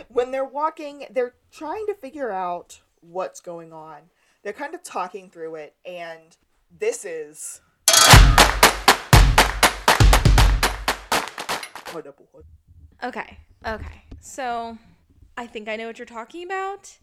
When 0.10 0.32
they're 0.32 0.46
walking, 0.46 1.06
they're 1.10 1.34
trying 1.52 1.88
to 1.88 1.96
figure 1.96 2.30
out 2.32 2.82
what's 3.00 3.40
going 3.40 3.74
on. 3.74 4.02
They're 4.44 4.54
kind 4.54 4.76
of 4.76 4.84
talking 4.84 5.30
through 5.30 5.56
it, 5.56 5.76
and 5.86 6.38
this 6.78 7.04
is. 7.06 7.62
Okay, 13.04 13.38
okay. 13.66 14.04
So 14.20 14.78
I 15.38 15.48
think 15.48 15.68
I 15.68 15.76
know 15.76 15.88
what 15.88 15.98
you're 16.00 16.06
talking 16.06 16.44
about, 16.44 16.98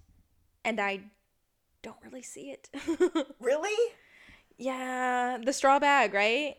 and 0.64 0.80
I 0.80 1.01
don't 1.82 1.97
really 2.05 2.22
see 2.22 2.51
it. 2.51 2.68
Really? 3.41 3.95
yeah, 4.59 5.39
the 5.43 5.53
straw 5.53 5.78
bag, 5.78 6.12
right? 6.12 6.57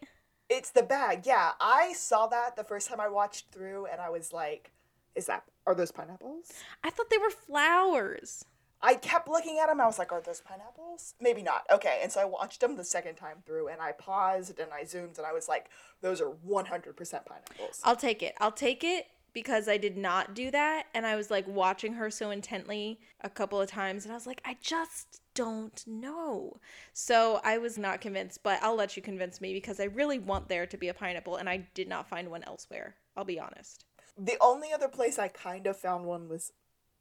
It's 0.50 0.72
the 0.72 0.84
bag. 0.84 1.26
Yeah, 1.26 1.52
I 1.60 1.94
saw 1.94 2.28
that 2.28 2.56
the 2.56 2.64
first 2.64 2.90
time 2.90 3.00
I 3.00 3.08
watched 3.08 3.52
through, 3.52 3.86
and 3.86 4.02
I 4.02 4.10
was 4.10 4.34
like, 4.34 4.72
"Is 5.16 5.28
that 5.28 5.44
are 5.68 5.76
those 5.76 5.92
pineapples?" 5.92 6.52
I 6.84 6.90
thought 6.90 7.10
they 7.10 7.18
were 7.18 7.30
flowers. 7.30 8.46
I 8.82 8.96
kept 8.96 9.28
looking 9.28 9.60
at 9.60 9.68
them. 9.68 9.82
I 9.82 9.86
was 9.86 10.00
like, 10.00 10.12
"Are 10.12 10.22
those 10.22 10.42
pineapples?" 10.42 11.16
Maybe 11.20 11.42
not. 11.42 11.66
Okay, 11.72 12.00
and 12.02 12.12
so 12.12 12.22
I 12.22 12.26
watched 12.26 12.62
them 12.62 12.78
the 12.78 12.84
second 12.84 13.16
time 13.16 13.44
through, 13.46 13.68
and 13.68 13.82
I 13.82 13.92
paused 13.92 14.60
and 14.60 14.72
I 14.72 14.86
zoomed, 14.86 15.18
and 15.18 15.28
I 15.28 15.34
was 15.34 15.48
like, 15.48 15.70
"Those 16.02 16.22
are 16.22 16.30
one 16.30 16.66
hundred 16.66 16.96
percent 16.96 17.26
pineapples." 17.26 17.82
I'll 17.84 17.96
take 17.96 18.24
it. 18.24 18.36
I'll 18.40 18.52
take 18.52 18.84
it 18.84 19.08
because 19.34 19.68
I 19.68 19.78
did 19.78 19.98
not 19.98 20.34
do 20.34 20.52
that. 20.52 20.88
And 20.94 21.06
I 21.06 21.16
was 21.16 21.30
like 21.30 21.48
watching 21.48 21.94
her 21.94 22.10
so 22.10 22.32
intently 22.32 23.00
a 23.22 23.30
couple 23.30 23.62
of 23.62 23.70
times. 23.70 24.06
And 24.06 24.12
I 24.12 24.16
was 24.16 24.28
like, 24.28 24.42
I 24.46 24.58
just 24.62 25.22
don't 25.34 25.86
know. 25.88 26.60
So 26.94 27.40
I 27.44 27.58
was 27.58 27.78
not 27.78 28.02
convinced, 28.02 28.44
but 28.44 28.62
I'll 28.62 28.76
let 28.76 28.96
you 28.96 29.04
convince 29.04 29.40
me 29.40 29.54
because 29.54 29.80
I 29.80 29.86
really 29.86 30.20
want 30.20 30.50
there 30.50 30.66
to 30.66 30.78
be 30.78 30.88
a 30.90 30.94
pineapple. 30.94 31.36
And 31.36 31.50
I 31.50 31.68
did 31.74 31.88
not 31.88 32.10
find 32.10 32.30
one 32.30 32.44
elsewhere. 32.44 32.96
I'll 33.16 33.24
be 33.24 33.40
honest. 33.40 33.86
The 34.18 34.38
only 34.42 34.74
other 34.74 34.88
place 34.88 35.18
I 35.18 35.30
kind 35.30 35.68
of 35.68 35.78
found 35.78 36.06
one 36.06 36.28
was 36.28 36.52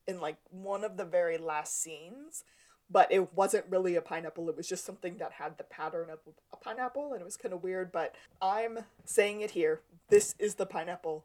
in 0.08 0.20
like 0.20 0.38
one 0.50 0.82
of 0.82 0.96
the 0.96 1.04
very 1.04 1.38
last 1.38 1.80
scenes, 1.80 2.42
but 2.90 3.12
it 3.12 3.34
wasn't 3.34 3.66
really 3.68 3.94
a 3.94 4.00
pineapple. 4.00 4.48
It 4.48 4.56
was 4.56 4.66
just 4.66 4.84
something 4.84 5.18
that 5.18 5.32
had 5.32 5.58
the 5.58 5.64
pattern 5.64 6.08
of 6.10 6.18
a 6.52 6.56
pineapple, 6.56 7.12
and 7.12 7.20
it 7.20 7.24
was 7.24 7.36
kind 7.36 7.54
of 7.54 7.62
weird. 7.62 7.92
But 7.92 8.16
I'm 8.40 8.80
saying 9.04 9.42
it 9.42 9.52
here. 9.52 9.82
This 10.08 10.34
is 10.38 10.54
the 10.54 10.66
pineapple. 10.66 11.24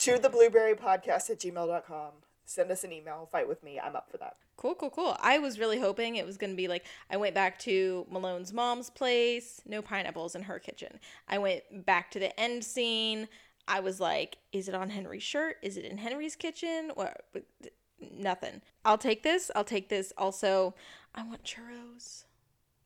To 0.00 0.18
the 0.18 0.28
blueberry 0.28 0.74
podcast 0.74 1.30
at 1.30 1.40
gmail.com. 1.40 2.10
Send 2.44 2.70
us 2.70 2.84
an 2.84 2.92
email. 2.92 3.28
Fight 3.30 3.48
with 3.48 3.62
me. 3.62 3.80
I'm 3.80 3.96
up 3.96 4.10
for 4.10 4.18
that. 4.18 4.36
Cool, 4.56 4.74
cool, 4.74 4.90
cool. 4.90 5.16
I 5.20 5.38
was 5.38 5.58
really 5.58 5.78
hoping 5.78 6.16
it 6.16 6.26
was 6.26 6.36
going 6.36 6.50
to 6.50 6.56
be 6.56 6.68
like 6.68 6.84
I 7.10 7.16
went 7.16 7.34
back 7.34 7.58
to 7.60 8.06
Malone's 8.10 8.52
mom's 8.52 8.88
place, 8.88 9.60
no 9.66 9.82
pineapples 9.82 10.34
in 10.34 10.42
her 10.42 10.58
kitchen. 10.58 10.98
I 11.28 11.38
went 11.38 11.62
back 11.84 12.10
to 12.12 12.18
the 12.18 12.38
end 12.38 12.64
scene. 12.64 13.28
I 13.68 13.80
was 13.80 14.00
like, 14.00 14.38
is 14.52 14.68
it 14.68 14.74
on 14.74 14.90
Henry's 14.90 15.24
shirt? 15.24 15.56
Is 15.62 15.76
it 15.76 15.84
in 15.84 15.98
Henry's 15.98 16.36
kitchen? 16.36 16.92
What? 16.94 17.20
Nothing. 18.00 18.62
I'll 18.84 18.98
take 18.98 19.22
this. 19.22 19.50
I'll 19.54 19.64
take 19.64 19.88
this. 19.88 20.12
Also, 20.18 20.74
I 21.14 21.22
want 21.22 21.44
churros 21.44 22.24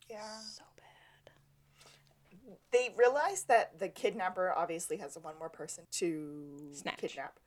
Yeah. 0.09 0.39
so 0.41 0.63
bad. 0.77 1.33
They 2.73 2.95
realize 2.97 3.45
that 3.45 3.79
the 3.79 3.89
kidnapper 3.89 4.53
obviously 4.57 4.99
has 4.99 5.17
one 5.21 5.39
more 5.39 5.49
person 5.49 5.85
to 5.93 6.71
Snatch. 6.73 6.99
kidnap. 6.99 7.39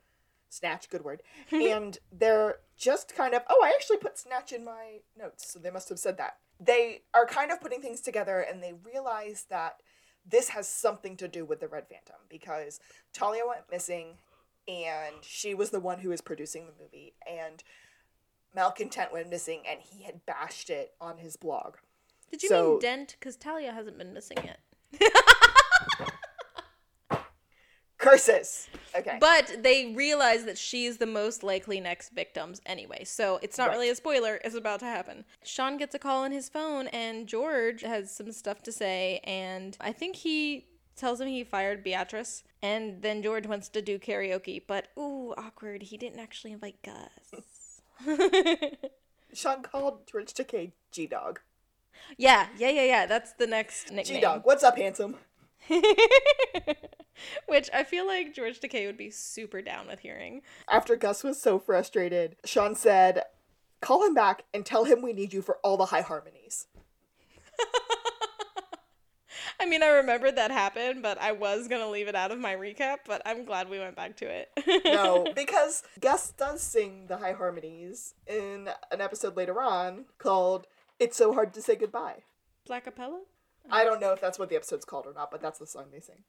Snatch, 0.50 0.90
good 0.90 1.04
word. 1.04 1.24
and 1.52 1.98
they're 2.12 2.58
just 2.78 3.16
kind 3.16 3.34
of, 3.34 3.42
oh, 3.50 3.62
I 3.64 3.70
actually 3.70 3.98
put 3.98 4.20
snatch 4.20 4.52
in 4.52 4.64
my 4.66 5.00
notes, 5.18 5.52
so 5.52 5.58
they 5.60 5.72
must 5.72 5.90
have 5.90 6.00
said 6.00 6.18
that. 6.18 6.38
They 6.60 7.02
are 7.14 7.26
kind 7.26 7.52
of 7.52 7.60
putting 7.62 7.82
things 7.82 8.02
together 8.02 8.40
and 8.40 8.62
they 8.62 8.74
realize 8.86 9.46
that 9.50 9.82
this 10.26 10.50
has 10.50 10.68
something 10.68 11.18
to 11.18 11.28
do 11.28 11.44
with 11.44 11.60
the 11.60 11.68
Red 11.68 11.88
Phantom 11.90 12.16
because 12.30 12.80
Talia 13.14 13.44
went 13.48 13.70
missing 13.72 14.18
and 14.68 15.16
she 15.22 15.54
was 15.54 15.70
the 15.72 15.80
one 15.80 16.00
who 16.00 16.10
was 16.10 16.22
producing 16.22 16.66
the 16.68 16.74
movie 16.82 17.14
and 17.30 17.64
Malcontent 18.56 19.12
went 19.12 19.30
missing 19.30 19.62
and 19.70 19.80
he 19.82 20.04
had 20.04 20.26
bashed 20.26 20.70
it 20.70 20.94
on 21.02 21.18
his 21.18 21.36
blog. 21.36 21.76
Did 22.32 22.44
you 22.44 22.50
So- 22.50 22.72
mean 22.72 22.80
Dent? 22.80 23.16
Because 23.20 23.36
Talia 23.36 23.72
hasn't 23.74 23.98
been 23.98 24.14
missing 24.14 24.38
yet. 24.44 24.60
Curses! 27.98 28.68
Okay. 28.94 29.18
But 29.20 29.64
they 29.64 29.94
realize 29.96 30.44
that 30.44 30.58
she's 30.58 30.98
the 30.98 31.06
most 31.06 31.42
likely 31.42 31.80
next 31.80 32.10
victims 32.10 32.62
anyway. 32.66 33.06
So 33.06 33.40
it's 33.42 33.58
not 33.58 33.70
Right. 33.70 33.76
really 33.76 33.90
a 33.90 33.96
spoiler, 33.96 34.42
it's 34.44 34.56
about 34.56 34.82
to 34.82 34.86
happen. 34.86 35.24
Shawn 35.44 35.78
gets 35.78 35.96
a 35.96 36.00
call 36.00 36.24
on 36.24 36.34
his 36.34 36.50
phone 36.50 36.88
and 36.88 37.28
George 37.28 37.80
has 37.82 38.12
some 38.14 38.32
stuff 38.34 38.62
to 38.64 38.74
say 38.74 39.22
and 39.24 39.78
I 39.80 39.94
think 39.94 40.18
he 40.18 40.68
tells 40.98 41.22
him 41.22 41.30
he 41.30 41.46
fired 41.46 41.82
Beatrice 41.82 42.44
and 42.64 43.02
then 43.02 43.22
George 43.22 43.46
wants 43.46 43.68
to 43.70 43.82
do 43.82 44.00
karaoke, 44.00 44.64
but 44.66 44.88
ooh, 44.98 45.34
awkward. 45.38 45.84
He 45.84 45.98
didn't 45.98 46.20
actually 46.20 46.54
invite 46.54 46.78
Gus. 46.82 47.82
Shawn 49.34 49.62
called 49.62 50.08
George 50.10 50.34
Takei 50.34 50.72
G 50.92 51.06
Dog. 51.06 51.42
yeah, 52.18 52.48
yeah, 52.58 52.70
yeah, 52.70 52.86
yeah. 52.86 53.06
That's 53.06 53.34
the 53.34 53.48
next 53.48 53.92
nickname. 53.92 54.16
G 54.16 54.22
Dog, 54.22 54.42
what's 54.46 54.64
up, 54.64 54.78
handsome? 54.78 55.18
Which 57.48 57.70
I 57.74 57.84
feel 57.84 58.08
like 58.08 58.34
George 58.34 58.60
Takei 58.60 58.86
would 58.86 58.98
be 58.98 59.12
super 59.12 59.62
down 59.62 59.88
with 59.88 60.00
hearing. 60.00 60.42
After 60.70 60.96
Gus 60.96 61.24
was 61.24 61.42
so 61.42 61.60
frustrated, 61.60 62.38
Shawn 62.46 62.76
said, 62.76 63.24
Call 63.82 64.06
him 64.06 64.14
back 64.14 64.46
and 64.54 64.66
tell 64.66 64.86
him 64.86 65.02
we 65.02 65.12
need 65.12 65.34
you 65.34 65.42
for 65.42 65.58
all 65.64 65.76
the 65.76 65.88
high 65.88 66.02
harmonies. 66.02 66.68
I 69.64 69.66
mean, 69.66 69.82
I 69.82 69.88
remembered 69.88 70.36
that 70.36 70.52
happened, 70.52 71.02
but 71.02 71.18
I 71.22 71.32
was 71.32 71.70
gonna 71.70 71.90
leave 71.90 72.10
it 72.10 72.16
out 72.16 72.32
of 72.32 72.38
my 72.38 72.54
recap. 72.54 72.98
But 73.06 73.22
I'm 73.26 73.46
glad 73.46 73.70
we 73.70 73.80
went 73.80 73.96
back 73.96 74.18
to 74.18 74.26
it. 74.26 74.50
No, 74.84 75.26
because 75.36 75.84
Gus 76.02 76.32
does 76.32 76.62
sing 76.62 77.08
the 77.08 77.16
high 77.16 77.32
harmonies 77.32 78.14
in 78.28 78.68
an 78.92 79.00
episode 79.00 79.38
later 79.38 79.62
on 79.62 80.04
called 80.18 80.68
It's 81.00 81.16
So 81.16 81.34
Hard 81.34 81.54
to 81.54 81.62
Say 81.62 81.78
Goodbye. 81.78 82.24
Black 82.68 82.84
Capella. 82.84 83.22
I 83.72 83.86
don't 83.86 84.02
know 84.02 84.12
if 84.12 84.20
that's 84.20 84.38
what 84.38 84.50
the 84.50 84.58
episode's 84.58 84.84
called 84.84 85.08
or 85.08 85.14
not, 85.14 85.32
but 85.32 85.42
that's 85.42 85.60
the 85.60 85.68
song 85.68 85.86
they 85.94 86.02
sing. 86.02 86.24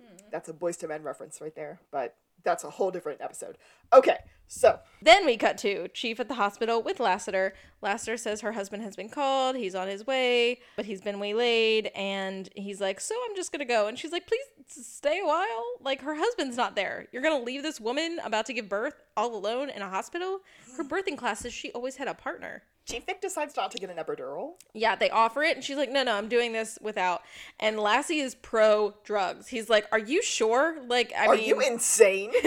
Hmm. 0.00 0.16
That's 0.30 0.48
a 0.48 0.52
Boyz 0.52 0.80
II 0.80 0.90
Men 0.90 1.02
reference 1.02 1.40
right 1.40 1.56
there, 1.56 1.80
but 1.90 2.14
that's 2.44 2.64
a 2.64 2.70
whole 2.70 2.90
different 2.90 3.20
episode. 3.20 3.58
Okay, 3.92 4.18
so 4.46 4.78
Then 5.02 5.26
we 5.26 5.36
cut 5.36 5.58
to 5.58 5.88
Chief 5.88 6.18
at 6.20 6.28
the 6.28 6.34
hospital 6.34 6.82
with 6.82 7.00
Lassiter. 7.00 7.54
Lassiter 7.82 8.16
says 8.16 8.40
her 8.40 8.52
husband 8.52 8.82
has 8.82 8.96
been 8.96 9.08
called. 9.08 9.56
He's 9.56 9.74
on 9.74 9.88
his 9.88 10.06
way, 10.06 10.60
but 10.76 10.86
he's 10.86 11.00
been 11.02 11.20
waylaid, 11.20 11.90
and 11.94 12.48
he's 12.56 12.80
like, 12.80 13.00
"So 13.00 13.14
I'm 13.28 13.36
just 13.36 13.52
gonna 13.52 13.64
go." 13.66 13.86
And 13.86 13.98
she's 13.98 14.12
like, 14.12 14.26
"Please 14.26 14.44
stay 14.66 15.20
a 15.20 15.26
while. 15.26 15.64
Like 15.80 16.00
her 16.02 16.14
husband's 16.14 16.56
not 16.56 16.74
there. 16.76 17.06
You're 17.12 17.22
gonna 17.22 17.44
leave 17.44 17.62
this 17.62 17.80
woman 17.80 18.20
about 18.24 18.46
to 18.46 18.52
give 18.52 18.68
birth 18.68 18.94
all 19.16 19.34
alone 19.34 19.68
in 19.70 19.82
a 19.82 19.88
hospital. 19.88 20.40
Her 20.76 20.84
birthing 20.92 21.18
classes, 21.18 21.52
she 21.52 21.70
always 21.72 21.96
had 21.96 22.08
a 22.08 22.14
partner." 22.14 22.62
Chief 22.88 23.04
Vick 23.04 23.20
decides 23.20 23.54
not 23.54 23.70
to 23.72 23.78
get 23.78 23.90
an 23.90 23.96
epidural. 23.96 24.52
Yeah, 24.72 24.96
they 24.96 25.10
offer 25.10 25.42
it, 25.42 25.56
and 25.56 25.64
she's 25.64 25.76
like, 25.76 25.90
"No, 25.90 26.02
no, 26.02 26.14
I'm 26.14 26.28
doing 26.28 26.52
this 26.52 26.78
without." 26.80 27.22
And 27.60 27.78
Lassie 27.78 28.20
is 28.20 28.34
pro 28.34 28.94
drugs. 29.04 29.48
He's 29.48 29.68
like, 29.68 29.86
"Are 29.92 29.98
you 29.98 30.22
sure? 30.22 30.78
Like, 30.86 31.12
I 31.14 31.26
Are 31.26 31.34
mean, 31.34 31.46
you 31.46 31.60
insane? 31.60 32.32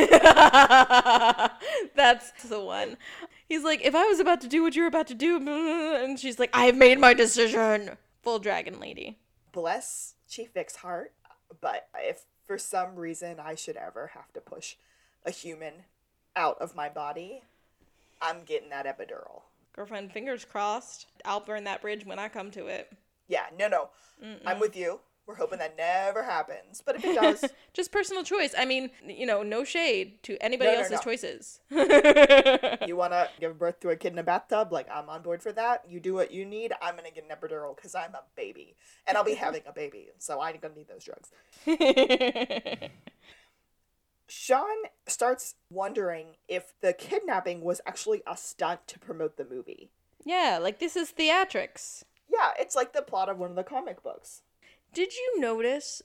That's 1.95 2.31
the 2.47 2.59
one. 2.59 2.97
He's 3.47 3.63
like, 3.63 3.81
if 3.83 3.93
I 3.93 4.05
was 4.05 4.19
about 4.21 4.39
to 4.41 4.47
do 4.47 4.63
what 4.63 4.75
you're 4.75 4.87
about 4.87 5.07
to 5.07 5.13
do, 5.13 5.35
and 5.35 6.17
she's 6.17 6.39
like, 6.39 6.49
I 6.53 6.65
have 6.65 6.77
made 6.77 6.99
my 6.99 7.13
decision. 7.13 7.97
Full 8.23 8.39
dragon 8.39 8.79
lady. 8.79 9.19
Bless 9.51 10.15
Chief 10.29 10.53
Vick's 10.53 10.77
heart, 10.77 11.11
but 11.59 11.89
if 11.97 12.23
for 12.45 12.57
some 12.57 12.95
reason 12.95 13.41
I 13.41 13.55
should 13.55 13.75
ever 13.75 14.11
have 14.13 14.31
to 14.33 14.39
push 14.39 14.75
a 15.25 15.31
human 15.31 15.83
out 16.33 16.57
of 16.61 16.75
my 16.75 16.87
body, 16.87 17.43
I'm 18.21 18.43
getting 18.45 18.69
that 18.69 18.85
epidural. 18.85 19.41
Girlfriend, 19.73 20.11
fingers 20.11 20.45
crossed. 20.45 21.07
I'll 21.25 21.39
burn 21.39 21.63
that 21.65 21.81
bridge 21.81 22.05
when 22.05 22.19
I 22.19 22.27
come 22.29 22.51
to 22.51 22.67
it. 22.67 22.91
Yeah, 23.27 23.45
no, 23.57 23.67
no. 23.67 23.89
I'm 24.45 24.59
with 24.59 24.75
you. 24.75 24.99
We're 25.27 25.35
hoping 25.35 25.59
that 25.59 25.77
never 25.77 26.23
happens. 26.23 26.81
But 26.85 26.97
if 26.97 27.05
it 27.05 27.15
does, 27.15 27.45
Just 27.73 27.91
personal 27.91 28.23
choice. 28.23 28.53
I 28.57 28.65
mean, 28.65 28.89
you 29.07 29.25
know, 29.25 29.43
no 29.43 29.63
shade 29.63 30.21
to 30.23 30.35
anybody 30.43 30.71
No, 30.71 30.73
no, 30.73 30.79
else's 30.79 30.91
no. 30.91 30.99
choices. 30.99 31.59
you 32.87 32.97
want 32.97 33.13
to 33.13 33.29
give 33.39 33.57
birth 33.57 33.79
to 33.81 33.89
a 33.91 33.95
kid 33.95 34.11
in 34.11 34.19
a 34.19 34.23
bathtub, 34.23 34.73
like 34.73 34.87
I'm 34.93 35.07
on 35.09 35.21
board 35.21 35.41
for 35.41 35.53
that. 35.53 35.83
You 35.87 36.01
do 36.01 36.13
what 36.15 36.31
you 36.31 36.43
need. 36.45 36.73
I'm 36.81 36.95
going 36.95 37.07
to 37.07 37.13
get 37.13 37.23
an 37.23 37.29
epidural 37.29 37.75
because 37.75 37.95
I'm 37.95 38.13
a 38.13 38.23
baby. 38.35 38.75
And 39.07 39.15
I'll 39.15 39.23
be 39.23 39.35
having 39.45 39.61
a 39.65 39.71
baby. 39.71 40.09
So 40.17 40.41
I'm 40.41 40.57
going 40.57 40.73
to 40.73 40.79
need 40.79 40.89
those 40.89 41.05
drugs. 41.05 41.31
Shawn 44.31 44.85
starts 45.07 45.55
wondering 45.69 46.37
if 46.47 46.73
the 46.79 46.93
kidnapping 46.93 47.59
was 47.59 47.81
actually 47.85 48.23
a 48.25 48.37
stunt 48.37 48.87
to 48.87 48.97
promote 48.97 49.35
the 49.35 49.43
movie. 49.43 49.89
yeah, 50.23 50.57
like 50.61 50.79
this 50.79 50.95
is 50.95 51.11
theatrics. 51.11 52.03
Yeah, 52.31 52.51
it's 52.57 52.73
like 52.73 52.93
the 52.93 53.01
plot 53.01 53.27
of 53.27 53.39
one 53.39 53.49
of 53.49 53.57
the 53.57 53.63
comic 53.65 54.01
books. 54.01 54.41
Did 54.93 55.13
you 55.13 55.41
notice? 55.41 56.01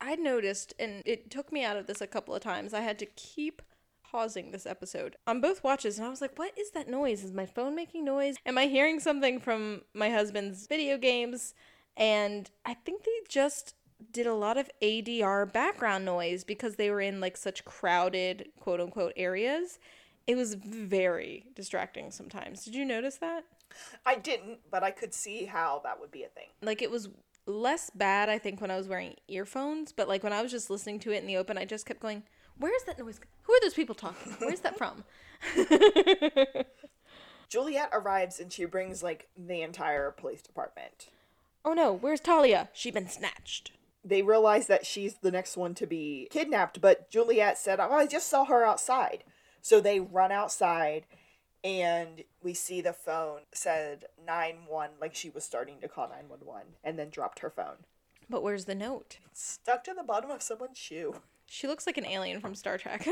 I 0.00 0.16
noticed, 0.16 0.74
and 0.76 1.02
it 1.06 1.30
took 1.30 1.52
me 1.52 1.62
out 1.64 1.76
of 1.76 1.86
this 1.86 2.00
a 2.00 2.08
couple 2.08 2.34
of 2.34 2.42
times. 2.42 2.74
I 2.74 2.80
had 2.80 2.98
to 2.98 3.06
keep 3.06 3.62
pausing 4.02 4.50
this 4.50 4.66
episode 4.66 5.14
on 5.24 5.40
both 5.40 5.62
watches, 5.62 5.98
and 5.98 6.06
I 6.06 6.10
was 6.10 6.20
like, 6.20 6.36
what 6.36 6.58
is 6.58 6.72
that 6.72 6.88
noise? 6.88 7.22
Is 7.22 7.32
my 7.32 7.46
phone 7.46 7.76
making 7.76 8.04
noise? 8.04 8.34
Am 8.44 8.58
I 8.58 8.66
hearing 8.66 8.98
something 8.98 9.38
from 9.38 9.82
my 9.94 10.10
husband's 10.10 10.66
video 10.66 10.98
games? 10.98 11.54
And 11.96 12.50
I 12.64 12.74
think 12.74 13.04
they 13.04 13.20
just 13.28 13.74
did 14.12 14.26
a 14.26 14.34
lot 14.34 14.56
of 14.56 14.70
ADR 14.82 15.50
background 15.52 16.04
noise 16.04 16.44
because 16.44 16.76
they 16.76 16.90
were 16.90 17.00
in 17.00 17.20
like 17.20 17.36
such 17.36 17.64
crowded 17.64 18.48
quote 18.60 18.80
unquote 18.80 19.12
areas. 19.16 19.78
It 20.26 20.36
was 20.36 20.54
very 20.54 21.46
distracting 21.54 22.10
sometimes. 22.10 22.64
Did 22.64 22.74
you 22.74 22.84
notice 22.84 23.16
that? 23.16 23.44
I 24.04 24.16
didn't, 24.16 24.58
but 24.70 24.82
I 24.82 24.90
could 24.90 25.12
see 25.14 25.44
how 25.46 25.80
that 25.84 26.00
would 26.00 26.10
be 26.10 26.22
a 26.24 26.28
thing. 26.28 26.48
like 26.62 26.82
it 26.82 26.90
was 26.90 27.08
less 27.46 27.88
bad 27.94 28.28
i 28.28 28.36
think 28.38 28.60
when 28.60 28.70
i 28.70 28.76
was 28.76 28.86
wearing 28.88 29.14
earphones 29.26 29.90
but 29.90 30.06
like 30.06 30.22
when 30.22 30.34
i 30.34 30.42
was 30.42 30.50
just 30.50 30.68
listening 30.68 30.98
to 31.00 31.10
it 31.12 31.16
in 31.22 31.26
the 31.26 31.34
open 31.38 31.56
i 31.56 31.64
just 31.64 31.86
kept 31.86 31.98
going 31.98 32.22
where's 32.58 32.82
that 32.82 32.98
noise 32.98 33.18
who 33.44 33.52
are 33.54 33.60
those 33.62 33.72
people 33.72 33.94
talking 33.94 34.32
where's 34.38 34.60
that 34.60 34.76
from 34.76 35.02
Juliet 37.48 37.88
arrives 37.92 38.38
and 38.38 38.52
she 38.52 38.66
brings 38.66 39.02
like 39.02 39.28
the 39.34 39.62
entire 39.62 40.10
police 40.10 40.42
department. 40.42 41.08
oh 41.64 41.72
no 41.72 41.90
where's 41.92 42.20
talia 42.20 42.68
She's 42.74 42.92
been 42.92 43.08
snatched 43.08 43.72
They 44.04 44.22
realize 44.22 44.66
that 44.68 44.86
she's 44.86 45.16
the 45.16 45.30
next 45.30 45.56
one 45.56 45.74
to 45.74 45.86
be 45.86 46.28
kidnapped, 46.30 46.80
but 46.80 47.10
Juliet 47.10 47.58
said, 47.58 47.80
Oh, 47.80 47.92
I 47.92 48.06
just 48.06 48.28
saw 48.28 48.44
her 48.44 48.64
outside. 48.64 49.24
So 49.60 49.80
they 49.80 50.00
run 50.00 50.32
outside 50.32 51.04
and 51.64 52.22
we 52.42 52.54
see 52.54 52.80
the 52.80 52.92
phone 52.92 53.40
said 53.52 54.04
911, 54.24 54.96
like 55.00 55.14
she 55.14 55.28
was 55.28 55.44
starting 55.44 55.80
to 55.80 55.88
call 55.88 56.08
911, 56.08 56.62
and 56.84 56.98
then 56.98 57.10
dropped 57.10 57.40
her 57.40 57.50
phone. 57.50 57.78
but 58.30 58.42
where's 58.44 58.66
the 58.66 58.74
note 58.76 59.18
Stuck 59.32 59.82
to 59.84 59.94
the 59.94 60.04
bottom 60.04 60.30
of 60.30 60.40
someone's 60.42 60.78
shoe. 60.78 61.16
she 61.46 61.66
looks 61.66 61.84
like 61.86 61.98
an 61.98 62.06
alien 62.06 62.40
from 62.40 62.54
star 62.54 62.78
trek 62.78 63.06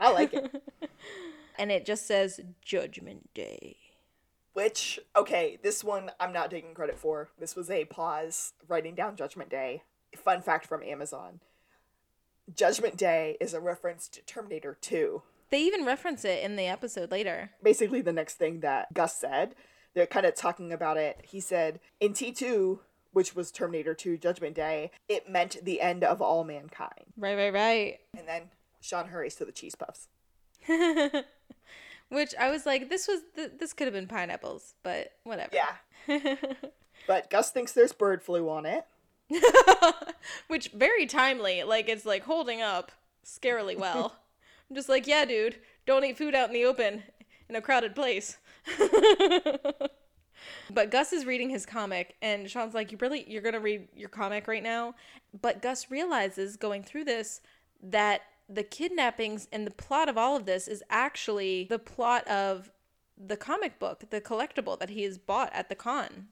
I 0.00 0.10
like 0.12 0.34
it. 0.34 0.62
and 1.58 1.70
it 1.70 1.86
just 1.86 2.06
says 2.06 2.40
judgment 2.60 3.32
day 3.34 3.76
Which, 4.52 4.98
okay, 5.16 5.58
this 5.62 5.84
one 5.84 6.10
I'm 6.18 6.32
not 6.32 6.50
taking 6.50 6.74
credit 6.74 6.98
for. 6.98 7.28
This 7.38 7.54
was 7.54 7.70
a 7.70 7.84
pause 7.84 8.52
writing 8.68 8.94
down 8.96 9.16
Judgment 9.16 9.48
Day. 9.48 9.82
Fun 10.16 10.42
fact 10.42 10.66
from 10.66 10.82
Amazon 10.82 11.40
Judgment 12.54 12.96
Day 12.96 13.36
is 13.40 13.54
a 13.54 13.60
reference 13.60 14.08
to 14.08 14.20
Terminator 14.22 14.76
2. 14.80 15.22
they 15.50 15.62
even 15.62 15.84
reference 15.84 16.24
it 16.24 16.42
in 16.42 16.56
the 16.56 16.66
episode 16.66 17.10
later 17.10 17.50
Basically, 17.62 18.00
the 18.02 18.12
next 18.12 18.34
thing 18.34 18.60
that 18.60 18.92
Gus 18.94 19.16
said, 19.16 19.54
they're 19.94 20.06
kind 20.06 20.26
of 20.26 20.34
talking 20.34 20.72
about 20.72 20.96
it. 20.96 21.20
He 21.24 21.40
said, 21.40 21.78
in 22.00 22.12
T2, 22.14 22.80
which 23.12 23.34
was 23.36 23.50
Terminator 23.50 23.94
2 23.94 24.16
Judgment 24.18 24.54
Day, 24.56 24.90
it 25.08 25.28
meant 25.30 25.56
the 25.64 25.80
end 25.80 26.02
of 26.02 26.20
all 26.22 26.44
mankind. 26.44 27.12
right 27.16 27.36
right 27.36 27.52
right 27.52 27.98
And 28.18 28.26
then 28.26 28.42
Shawn 28.80 29.08
hurries 29.08 29.34
to 29.36 29.44
the 29.44 29.52
cheese 29.52 29.74
puffs. 29.74 30.08
which 32.08 32.34
i 32.38 32.50
was 32.50 32.66
like 32.66 32.88
this 32.90 33.08
was 33.08 33.20
th- 33.34 33.52
this 33.58 33.72
could 33.72 33.86
have 33.86 33.94
been 33.94 34.06
pineapples 34.06 34.74
but 34.82 35.12
whatever 35.24 35.50
Yeah. 35.52 36.36
But 37.08 37.30
Gus 37.30 37.50
thinks 37.50 37.72
there's 37.72 37.92
bird 37.92 38.22
flu 38.22 38.48
on 38.48 38.64
it. 38.64 38.84
Which 40.48 40.68
very 40.68 41.06
timely. 41.06 41.62
Like 41.62 41.88
it's 41.88 42.06
like 42.06 42.24
holding 42.24 42.62
up 42.62 42.92
scarily 43.24 43.76
well. 43.76 44.16
I'm 44.70 44.76
just 44.76 44.88
like, 44.88 45.06
yeah, 45.06 45.24
dude, 45.24 45.56
don't 45.86 46.04
eat 46.04 46.18
food 46.18 46.34
out 46.34 46.48
in 46.48 46.54
the 46.54 46.64
open 46.64 47.02
in 47.48 47.56
a 47.56 47.60
crowded 47.60 47.94
place. 47.94 48.38
but 50.70 50.90
Gus 50.90 51.12
is 51.12 51.26
reading 51.26 51.50
his 51.50 51.66
comic 51.66 52.16
and 52.22 52.50
Shawn's 52.50 52.74
like, 52.74 52.92
You 52.92 52.98
really 53.00 53.24
you're 53.28 53.42
gonna 53.42 53.60
read 53.60 53.88
your 53.94 54.08
comic 54.08 54.48
right 54.48 54.62
now? 54.62 54.94
But 55.40 55.62
Gus 55.62 55.90
realizes 55.90 56.56
going 56.56 56.82
through 56.82 57.04
this 57.04 57.40
that 57.82 58.22
the 58.48 58.62
kidnappings 58.62 59.48
and 59.52 59.66
the 59.66 59.70
plot 59.70 60.08
of 60.08 60.18
all 60.18 60.36
of 60.36 60.46
this 60.46 60.68
is 60.68 60.82
actually 60.90 61.66
the 61.68 61.78
plot 61.78 62.26
of 62.28 62.70
the 63.16 63.36
comic 63.36 63.78
book, 63.78 64.04
the 64.10 64.20
collectible 64.20 64.78
that 64.78 64.90
he 64.90 65.02
has 65.04 65.18
bought 65.18 65.50
at 65.52 65.68
the 65.68 65.74
con. 65.74 66.28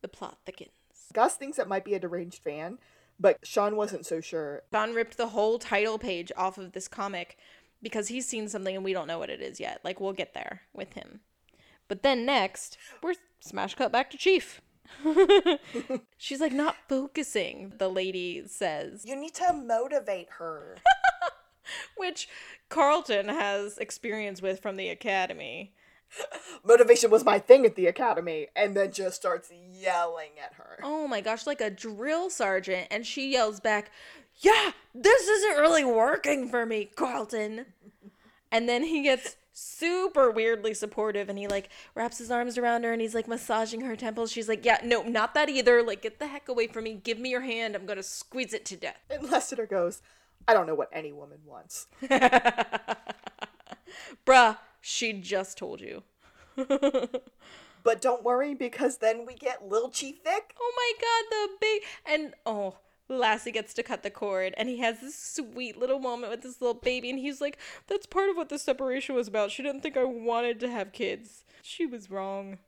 The 0.00 0.08
plot 0.08 0.38
thickens. 0.44 0.70
Gus 1.12 1.36
thinks 1.36 1.58
it 1.58 1.68
might 1.68 1.84
be 1.84 1.94
a 1.94 1.98
deranged 1.98 2.42
fan, 2.42 2.78
but 3.18 3.38
Shawn 3.42 3.76
wasn't 3.76 4.06
so 4.06 4.20
sure. 4.20 4.62
Don 4.70 4.94
ripped 4.94 5.16
the 5.16 5.28
whole 5.28 5.58
title 5.58 5.98
page 5.98 6.32
off 6.36 6.58
of 6.58 6.72
this 6.72 6.88
comic 6.88 7.36
because 7.82 8.08
he's 8.08 8.26
seen 8.26 8.48
something 8.48 8.74
and 8.74 8.84
we 8.84 8.92
don't 8.92 9.08
know 9.08 9.18
what 9.18 9.30
it 9.30 9.40
is 9.40 9.60
yet. 9.60 9.80
Like 9.84 10.00
we'll 10.00 10.12
get 10.12 10.34
there 10.34 10.62
with 10.72 10.94
him. 10.94 11.20
But 11.88 12.02
then 12.02 12.24
next, 12.24 12.78
we're 13.02 13.14
smash 13.40 13.74
cut 13.74 13.92
back 13.92 14.10
to 14.10 14.16
Chief. 14.16 14.60
She's 16.16 16.40
like 16.40 16.52
not 16.52 16.76
focusing, 16.88 17.72
the 17.78 17.88
lady 17.88 18.42
says, 18.46 19.04
You 19.04 19.16
need 19.16 19.34
to 19.34 19.52
motivate 19.52 20.28
her. 20.38 20.76
which 21.96 22.28
Carlton 22.68 23.28
has 23.28 23.78
experience 23.78 24.42
with 24.42 24.60
from 24.60 24.76
the 24.76 24.88
academy. 24.88 25.72
Motivation 26.64 27.10
was 27.10 27.24
my 27.24 27.38
thing 27.38 27.64
at 27.66 27.74
the 27.74 27.86
academy, 27.86 28.48
and 28.54 28.76
then 28.76 28.92
just 28.92 29.16
starts 29.16 29.50
yelling 29.52 30.32
at 30.42 30.54
her. 30.54 30.78
Oh 30.82 31.08
my 31.08 31.20
gosh, 31.20 31.46
like 31.46 31.60
a 31.60 31.70
drill 31.70 32.30
sergeant. 32.30 32.88
And 32.90 33.06
she 33.06 33.32
yells 33.32 33.60
back, 33.60 33.90
Yeah, 34.40 34.72
this 34.94 35.28
isn't 35.28 35.60
really 35.60 35.84
working 35.84 36.48
for 36.48 36.66
me, 36.66 36.84
Carlton. 36.84 37.66
And 38.50 38.68
then 38.68 38.84
he 38.84 39.02
gets 39.02 39.36
super 39.54 40.30
weirdly 40.30 40.72
supportive 40.72 41.28
and 41.28 41.38
he 41.38 41.46
like 41.46 41.68
wraps 41.94 42.16
his 42.18 42.30
arms 42.30 42.56
around 42.56 42.84
her 42.84 42.92
and 42.92 43.02
he's 43.02 43.14
like 43.14 43.28
massaging 43.28 43.82
her 43.82 43.96
temples. 43.96 44.30
She's 44.32 44.48
like, 44.48 44.64
Yeah, 44.64 44.78
no, 44.84 45.02
not 45.02 45.34
that 45.34 45.48
either. 45.48 45.82
Like, 45.82 46.02
get 46.02 46.18
the 46.18 46.26
heck 46.26 46.48
away 46.48 46.66
from 46.66 46.84
me. 46.84 46.94
Give 46.94 47.18
me 47.18 47.30
your 47.30 47.40
hand. 47.42 47.74
I'm 47.74 47.86
gonna 47.86 48.02
squeeze 48.02 48.52
it 48.54 48.64
to 48.66 48.76
death. 48.76 48.98
And 49.10 49.30
Lassiter 49.30 49.66
goes, 49.66 50.02
I 50.46 50.54
don't 50.54 50.66
know 50.66 50.74
what 50.74 50.88
any 50.92 51.12
woman 51.12 51.38
wants. 51.46 51.86
Bruh, 54.26 54.56
she 54.82 55.14
just 55.14 55.56
told 55.56 55.80
you. 55.80 56.02
But 57.82 58.00
don't 58.00 58.22
worry, 58.22 58.54
because 58.54 58.98
then 58.98 59.26
we 59.26 59.34
get 59.34 59.68
Lil 59.68 59.90
Chief 59.90 60.22
Vick. 60.22 60.54
Oh 60.60 60.72
my 60.76 60.92
god, 61.00 61.24
the 61.30 61.48
big 61.60 61.82
and 62.06 62.34
oh, 62.46 62.76
Lassie 63.08 63.50
gets 63.50 63.74
to 63.74 63.82
cut 63.82 64.02
the 64.02 64.10
cord 64.10 64.54
and 64.56 64.68
he 64.68 64.78
has 64.78 65.00
this 65.00 65.18
sweet 65.18 65.76
little 65.76 65.98
moment 65.98 66.30
with 66.30 66.42
this 66.42 66.60
little 66.60 66.74
baby 66.74 67.10
and 67.10 67.18
he's 67.18 67.40
like, 67.40 67.58
That's 67.88 68.06
part 68.06 68.30
of 68.30 68.36
what 68.36 68.48
the 68.48 68.58
separation 68.58 69.14
was 69.14 69.28
about. 69.28 69.50
She 69.50 69.62
didn't 69.62 69.80
think 69.80 69.96
I 69.96 70.04
wanted 70.04 70.60
to 70.60 70.70
have 70.70 70.92
kids. 70.92 71.44
She 71.62 71.86
was 71.86 72.10
wrong. 72.10 72.58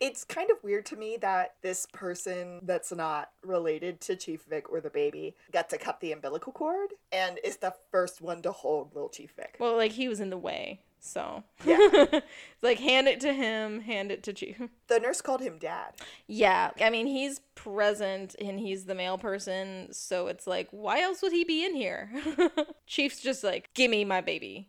It's 0.00 0.24
kind 0.24 0.50
of 0.50 0.62
weird 0.62 0.86
to 0.86 0.96
me 0.96 1.16
that 1.20 1.54
this 1.62 1.86
person 1.92 2.60
that's 2.62 2.92
not 2.92 3.30
related 3.42 4.00
to 4.02 4.16
Chief 4.16 4.42
Vick 4.48 4.70
or 4.70 4.80
the 4.80 4.90
baby 4.90 5.34
got 5.52 5.68
to 5.70 5.78
cut 5.78 6.00
the 6.00 6.12
umbilical 6.12 6.52
cord 6.52 6.90
and 7.12 7.38
is 7.44 7.58
the 7.58 7.74
first 7.90 8.20
one 8.22 8.40
to 8.42 8.52
hold 8.52 8.94
Lil 8.94 9.08
Chief 9.08 9.32
Vick. 9.36 9.56
Well, 9.58 9.76
like 9.76 9.92
he 9.92 10.08
was 10.08 10.20
in 10.20 10.30
the 10.30 10.38
way, 10.38 10.80
so 11.00 11.44
Yeah. 11.64 12.20
like 12.62 12.78
hand 12.78 13.08
it 13.08 13.20
to 13.20 13.32
him, 13.32 13.80
hand 13.80 14.10
it 14.10 14.22
to 14.24 14.32
Chief. 14.32 14.60
The 14.88 14.98
nurse 15.00 15.20
called 15.20 15.40
him 15.42 15.58
dad. 15.58 15.92
Yeah, 16.26 16.70
I 16.80 16.88
mean 16.90 17.06
he's 17.06 17.40
present 17.54 18.34
and 18.40 18.58
he's 18.60 18.84
the 18.84 18.94
male 18.94 19.18
person, 19.18 19.92
so 19.92 20.28
it's 20.28 20.46
like, 20.46 20.68
why 20.70 21.00
else 21.00 21.20
would 21.22 21.32
he 21.32 21.44
be 21.44 21.64
in 21.64 21.74
here? 21.74 22.10
Chief's 22.86 23.20
just 23.20 23.44
like, 23.44 23.70
give 23.74 23.90
me 23.90 24.04
my 24.04 24.20
baby, 24.20 24.68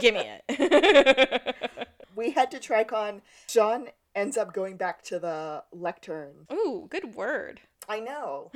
give 0.00 0.14
me 0.14 0.30
it. 0.48 1.56
We 2.16 2.30
had 2.30 2.50
to 2.52 2.58
track 2.58 2.92
on. 2.92 3.20
Shawn 3.46 3.88
ends 4.14 4.38
up 4.38 4.54
going 4.54 4.78
back 4.78 5.02
to 5.04 5.18
the 5.18 5.62
lectern. 5.70 6.46
Ooh, 6.50 6.86
good 6.90 7.14
word. 7.14 7.60
I 7.88 8.00
know. 8.00 8.50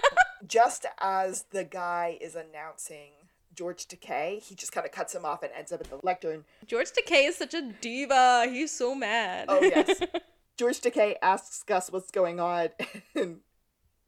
just 0.46 0.84
as 1.00 1.46
the 1.50 1.64
guy 1.64 2.18
is 2.20 2.36
announcing 2.36 3.12
George 3.54 3.88
Takei, 3.88 4.42
he 4.42 4.54
just 4.54 4.70
kind 4.70 4.84
of 4.84 4.92
cuts 4.92 5.14
him 5.14 5.24
off 5.24 5.42
and 5.42 5.50
ends 5.56 5.72
up 5.72 5.80
at 5.80 5.88
the 5.88 5.98
lectern. 6.02 6.44
George 6.66 6.92
Takei 6.92 7.28
is 7.28 7.36
such 7.36 7.54
a 7.54 7.62
diva. 7.80 8.46
He's 8.50 8.70
so 8.70 8.94
mad. 8.94 9.46
Oh, 9.48 9.62
yes. 9.62 9.98
George 10.58 10.80
Takei 10.80 11.14
asks 11.22 11.62
Gus 11.62 11.90
what's 11.90 12.10
going 12.10 12.38
on, 12.38 12.68
and 13.14 13.40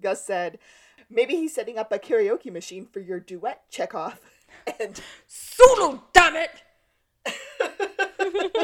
Gus 0.02 0.24
said, 0.24 0.58
maybe 1.10 1.34
he's 1.34 1.54
setting 1.54 1.78
up 1.78 1.92
a 1.92 1.98
karaoke 1.98 2.52
machine 2.52 2.86
for 2.86 3.00
your 3.00 3.20
duet, 3.20 3.62
Chekov. 3.70 4.18
And 4.80 5.00
Sulu, 5.26 6.00
damn 6.12 6.36
it! 6.36 6.50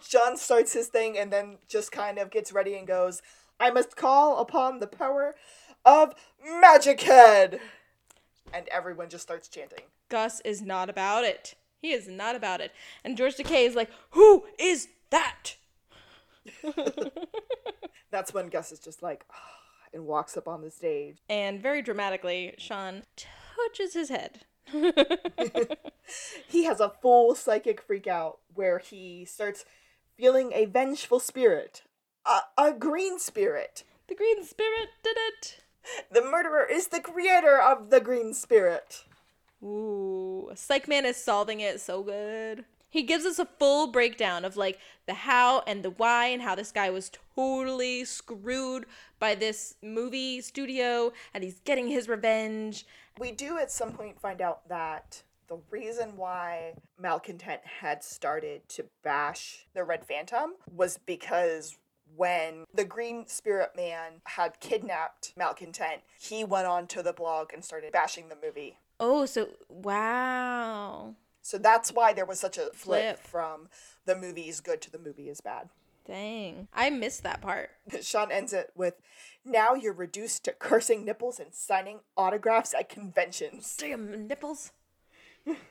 Shawn 0.00 0.36
starts 0.36 0.72
his 0.72 0.88
thing 0.88 1.18
and 1.18 1.32
then 1.32 1.58
just 1.68 1.92
kind 1.92 2.18
of 2.18 2.30
gets 2.30 2.52
ready 2.52 2.74
and 2.74 2.86
goes, 2.86 3.22
I 3.60 3.70
must 3.70 3.96
call 3.96 4.38
upon 4.38 4.78
the 4.78 4.86
power 4.86 5.34
of 5.84 6.14
Magic 6.60 7.02
Head. 7.02 7.60
And 8.52 8.66
everyone 8.68 9.10
just 9.10 9.24
starts 9.24 9.48
chanting. 9.48 9.84
Gus 10.08 10.40
is 10.40 10.62
not 10.62 10.88
about 10.88 11.24
it. 11.24 11.54
He 11.80 11.92
is 11.92 12.08
not 12.08 12.34
about 12.34 12.60
it. 12.60 12.72
And 13.04 13.16
George 13.16 13.36
Takei 13.36 13.66
is 13.66 13.74
like, 13.74 13.90
Who 14.10 14.46
is 14.58 14.88
that? 15.10 15.56
That's 18.10 18.32
when 18.32 18.48
Gus 18.48 18.72
is 18.72 18.80
just 18.80 19.02
like, 19.02 19.24
"Ah," 19.32 19.58
and 19.92 20.06
walks 20.06 20.36
up 20.36 20.48
on 20.48 20.62
the 20.62 20.70
stage. 20.70 21.18
And 21.28 21.62
very 21.62 21.82
dramatically, 21.82 22.54
Shawn 22.58 23.02
touches 23.16 23.94
his 23.94 24.08
head. 24.08 24.40
He 26.46 26.64
has 26.64 26.80
a 26.80 26.92
full 27.02 27.34
psychic 27.34 27.82
freak 27.82 28.06
out 28.06 28.38
where 28.54 28.78
he 28.78 29.24
starts 29.24 29.64
feeling 30.16 30.52
a 30.54 30.64
vengeful 30.64 31.20
spirit, 31.20 31.82
a, 32.26 32.40
a 32.56 32.72
green 32.72 33.18
spirit. 33.18 33.84
The 34.08 34.14
green 34.14 34.44
spirit 34.44 34.88
did 35.02 35.16
it. 35.16 35.62
The 36.10 36.22
murderer 36.22 36.66
is 36.70 36.88
the 36.88 37.00
creator 37.00 37.60
of 37.60 37.90
the 37.90 38.00
green 38.00 38.34
spirit. 38.34 39.04
Ooh, 39.62 40.50
Psych 40.54 40.88
Man 40.88 41.04
is 41.04 41.16
solving 41.16 41.60
it 41.60 41.80
so 41.80 42.02
good. 42.02 42.64
He 42.90 43.02
gives 43.02 43.26
us 43.26 43.38
a 43.38 43.44
full 43.44 43.88
breakdown 43.88 44.44
of 44.44 44.56
like 44.56 44.78
the 45.06 45.14
how 45.14 45.62
and 45.66 45.82
the 45.82 45.90
why 45.90 46.26
and 46.26 46.40
how 46.40 46.54
this 46.54 46.72
guy 46.72 46.88
was 46.90 47.10
totally 47.34 48.04
screwed 48.04 48.67
by 49.18 49.34
this 49.34 49.74
movie 49.82 50.40
studio 50.40 51.12
and 51.34 51.44
he's 51.44 51.60
getting 51.60 51.88
his 51.88 52.08
revenge. 52.08 52.86
We 53.18 53.32
do 53.32 53.58
at 53.58 53.70
some 53.70 53.92
point 53.92 54.20
find 54.20 54.40
out 54.40 54.68
that 54.68 55.22
the 55.48 55.58
reason 55.70 56.16
why 56.16 56.74
Malcontent 56.98 57.62
had 57.80 58.04
started 58.04 58.68
to 58.70 58.84
bash 59.02 59.66
the 59.74 59.82
Red 59.82 60.04
Phantom 60.04 60.54
was 60.70 60.98
because 60.98 61.76
when 62.16 62.64
the 62.74 62.84
Green 62.84 63.26
Spirit 63.26 63.70
Man 63.76 64.20
had 64.24 64.60
kidnapped 64.60 65.32
Malcontent, 65.36 66.02
he 66.20 66.44
went 66.44 66.66
on 66.66 66.86
to 66.88 67.02
the 67.02 67.12
blog 67.12 67.52
and 67.52 67.64
started 67.64 67.92
bashing 67.92 68.28
the 68.28 68.36
movie. 68.42 68.78
Oh, 69.00 69.26
so 69.26 69.48
wow. 69.68 71.14
So 71.42 71.56
that's 71.56 71.92
why 71.92 72.12
there 72.12 72.26
was 72.26 72.38
such 72.38 72.58
a 72.58 72.70
flip, 72.74 72.74
Flip. 72.74 73.18
from 73.18 73.68
the 74.04 74.16
movie 74.16 74.48
is 74.48 74.60
good 74.60 74.82
to 74.82 74.90
the 74.90 74.98
movie 74.98 75.28
is 75.28 75.40
bad. 75.40 75.70
Dang. 76.08 76.68
I 76.72 76.88
missed 76.88 77.22
that 77.22 77.42
part. 77.42 77.70
Shawn 78.02 78.32
ends 78.32 78.54
it 78.54 78.70
with, 78.74 78.94
Now 79.44 79.74
you're 79.74 79.92
reduced 79.92 80.44
to 80.46 80.52
cursing 80.52 81.04
nipples 81.04 81.38
and 81.38 81.54
signing 81.54 82.00
autographs 82.16 82.74
at 82.74 82.88
conventions. 82.88 83.76
Damn 83.78 84.26
nipples. 84.26 84.72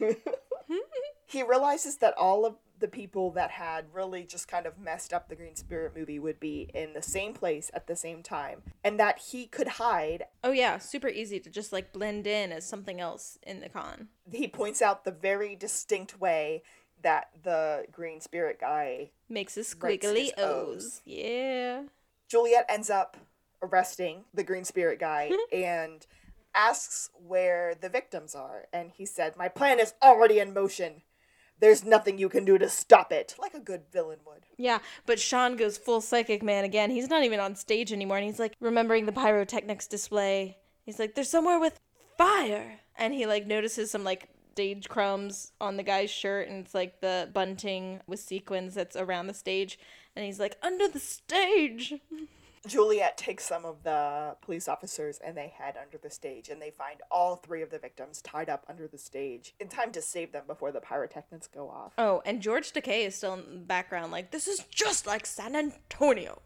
he 1.26 1.44
realizes 1.44 1.98
that 1.98 2.14
all 2.18 2.46
of 2.46 2.56
the 2.80 2.88
people 2.88 3.32
that 3.32 3.50
had 3.50 3.86
really 3.92 4.24
just 4.24 4.48
kind 4.48 4.68
of 4.68 4.78
messed 4.78 5.12
up 5.12 5.28
the 5.28 5.36
Green 5.36 5.56
Spirit 5.56 5.94
movie 5.96 6.20
would 6.20 6.40
be 6.40 6.70
in 6.76 6.94
the 6.94 7.02
same 7.02 7.34
place 7.34 7.72
at 7.74 7.88
the 7.88 7.96
same 7.96 8.22
time, 8.22 8.62
and 8.84 9.00
that 9.00 9.18
he 9.18 9.48
could 9.48 9.68
hide. 9.68 10.26
Oh 10.44 10.52
yeah, 10.52 10.78
super 10.78 11.08
easy 11.08 11.40
to 11.40 11.50
just 11.50 11.74
like 11.74 11.92
blend 11.92 12.28
in 12.28 12.52
as 12.52 12.66
something 12.66 13.02
else 13.02 13.40
in 13.42 13.60
the 13.60 13.70
con. 13.70 14.10
He 14.32 14.48
points 14.48 14.82
out 14.82 15.04
the 15.04 15.12
very 15.12 15.56
distinct 15.56 16.20
way 16.20 16.62
that 17.04 17.30
the 17.44 17.86
Green 17.92 18.22
Spirit 18.22 18.60
guy, 18.60 19.12
Makes 19.30 19.56
his 19.56 19.74
squiggly 19.74 20.26
his 20.26 20.34
O's. 20.38 20.76
O's. 20.86 21.02
Yeah. 21.06 21.84
Juliet 22.28 22.66
ends 22.70 22.90
up 22.90 23.18
arresting 23.62 24.26
the 24.34 24.44
Green 24.44 24.64
Spirit 24.64 25.00
guy 25.00 25.32
and 25.52 26.06
asks 26.56 27.10
where 27.14 27.76
the 27.80 27.90
victims 27.90 28.36
are. 28.36 28.66
And 28.74 28.92
he 28.92 29.06
said, 29.06 29.38
My 29.38 29.48
plan 29.48 29.80
is 29.80 29.94
already 30.02 30.40
in 30.40 30.54
motion. 30.54 31.02
There's 31.60 31.84
nothing 31.84 32.20
you 32.20 32.30
can 32.30 32.46
do 32.46 32.58
to 32.60 32.70
stop 32.70 33.12
it, 33.12 33.36
like 33.40 33.56
a 33.56 33.60
good 33.60 33.84
villain 33.92 34.20
would. 34.28 34.44
Yeah, 34.58 34.78
but 35.08 35.20
Shawn 35.20 35.56
goes 35.56 35.78
full 35.78 36.02
psychic 36.02 36.44
man 36.44 36.64
again. 36.64 36.92
He's 36.92 37.10
not 37.10 37.24
even 37.24 37.40
on 37.40 37.56
stage 37.56 37.92
anymore, 37.92 38.18
and 38.18 38.28
he's 38.28 38.38
like 38.38 38.54
remembering 38.60 39.08
the 39.08 39.12
pyrotechnics 39.12 39.88
display. 39.88 40.58
He's 40.86 41.00
like, 41.00 41.16
"There's 41.16 41.32
somewhere 41.32 41.60
with 41.60 41.80
fire," 42.16 42.80
and 42.96 43.12
he 43.12 43.26
like 43.26 43.48
notices 43.48 43.90
some 43.90 44.04
like 44.04 44.30
stage 44.58 44.90
crumbs 44.90 45.52
on 45.62 45.78
the 45.78 45.84
guy's 45.84 46.10
shirt, 46.10 46.48
and 46.48 46.66
it's 46.66 46.74
like 46.74 47.00
the 47.00 47.30
bunting 47.32 48.02
with 48.08 48.20
sequins 48.20 48.74
that's 48.74 48.96
around 48.96 49.28
the 49.28 49.34
stage, 49.36 49.78
and 50.16 50.26
he's 50.26 50.40
like, 50.40 50.58
"Under 50.64 50.88
the 50.88 51.00
stage." 51.00 51.94
Juliet 52.66 53.20
takes 53.20 53.46
some 53.46 53.66
of 53.66 53.84
the 53.84 54.36
police 54.42 54.68
officers 54.68 55.20
and 55.24 55.38
they 55.38 55.54
head 55.56 55.76
under 55.82 55.98
the 55.98 56.10
stage 56.10 56.50
and 56.50 56.62
they 56.62 56.72
find 56.72 57.00
all 57.10 57.38
three 57.38 57.62
of 57.62 57.70
the 57.70 57.80
victims 57.80 58.22
tied 58.22 58.50
up 58.50 58.66
under 58.68 58.88
the 58.88 58.98
stage 58.98 59.54
in 59.62 59.70
time 59.70 59.92
to 59.94 60.02
save 60.02 60.34
them 60.34 60.44
before 60.48 60.74
the 60.74 60.82
pyrotechnics 60.82 61.48
go 61.48 61.70
off. 61.70 61.94
Oh, 61.98 62.22
and 62.26 62.42
George 62.42 62.74
Takei 62.74 63.06
is 63.06 63.16
still 63.16 63.36
in 63.36 63.44
the 63.52 63.58
background, 63.60 64.12
like, 64.12 64.32
"This 64.32 64.48
is 64.48 64.66
just 64.72 65.06
like 65.06 65.28
San 65.28 65.56
Antonio." 65.56 66.42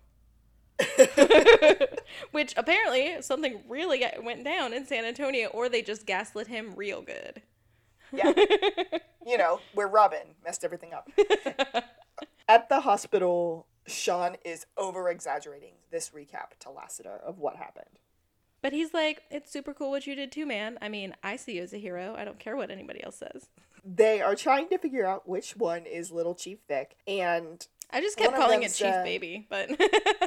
Which 2.31 2.53
apparently 2.57 3.21
something 3.21 3.63
really 3.69 4.03
went 4.21 4.43
down 4.43 4.73
in 4.73 4.85
San 4.85 5.05
Antonio, 5.05 5.47
or 5.47 5.69
they 5.69 5.81
just 5.81 6.05
gaslit 6.05 6.47
him 6.47 6.73
real 6.75 7.01
good. 7.01 7.41
Yeah. 8.11 8.33
you 9.25 9.37
know, 9.37 9.59
where 9.73 9.87
Robin 9.87 10.35
messed 10.43 10.63
everything 10.63 10.93
up. 10.93 11.09
At 12.47 12.69
the 12.69 12.81
hospital, 12.81 13.67
Shawn 13.87 14.35
is 14.43 14.65
over 14.77 15.09
exaggerating 15.09 15.73
this 15.89 16.09
recap 16.09 16.57
to 16.59 16.69
Lassiter 16.69 17.19
of 17.25 17.39
what 17.39 17.55
happened. 17.55 17.99
But 18.61 18.73
he's 18.73 18.93
like, 18.93 19.23
it's 19.31 19.51
super 19.51 19.73
cool 19.73 19.89
what 19.89 20.05
you 20.05 20.15
did 20.15 20.31
too, 20.31 20.45
man. 20.45 20.77
I 20.81 20.89
mean, 20.89 21.15
I 21.23 21.35
see 21.35 21.55
you 21.55 21.63
as 21.63 21.73
a 21.73 21.77
hero. 21.77 22.15
I 22.17 22.25
don't 22.25 22.37
care 22.39 22.55
what 22.55 22.69
anybody 22.69 23.03
else 23.03 23.17
says. 23.17 23.49
They 23.83 24.21
are 24.21 24.35
trying 24.35 24.69
to 24.69 24.77
figure 24.77 25.05
out 25.05 25.27
which 25.27 25.57
one 25.57 25.85
is 25.85 26.11
little 26.11 26.35
Chief 26.35 26.59
Vick, 26.67 26.95
and 27.07 27.65
I 27.89 28.01
just 28.01 28.17
kept 28.17 28.35
calling 28.35 28.61
it 28.61 28.71
Chief 28.73 28.93
Baby, 29.03 29.47
but 29.49 29.71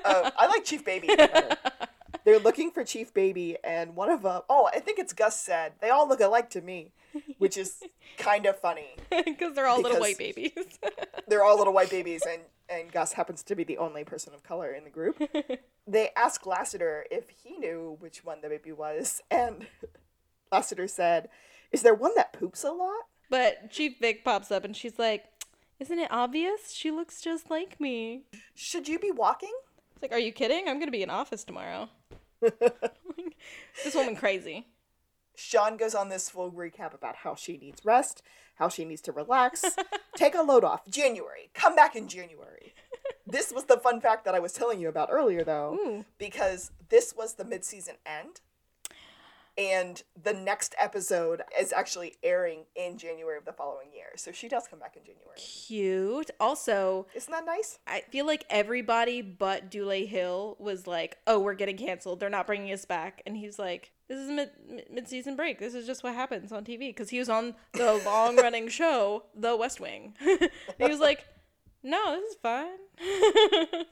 uh, 0.05 0.31
I 0.37 0.47
like 0.49 0.65
Chief 0.65 0.85
Baby. 0.85 1.09
They're 2.25 2.39
looking 2.39 2.71
for 2.71 2.85
Chief 2.85 3.13
Baby, 3.13 3.57
and 3.63 3.95
one 3.95 4.11
of 4.11 4.23
them, 4.23 4.43
oh, 4.49 4.69
I 4.73 4.81
think 4.81 4.99
it's 4.99 5.13
Gus 5.13 5.39
said, 5.39 5.75
they 5.81 5.91
all 5.91 6.09
look 6.09 6.21
alike 6.21 6.49
to 6.51 6.61
me, 6.63 6.93
which 7.39 7.57
is 7.57 7.83
kind 8.19 8.47
of 8.47 8.59
funny. 8.59 8.97
because 9.11 9.55
they're 9.55 9.67
all 9.67 9.81
little 9.81 10.01
white 10.01 10.19
babies. 10.19 10.53
They're 11.29 11.43
all 11.45 11.57
little 11.57 11.73
white 11.73 11.91
babies, 11.91 12.23
and, 12.29 12.43
and 12.69 12.93
Gus 12.93 13.15
happens 13.15 13.43
to 13.45 13.55
be 13.55 13.65
the 13.65 13.79
only 13.79 14.05
person 14.05 14.35
of 14.35 14.43
color 14.43 14.73
in 14.73 14.85
the 14.85 14.91
group. 14.91 15.21
They 15.87 16.09
ask 16.17 16.47
Lassiter 16.47 17.05
if 17.11 17.29
he 17.29 17.59
knew 17.59 17.99
which 18.01 18.25
one 18.25 18.41
the 18.41 18.49
baby 18.49 18.73
was, 18.73 19.21
and 19.31 19.67
Lassiter 20.51 20.89
said, 20.89 21.29
Is 21.73 21.83
there 21.83 21.95
one 21.95 22.13
that 22.17 22.33
poops 22.33 22.65
a 22.65 22.71
lot? 22.71 23.03
but 23.29 23.71
Chief 23.71 23.99
Vick 24.01 24.25
pops 24.25 24.51
up 24.51 24.65
and 24.65 24.75
she's 24.75 24.99
like, 24.99 25.25
isn't 25.81 25.99
it 25.99 26.09
obvious? 26.11 26.73
She 26.73 26.91
looks 26.91 27.21
just 27.21 27.51
like 27.51 27.81
me. 27.81 28.23
Should 28.55 28.89
you 28.89 28.99
be 28.99 29.11
walking? 29.11 29.53
It's 29.95 30.03
like, 30.03 30.13
are 30.13 30.19
you 30.19 30.33
kidding? 30.33 30.69
I'm 30.69 30.79
gonna 30.79 30.91
be 30.91 31.03
in 31.03 31.11
office 31.11 31.45
tomorrow. 31.45 31.89
this 33.85 33.95
woman 33.95 34.17
crazy. 34.17 34.67
Sean 35.37 35.77
goes 35.77 35.95
on 35.95 36.09
this 36.09 36.31
full 36.31 36.53
recap 36.53 36.95
about 36.95 37.17
how 37.17 37.35
she 37.35 37.57
needs 37.57 37.85
rest, 37.85 38.23
how 38.57 38.69
she 38.69 38.85
needs 38.85 39.01
to 39.03 39.13
relax, 39.13 39.65
take 40.17 40.35
a 40.35 40.43
load 40.43 40.65
off. 40.65 40.89
January. 40.89 41.51
Come 41.55 41.75
back 41.75 41.97
in 41.97 42.09
January. 42.09 42.75
This 43.27 43.53
was 43.53 43.65
the 43.65 43.77
fun 43.77 44.01
fact 44.01 44.25
that 44.25 44.35
I 44.35 44.39
was 44.39 44.53
telling 44.53 44.81
you 44.81 44.89
about 44.89 45.09
earlier, 45.11 45.43
though, 45.45 45.75
Ooh. 45.75 46.05
because 46.19 46.71
this 46.89 47.15
was 47.17 47.35
the 47.35 47.45
mid 47.45 47.65
season 47.65 47.97
end. 48.07 48.41
And 49.57 50.03
the 50.21 50.33
next 50.33 50.75
episode 50.81 51.43
is 51.59 51.73
actually 51.73 52.17
airing 52.25 52.65
in 52.75 52.99
January 52.99 53.39
of 53.39 53.45
the 53.45 53.53
following 53.53 53.89
year. 53.95 54.09
So 54.17 54.33
she 54.33 54.49
does 54.49 54.67
come 54.67 54.81
back 54.81 54.97
in 54.97 55.05
January. 55.05 55.37
Cute. 55.37 56.31
Also, 56.41 57.07
Isn't 57.15 57.31
that 57.31 57.47
nice? 57.47 57.79
I 57.87 58.01
feel 58.11 58.27
like 58.27 58.45
everybody 58.51 59.23
but 59.23 59.71
Dule 59.71 60.07
Hill 60.07 60.57
was 60.59 60.87
like, 60.89 61.19
"Oh, 61.27 61.39
we're 61.39 61.55
getting 61.55 61.77
canceled. 61.77 62.19
They're 62.19 62.31
not 62.31 62.47
bringing 62.47 62.73
us 62.73 62.85
back." 62.85 63.23
And 63.27 63.37
he's 63.37 63.59
like, 63.59 63.93
"This 64.09 64.19
is 64.19 64.29
mid 64.29 64.51
mid 64.91 65.09
season 65.09 65.37
break. 65.37 65.61
This 65.61 65.75
is 65.75 65.87
just 65.87 66.03
what 66.03 66.15
happens 66.15 66.51
on 66.51 66.65
TV." 66.65 66.89
Because 66.89 67.11
he 67.11 67.21
was 67.21 67.29
on 67.29 67.55
the 67.75 67.95
long 68.05 68.37
running 68.37 68.69
show, 68.69 69.25
The 69.37 69.57
West 69.57 69.79
Wing. 69.81 70.17
he 70.21 70.85
was 70.85 70.99
like, 70.99 71.27
"No, 71.83 72.19
this 72.21 72.31
is 72.33 72.37
fine. 72.43 72.79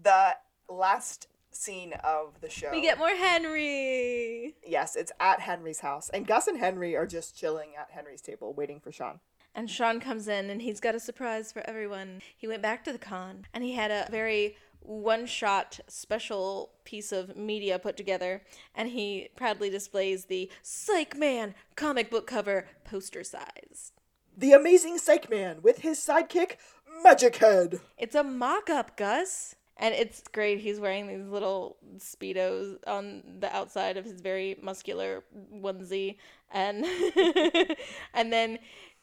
The 0.00 0.36
last 0.68 1.26
scene 1.50 1.92
of 2.04 2.40
the 2.40 2.50
show. 2.50 2.70
we 2.70 2.80
get 2.80 2.98
more 2.98 3.08
Henry." 3.14 4.54
Yes, 4.66 4.96
it's 4.96 5.12
at 5.20 5.40
Henry's 5.40 5.80
house. 5.80 6.08
And 6.10 6.26
Gus 6.26 6.46
and 6.46 6.58
Henry 6.58 6.96
are 6.96 7.06
just 7.06 7.36
chilling 7.36 7.70
at 7.78 7.90
Henry's 7.90 8.22
table 8.22 8.52
waiting 8.52 8.80
for 8.80 8.92
Shawn. 8.92 9.20
And 9.54 9.70
Shawn 9.70 9.98
comes 9.98 10.28
in 10.28 10.50
and 10.50 10.62
he's 10.62 10.80
got 10.80 10.94
a 10.94 11.00
surprise 11.00 11.50
for 11.50 11.62
everyone. 11.68 12.22
He 12.36 12.46
went 12.46 12.62
back 12.62 12.84
to 12.84 12.92
the 12.92 12.98
con 12.98 13.46
and 13.52 13.64
he 13.64 13.72
had 13.72 13.90
a 13.90 14.08
very 14.10 14.56
one 14.80 15.26
shot 15.26 15.80
special 15.88 16.70
piece 16.84 17.10
of 17.12 17.36
media 17.36 17.78
put 17.78 17.96
together 17.96 18.42
and 18.74 18.90
he 18.90 19.28
proudly 19.36 19.68
displays 19.68 20.26
the 20.26 20.50
Psych 20.62 21.16
Man 21.16 21.54
comic 21.74 22.10
book 22.10 22.26
cover 22.26 22.68
poster 22.84 23.24
size. 23.24 23.92
The 24.36 24.52
amazing 24.52 24.98
Psych 24.98 25.28
Man 25.28 25.60
with 25.62 25.78
his 25.78 25.98
sidekick, 25.98 26.56
Magic 27.02 27.36
Head. 27.36 27.80
It's 27.96 28.14
a 28.14 28.22
mock 28.22 28.70
up, 28.70 28.96
Gus. 28.96 29.56
And 29.78 29.94
it's 29.94 30.22
great. 30.32 30.58
He's 30.58 30.80
wearing 30.80 31.06
these 31.06 31.26
little 31.28 31.76
speedos 31.98 32.78
on 32.86 33.22
the 33.38 33.54
outside 33.54 33.96
of 33.96 34.04
his 34.04 34.20
very 34.20 34.58
muscular 34.60 35.22
onesie, 35.54 36.16
and 36.50 36.84
and 38.14 38.32
then 38.32 38.58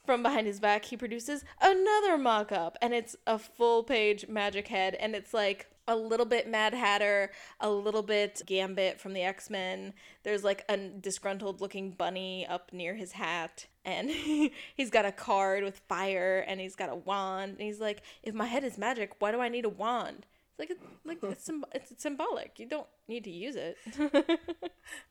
from 0.05 0.21
behind 0.21 0.47
his 0.47 0.59
back 0.59 0.85
he 0.85 0.97
produces 0.97 1.43
another 1.61 2.17
mock-up, 2.17 2.77
and 2.81 2.93
it's 2.93 3.15
a 3.25 3.39
full 3.39 3.83
page 3.83 4.27
Magic 4.27 4.67
Head, 4.67 4.95
and 4.95 5.15
it's 5.15 5.33
like 5.33 5.67
a 5.87 5.95
little 5.95 6.25
bit 6.25 6.49
Mad 6.49 6.73
Hatter, 6.73 7.31
a 7.59 7.69
little 7.69 8.01
bit 8.01 8.41
Gambit 8.45 8.99
from 8.99 9.13
the 9.13 9.21
X 9.21 9.49
Men. 9.49 9.93
There's 10.23 10.43
like 10.43 10.65
a 10.67 10.77
disgruntled 10.77 11.61
looking 11.61 11.91
bunny 11.91 12.45
up 12.47 12.73
near 12.73 12.95
his 12.95 13.13
hat, 13.13 13.67
and 13.83 14.09
he's 14.75 14.89
got 14.89 15.05
a 15.05 15.11
card 15.11 15.63
with 15.63 15.79
fire, 15.87 16.43
and 16.47 16.59
he's 16.59 16.75
got 16.75 16.89
a 16.89 16.95
wand. 16.95 17.53
And 17.53 17.61
he's 17.61 17.79
like, 17.79 18.01
"If 18.23 18.33
my 18.33 18.45
head 18.45 18.63
is 18.63 18.77
magic, 18.77 19.13
why 19.19 19.31
do 19.31 19.39
I 19.39 19.49
need 19.49 19.65
a 19.65 19.69
wand?" 19.69 20.25
It's 20.57 20.69
like 20.69 20.77
like 21.03 21.31
it's, 21.31 21.49
symb- 21.49 21.63
it's 21.73 21.91
symbolic. 22.01 22.59
You 22.59 22.65
don't 22.67 22.87
need 23.07 23.23
to 23.25 23.29
use 23.31 23.55
it. 23.55 23.77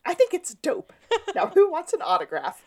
I 0.05 0.13
think 0.13 0.33
it's 0.33 0.53
dope. 0.55 0.91
Now, 1.35 1.47
who 1.47 1.69
wants 1.69 1.93
an 1.93 2.01
autograph? 2.03 2.63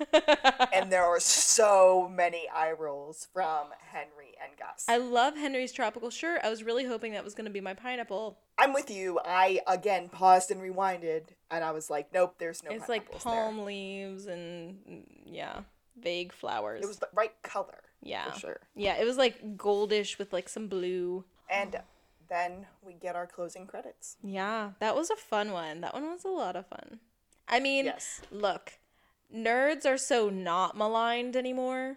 and 0.72 0.92
there 0.92 1.04
are 1.04 1.20
so 1.20 2.10
many 2.14 2.48
eye 2.54 2.72
rolls 2.72 3.28
from 3.32 3.68
Henry 3.80 4.34
and 4.42 4.56
Gus. 4.58 4.84
I 4.88 4.98
love 4.98 5.36
Henry's 5.36 5.72
tropical 5.72 6.10
shirt. 6.10 6.40
I 6.44 6.50
was 6.50 6.62
really 6.62 6.84
hoping 6.84 7.12
that 7.12 7.24
was 7.24 7.34
going 7.34 7.46
to 7.46 7.50
be 7.50 7.60
my 7.60 7.74
pineapple. 7.74 8.38
I'm 8.58 8.72
with 8.72 8.90
you. 8.90 9.18
I 9.24 9.60
again 9.66 10.08
paused 10.08 10.50
and 10.50 10.60
rewinded, 10.60 11.22
and 11.50 11.64
I 11.64 11.70
was 11.72 11.90
like, 11.90 12.12
"Nope, 12.12 12.36
there's 12.38 12.62
no." 12.62 12.70
It's 12.70 12.88
like 12.88 13.10
palm 13.10 13.56
there. 13.56 13.66
leaves 13.66 14.26
and 14.26 14.78
mm, 14.88 15.02
yeah, 15.26 15.60
vague 16.00 16.32
flowers. 16.32 16.82
It 16.84 16.88
was 16.88 16.98
the 16.98 17.08
right 17.14 17.32
color. 17.42 17.80
yeah, 18.02 18.30
for 18.32 18.38
sure. 18.40 18.60
Yeah, 18.76 18.96
it 19.00 19.04
was 19.04 19.16
like 19.16 19.56
goldish 19.56 20.18
with 20.18 20.32
like 20.32 20.48
some 20.48 20.68
blue. 20.68 21.24
And 21.50 21.76
then 22.28 22.66
we 22.82 22.94
get 22.94 23.16
our 23.16 23.26
closing 23.26 23.66
credits. 23.66 24.16
Yeah, 24.22 24.72
that 24.80 24.94
was 24.96 25.10
a 25.10 25.16
fun 25.16 25.52
one. 25.52 25.80
That 25.80 25.94
one 25.94 26.04
was 26.10 26.24
a 26.24 26.28
lot 26.28 26.56
of 26.56 26.66
fun. 26.66 27.00
I 27.48 27.60
mean, 27.60 27.86
Yes. 27.86 28.20
look, 28.30 28.74
nerds 29.34 29.86
are 29.86 29.98
so 29.98 30.28
not 30.28 30.76
maligned 30.76 31.36
anymore 31.36 31.96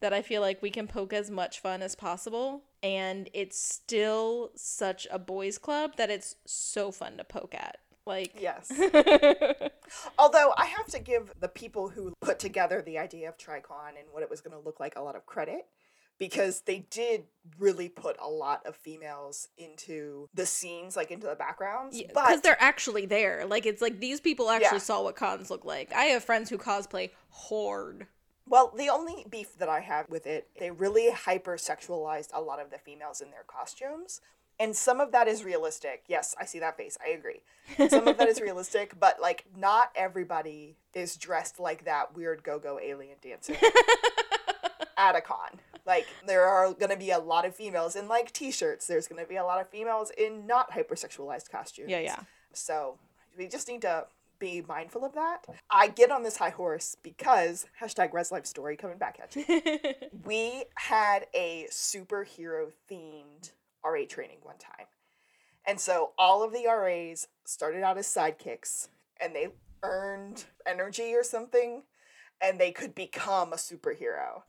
that 0.00 0.12
I 0.12 0.22
feel 0.22 0.40
like 0.40 0.60
we 0.62 0.70
can 0.70 0.86
poke 0.86 1.12
as 1.12 1.30
much 1.30 1.60
fun 1.60 1.82
as 1.82 1.94
possible. 1.94 2.62
And 2.82 3.30
it's 3.32 3.58
still 3.58 4.50
such 4.54 5.06
a 5.10 5.18
boys' 5.18 5.56
club 5.58 5.96
that 5.96 6.10
it's 6.10 6.36
so 6.46 6.92
fun 6.92 7.16
to 7.16 7.24
poke 7.24 7.54
at. 7.54 7.78
Like, 8.06 8.34
Yes. 8.38 8.70
Although 10.18 10.52
I 10.56 10.66
have 10.66 10.86
to 10.88 10.98
give 10.98 11.32
the 11.40 11.48
people 11.48 11.88
who 11.88 12.12
put 12.20 12.38
together 12.38 12.82
the 12.82 12.98
idea 12.98 13.28
of 13.28 13.38
TriCon 13.38 13.90
and 13.98 14.06
what 14.10 14.22
it 14.22 14.30
was 14.30 14.40
going 14.40 14.56
to 14.56 14.64
look 14.64 14.78
like 14.80 14.96
a 14.96 15.00
lot 15.02 15.16
of 15.16 15.26
credit 15.26 15.66
because 16.18 16.62
they 16.62 16.86
did 16.90 17.24
really 17.58 17.88
put 17.88 18.16
a 18.20 18.28
lot 18.28 18.64
of 18.66 18.76
females 18.76 19.48
into 19.58 20.28
the 20.34 20.46
scenes, 20.46 20.96
like 20.96 21.10
into 21.10 21.26
the 21.26 21.34
backgrounds. 21.34 22.00
because 22.00 22.40
they're 22.40 22.60
actually 22.62 23.06
there. 23.06 23.44
Like, 23.46 23.66
it's 23.66 23.82
like 23.82 24.00
these 24.00 24.20
people 24.20 24.48
actually 24.50 24.76
Yeah. 24.76 24.82
saw 24.82 25.02
what 25.02 25.16
cons 25.16 25.50
look 25.50 25.64
like. 25.64 25.92
I 25.92 26.04
have 26.06 26.24
friends 26.24 26.48
who 26.50 26.58
cosplay 26.58 27.10
horde. 27.28 28.06
well, 28.46 28.72
the 28.76 28.88
only 28.90 29.24
beef 29.30 29.56
that 29.58 29.68
I 29.68 29.80
have 29.80 30.08
with 30.10 30.26
it, 30.26 30.48
they 30.58 30.70
really 30.70 31.10
hypersexualized 31.10 32.28
a 32.34 32.40
lot 32.40 32.60
of 32.60 32.70
the 32.70 32.78
females 32.78 33.20
in 33.20 33.30
their 33.30 33.44
costumes. 33.46 34.20
And 34.60 34.76
some 34.76 35.00
of 35.00 35.10
that 35.12 35.26
is 35.26 35.42
realistic. 35.44 36.04
Yes, 36.06 36.34
I 36.38 36.44
see 36.44 36.60
that 36.60 36.76
face. 36.76 36.96
I 37.04 37.08
agree. 37.10 37.40
Some 37.88 38.06
of 38.06 38.16
that 38.18 38.28
is 38.28 38.40
realistic, 38.48 39.00
but 39.00 39.20
like 39.20 39.44
not 39.56 39.90
everybody 39.96 40.76
is 40.94 41.16
dressed 41.16 41.58
like 41.58 41.86
that 41.86 42.14
weird 42.14 42.44
go-go 42.44 42.78
alien 42.78 43.16
dancer 43.20 43.56
at 44.96 45.16
a 45.16 45.20
con. 45.20 45.58
Like 45.86 46.06
there 46.26 46.44
are 46.44 46.72
going 46.72 46.90
to 46.90 46.96
be 46.96 47.10
a 47.10 47.18
lot 47.18 47.44
of 47.44 47.54
females 47.54 47.96
in 47.96 48.08
like 48.08 48.32
t-shirts. 48.32 48.86
There's 48.86 49.06
going 49.06 49.22
to 49.22 49.28
be 49.28 49.36
a 49.36 49.44
lot 49.44 49.60
of 49.60 49.68
females 49.68 50.10
in 50.16 50.46
not 50.46 50.70
hypersexualized 50.70 51.50
costumes. 51.50 51.90
Yeah, 51.90 52.00
yeah. 52.00 52.20
So 52.52 52.98
we 53.36 53.48
just 53.48 53.68
need 53.68 53.82
to 53.82 54.06
be 54.38 54.64
mindful 54.66 55.04
of 55.04 55.14
that. 55.14 55.44
I 55.70 55.88
get 55.88 56.10
on 56.10 56.22
this 56.22 56.36
high 56.36 56.50
horse 56.50 56.96
because 57.02 57.66
hashtag 57.80 58.12
Res 58.12 58.32
Life 58.32 58.46
Story 58.46 58.76
coming 58.76 58.98
back 58.98 59.18
at 59.22 59.36
you. 59.36 59.44
we 60.24 60.64
had 60.74 61.26
a 61.34 61.66
superhero 61.70 62.72
themed 62.90 63.52
RA 63.84 64.04
training 64.08 64.38
one 64.42 64.58
time. 64.58 64.86
And 65.66 65.80
so 65.80 66.12
all 66.18 66.42
of 66.42 66.52
the 66.52 66.66
RAs 66.66 67.28
started 67.44 67.82
out 67.82 67.96
as 67.96 68.06
sidekicks 68.06 68.88
and 69.20 69.34
they 69.34 69.48
earned 69.82 70.44
energy 70.66 71.14
or 71.14 71.22
something 71.22 71.82
and 72.40 72.58
they 72.58 72.72
could 72.72 72.94
become 72.94 73.52
a 73.52 73.56
superhero. 73.56 74.42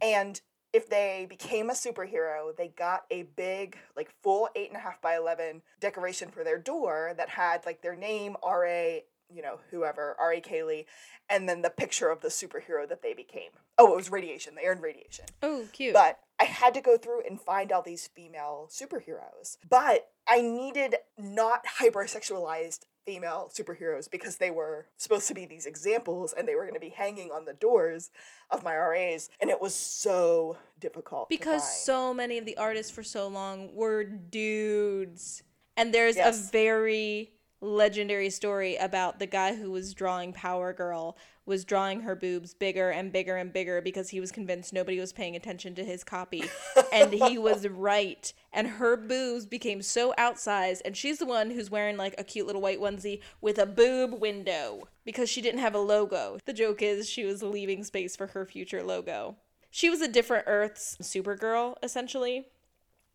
And 0.00 0.40
if 0.72 0.88
they 0.88 1.26
became 1.28 1.68
a 1.70 1.74
superhero, 1.74 2.56
they 2.56 2.68
got 2.68 3.04
a 3.10 3.24
big, 3.24 3.76
like 3.96 4.10
full 4.22 4.48
eight 4.56 4.68
and 4.68 4.76
a 4.76 4.80
half 4.80 5.00
by 5.00 5.16
11 5.16 5.62
decoration 5.80 6.30
for 6.30 6.44
their 6.44 6.58
door 6.58 7.12
that 7.16 7.28
had 7.28 7.64
like 7.66 7.82
their 7.82 7.96
name, 7.96 8.36
RA, 8.42 8.98
you 9.30 9.42
know, 9.42 9.60
whoever, 9.70 10.16
R.A. 10.18 10.40
Kaylee, 10.40 10.86
and 11.28 11.48
then 11.48 11.62
the 11.62 11.70
picture 11.70 12.10
of 12.10 12.20
the 12.20 12.28
superhero 12.28 12.88
that 12.88 13.02
they 13.02 13.14
became. 13.14 13.50
Oh, 13.78 13.92
it 13.92 13.96
was 13.96 14.10
radiation. 14.10 14.54
They 14.54 14.66
earned 14.66 14.82
radiation. 14.82 15.26
Oh, 15.42 15.64
cute. 15.72 15.94
But 15.94 16.20
I 16.38 16.44
had 16.44 16.74
to 16.74 16.80
go 16.80 16.96
through 16.96 17.22
and 17.28 17.40
find 17.40 17.72
all 17.72 17.82
these 17.82 18.08
female 18.08 18.68
superheroes. 18.70 19.56
But 19.68 20.10
I 20.28 20.40
needed 20.40 20.96
not 21.18 21.64
hypersexualized 21.80 22.80
female 23.06 23.50
superheroes 23.52 24.10
because 24.10 24.36
they 24.36 24.50
were 24.50 24.86
supposed 24.96 25.28
to 25.28 25.34
be 25.34 25.44
these 25.46 25.66
examples 25.66 26.32
and 26.32 26.46
they 26.46 26.54
were 26.54 26.62
going 26.62 26.74
to 26.74 26.80
be 26.80 26.88
hanging 26.90 27.30
on 27.30 27.44
the 27.44 27.54
doors 27.54 28.10
of 28.50 28.62
my 28.62 28.76
RAs. 28.76 29.28
And 29.40 29.50
it 29.50 29.60
was 29.60 29.74
so 29.74 30.56
difficult. 30.80 31.28
because 31.28 31.84
so 31.84 32.12
many 32.14 32.38
of 32.38 32.44
the 32.44 32.56
artists 32.56 32.92
for 32.92 33.02
so 33.02 33.28
long 33.28 33.74
were 33.74 34.04
dudes 34.04 35.42
and 35.76 35.92
there's 35.92 36.16
Yes. 36.16 36.48
a 36.48 36.52
very 36.52 37.32
legendary 37.62 38.28
story 38.28 38.76
about 38.76 39.18
the 39.18 39.26
guy 39.26 39.54
who 39.54 39.70
was 39.70 39.94
drawing 39.94 40.32
power 40.32 40.72
girl 40.72 41.16
was 41.46 41.64
drawing 41.64 42.00
her 42.00 42.14
boobs 42.14 42.54
bigger 42.54 42.90
and 42.90 43.12
bigger 43.12 43.36
and 43.36 43.52
bigger 43.52 43.80
because 43.80 44.10
he 44.10 44.20
was 44.20 44.30
convinced 44.30 44.72
nobody 44.72 44.98
was 45.00 45.12
paying 45.12 45.34
attention 45.34 45.74
to 45.74 45.84
his 45.84 46.04
copy. 46.04 46.44
And 46.92 47.12
he 47.12 47.38
was 47.38 47.66
right. 47.66 48.32
And 48.52 48.66
her 48.66 48.96
boobs 48.96 49.46
became 49.46 49.82
so 49.82 50.14
outsized. 50.18 50.82
And 50.84 50.96
she's 50.96 51.18
the 51.18 51.26
one 51.26 51.50
who's 51.50 51.70
wearing 51.70 51.96
like 51.96 52.14
a 52.18 52.24
cute 52.24 52.46
little 52.46 52.62
white 52.62 52.80
onesie 52.80 53.20
with 53.40 53.58
a 53.58 53.66
boob 53.66 54.20
window 54.20 54.88
because 55.04 55.28
she 55.28 55.40
didn't 55.40 55.60
have 55.60 55.74
a 55.74 55.80
logo. 55.80 56.38
The 56.44 56.52
joke 56.52 56.82
is 56.82 57.08
she 57.08 57.24
was 57.24 57.42
leaving 57.42 57.82
space 57.82 58.14
for 58.14 58.28
her 58.28 58.44
future 58.44 58.82
logo. 58.82 59.36
She 59.70 59.88
was 59.88 60.00
a 60.00 60.08
different 60.08 60.44
Earth's 60.46 60.96
Supergirl, 61.00 61.76
essentially. 61.82 62.46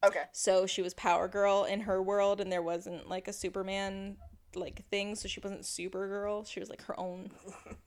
Okay. 0.03 0.23
So 0.31 0.65
she 0.65 0.81
was 0.81 0.93
Power 0.93 1.27
Girl 1.27 1.63
in 1.63 1.81
her 1.81 2.01
world, 2.01 2.41
and 2.41 2.51
there 2.51 2.61
wasn't 2.61 3.07
like 3.07 3.27
a 3.27 3.33
Superman 3.33 4.17
like 4.57 4.87
thing, 4.89 5.15
so 5.15 5.27
she 5.27 5.39
wasn't 5.39 5.61
Supergirl. 5.61 6.47
She 6.47 6.59
was 6.59 6.69
like 6.69 6.83
her 6.85 6.99
own. 6.99 7.31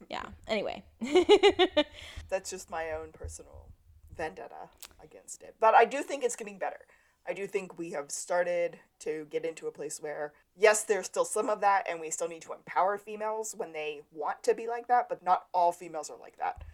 Yeah. 0.09 0.25
Anyway. 0.49 0.83
That's 2.29 2.51
just 2.51 2.68
my 2.68 2.91
own 2.91 3.12
personal 3.12 3.68
vendetta 4.16 4.68
against 5.01 5.41
it. 5.43 5.55
But 5.61 5.77
I 5.77 5.85
do 5.85 6.03
think 6.03 6.25
it's 6.25 6.35
getting 6.35 6.59
better. 6.59 6.81
I 7.29 7.33
do 7.33 7.47
think 7.47 7.79
we 7.79 7.93
have 7.93 8.11
started 8.11 8.81
to 9.01 9.29
get 9.31 9.45
into 9.45 9.68
a 9.68 9.71
place 9.71 10.03
where, 10.03 10.33
yes, 10.57 10.83
there's 10.83 11.07
still 11.07 11.25
some 11.25 11.49
of 11.49 11.61
that, 11.61 11.87
and 11.89 12.01
we 12.01 12.11
still 12.11 12.27
need 12.27 12.43
to 12.43 12.53
empower 12.53 12.99
females 12.99 13.55
when 13.57 13.73
they 13.73 14.01
want 14.11 14.43
to 14.43 14.53
be 14.53 14.66
like 14.66 14.89
that, 14.89 15.09
but 15.09 15.23
not 15.23 15.45
all 15.55 15.71
females 15.71 16.11
are 16.11 16.18
like 16.18 16.39
that. 16.39 16.64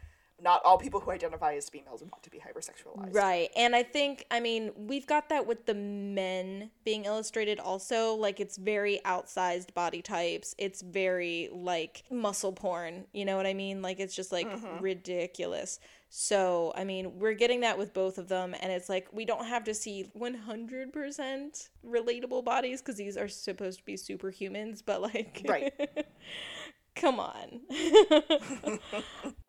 Not 0.42 0.60
all 0.64 0.76
people 0.76 1.00
who 1.00 1.10
identify 1.10 1.54
as 1.54 1.70
females 1.70 2.02
want 2.02 2.22
to 2.22 2.30
be 2.30 2.38
hypersexualized. 2.38 3.14
Right. 3.14 3.48
And 3.56 3.74
I 3.74 3.82
think, 3.82 4.26
I 4.30 4.38
mean, 4.38 4.70
we've 4.76 5.06
got 5.06 5.30
that 5.30 5.46
with 5.46 5.64
the 5.64 5.72
men 5.72 6.70
being 6.84 7.06
illustrated 7.06 7.58
also. 7.58 8.14
Like, 8.14 8.38
it's 8.38 8.58
very 8.58 9.00
outsized 9.06 9.72
body 9.72 10.02
types. 10.02 10.54
It's 10.58 10.82
very, 10.82 11.48
like, 11.52 12.02
muscle 12.10 12.52
porn. 12.52 13.06
You 13.14 13.24
know 13.24 13.38
what 13.38 13.46
I 13.46 13.54
mean? 13.54 13.80
Like, 13.80 13.98
it's 13.98 14.14
just, 14.14 14.30
like, 14.30 14.46
mm-hmm. 14.46 14.82
ridiculous. 14.82 15.80
So, 16.10 16.72
I 16.76 16.84
mean, 16.84 17.18
we're 17.18 17.32
getting 17.32 17.60
that 17.60 17.78
with 17.78 17.94
both 17.94 18.18
of 18.18 18.28
them. 18.28 18.54
And 18.60 18.70
it's 18.70 18.90
like, 18.90 19.08
we 19.12 19.24
don't 19.24 19.46
have 19.46 19.64
to 19.64 19.74
see 19.74 20.10
100% 20.18 21.68
relatable 21.84 22.44
bodies 22.44 22.82
because 22.82 22.96
these 22.96 23.16
are 23.16 23.28
supposed 23.28 23.78
to 23.78 23.84
be 23.86 23.94
superhumans, 23.94 24.82
but, 24.84 25.00
like, 25.00 25.46
Right. 25.48 25.72
come 26.94 27.20
on. 27.20 27.60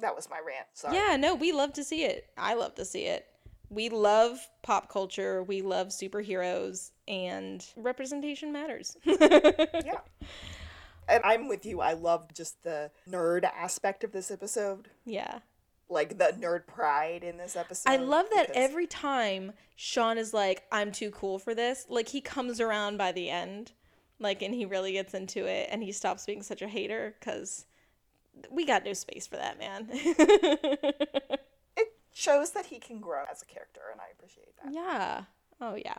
That 0.00 0.14
was 0.14 0.28
my 0.28 0.38
rant. 0.38 0.66
Sorry. 0.74 0.94
Yeah, 0.96 1.16
no, 1.16 1.34
we 1.34 1.52
love 1.52 1.72
to 1.74 1.84
see 1.84 2.04
it. 2.04 2.28
I 2.36 2.54
love 2.54 2.74
to 2.76 2.84
see 2.84 3.04
it. 3.06 3.26
We 3.70 3.88
love 3.88 4.38
pop 4.62 4.88
culture. 4.88 5.42
We 5.42 5.62
love 5.62 5.88
superheroes, 5.88 6.90
and 7.08 7.64
representation 7.76 8.52
matters. 8.52 8.96
Yeah. 9.06 10.00
And 11.08 11.22
I'm 11.24 11.46
with 11.46 11.64
you. 11.64 11.80
I 11.80 11.92
love 11.92 12.34
just 12.34 12.62
the 12.64 12.90
nerd 13.08 13.44
aspect 13.44 14.02
of 14.04 14.10
this 14.12 14.30
episode. 14.30 14.88
yeah. 15.04 15.38
Like 15.88 16.18
the 16.18 16.34
nerd 16.40 16.66
pride 16.66 17.22
in 17.22 17.36
this 17.36 17.54
episode. 17.54 17.88
I 17.88 17.96
love 17.96 18.26
that 18.34 18.48
because- 18.48 18.56
every 18.70 18.88
time 18.88 19.52
Shawn 19.76 20.18
is 20.18 20.34
like, 20.34 20.64
I'm 20.72 20.90
too 20.90 21.12
cool 21.12 21.38
for 21.38 21.54
this, 21.54 21.86
like 21.88 22.08
he 22.08 22.20
comes 22.20 22.60
around 22.60 22.96
by 22.98 23.12
the 23.12 23.30
end. 23.30 23.70
Like, 24.18 24.42
and 24.42 24.52
he 24.52 24.64
really 24.64 24.92
gets 24.92 25.14
into 25.14 25.46
it 25.46 25.68
and 25.70 25.84
he 25.84 25.92
stops 25.92 26.26
being 26.26 26.42
such 26.42 26.60
a 26.60 26.66
hater 26.66 27.14
because 27.20 27.66
we 28.50 28.66
got 28.66 28.84
no 28.84 28.92
space 28.92 29.26
for 29.26 29.36
that, 29.36 29.58
man. 29.58 29.88
it 29.92 31.88
shows 32.12 32.52
that 32.52 32.66
he 32.66 32.78
can 32.78 33.00
grow 33.00 33.24
as 33.30 33.42
a 33.42 33.46
character, 33.46 33.80
and 33.92 34.00
I 34.00 34.04
appreciate 34.16 34.54
that. 34.62 34.72
yeah. 34.72 35.24
Oh, 35.60 35.74
yeah. 35.74 35.96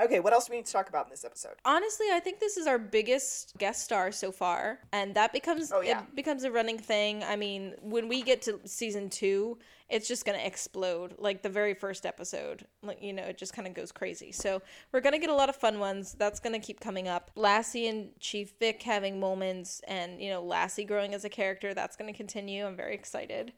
Okay, 0.00 0.18
what 0.18 0.32
else 0.32 0.46
do 0.46 0.50
we 0.50 0.56
need 0.56 0.66
to 0.66 0.72
talk 0.72 0.88
about 0.88 1.06
in 1.06 1.10
this 1.10 1.24
episode? 1.24 1.54
Honestly, 1.64 2.06
I 2.12 2.18
think 2.18 2.40
this 2.40 2.56
is 2.56 2.66
our 2.66 2.78
biggest 2.78 3.56
guest 3.58 3.84
star 3.84 4.10
so 4.10 4.32
far, 4.32 4.80
and 4.92 5.14
that 5.14 5.32
becomes 5.32 5.70
Oh, 5.70 5.82
yeah. 5.82 6.00
it 6.00 6.16
becomes 6.16 6.42
a 6.42 6.50
running 6.50 6.78
thing. 6.78 7.22
I 7.22 7.36
mean, 7.36 7.74
when 7.80 8.08
we 8.08 8.22
get 8.22 8.42
to 8.42 8.58
season 8.64 9.08
two, 9.08 9.56
it's 9.88 10.08
just 10.08 10.24
gonna 10.24 10.38
explode. 10.38 11.14
Like 11.18 11.42
the 11.42 11.48
very 11.48 11.74
first 11.74 12.06
episode, 12.06 12.66
like 12.82 13.00
you 13.00 13.12
know, 13.12 13.22
it 13.22 13.38
just 13.38 13.52
kind 13.52 13.68
of 13.68 13.74
goes 13.74 13.92
crazy. 13.92 14.32
So 14.32 14.62
we're 14.90 15.00
gonna 15.00 15.20
get 15.20 15.30
a 15.30 15.34
lot 15.34 15.48
of 15.48 15.54
fun 15.54 15.78
ones. 15.78 16.14
That's 16.18 16.40
gonna 16.40 16.58
keep 16.58 16.80
coming 16.80 17.06
up. 17.06 17.30
Lassie 17.36 17.86
and 17.86 18.18
Chief 18.18 18.52
Vick 18.58 18.82
having 18.82 19.20
moments, 19.20 19.80
and 19.86 20.20
you 20.20 20.28
know, 20.30 20.42
Lassie 20.42 20.84
growing 20.84 21.14
as 21.14 21.24
a 21.24 21.28
character. 21.28 21.72
That's 21.72 21.94
gonna 21.94 22.12
continue. 22.12 22.66
I'm 22.66 22.74
very 22.76 22.94
excited. 22.94 23.52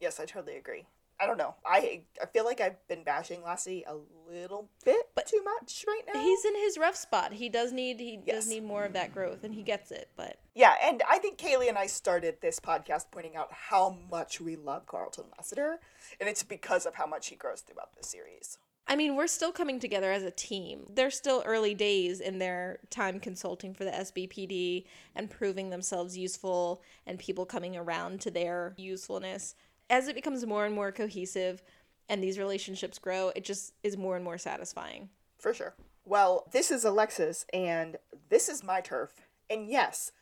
Yes, 0.00 0.18
I 0.18 0.24
totally 0.24 0.56
agree. 0.56 0.86
I 1.20 1.26
don't 1.26 1.36
know. 1.36 1.54
I 1.66 2.02
I 2.22 2.26
feel 2.26 2.44
like 2.44 2.60
I've 2.60 2.86
been 2.88 3.04
bashing 3.04 3.42
Lassie 3.42 3.84
a 3.86 3.96
little 4.28 4.70
bit 4.84 5.08
But 5.14 5.26
too 5.26 5.42
much 5.44 5.84
right 5.86 6.02
now. 6.12 6.20
He's 6.20 6.44
in 6.44 6.54
his 6.56 6.78
rough 6.78 6.96
spot. 6.96 7.32
He 7.34 7.48
does 7.48 7.72
need 7.72 8.00
he 8.00 8.20
Yes. 8.24 8.36
does 8.36 8.48
need 8.48 8.64
more 8.64 8.84
of 8.84 8.92
that 8.94 9.12
growth, 9.12 9.44
and 9.44 9.54
he 9.54 9.62
gets 9.62 9.90
it. 9.90 10.08
But 10.16 10.38
Yeah, 10.54 10.74
and 10.82 11.02
I 11.08 11.18
think 11.18 11.36
Kaylee 11.38 11.68
and 11.68 11.78
I 11.78 11.86
started 11.86 12.40
this 12.40 12.58
podcast 12.58 13.06
pointing 13.10 13.36
out 13.36 13.52
how 13.52 13.96
much 14.10 14.40
we 14.40 14.56
love 14.56 14.86
Carlton 14.86 15.24
Lassiter, 15.36 15.80
and 16.18 16.28
it's 16.28 16.42
because 16.42 16.86
of 16.86 16.94
how 16.94 17.06
much 17.06 17.28
he 17.28 17.36
grows 17.36 17.60
throughout 17.60 17.94
the 17.96 18.04
series. 18.06 18.58
I 18.86 18.96
mean, 18.96 19.14
we're 19.14 19.28
still 19.28 19.52
coming 19.52 19.78
together 19.78 20.10
as 20.10 20.24
a 20.24 20.32
team. 20.32 20.86
They're 20.92 21.12
still 21.12 21.44
early 21.46 21.74
days 21.74 22.18
in 22.20 22.40
their 22.40 22.80
time 22.90 23.20
consulting 23.20 23.72
for 23.72 23.84
the 23.84 23.92
SBPD 23.92 24.84
and 25.14 25.30
proving 25.30 25.70
themselves 25.70 26.16
useful 26.18 26.82
and 27.06 27.16
people 27.16 27.46
coming 27.46 27.76
around 27.76 28.20
to 28.22 28.32
their 28.32 28.74
usefulness. 28.76 29.54
As 29.90 30.08
it 30.08 30.14
becomes 30.14 30.46
more 30.46 30.64
and 30.64 30.74
more 30.74 30.92
cohesive 30.92 31.62
and 32.08 32.22
these 32.22 32.38
relationships 32.38 32.98
grow, 32.98 33.32
it 33.36 33.44
just 33.44 33.74
is 33.82 33.98
more 33.98 34.16
and 34.16 34.24
more 34.24 34.38
satisfying. 34.38 35.10
For 35.38 35.52
sure. 35.52 35.74
Well, 36.06 36.46
this 36.52 36.70
is 36.70 36.84
Alexis, 36.84 37.44
and 37.52 37.96
this 38.30 38.48
is 38.48 38.64
my 38.64 38.80
turf. 38.80 39.12
And 39.50 39.68
yes, 39.68 40.12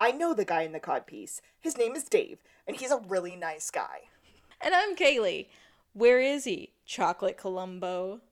I 0.00 0.12
know 0.12 0.32
the 0.32 0.44
guy 0.44 0.62
in 0.62 0.72
the 0.72 0.80
cod 0.80 1.06
piece. 1.06 1.42
His 1.60 1.76
name 1.76 1.94
is 1.94 2.04
Dave, 2.04 2.38
and 2.66 2.76
he's 2.76 2.90
a 2.90 3.02
really 3.06 3.36
nice 3.36 3.70
guy. 3.70 4.04
And 4.60 4.74
I'm 4.74 4.96
Kaylee. 4.96 5.48
Where 5.92 6.20
is 6.20 6.44
he? 6.44 6.72
Chocolate 6.86 7.36
Columbo. 7.36 8.20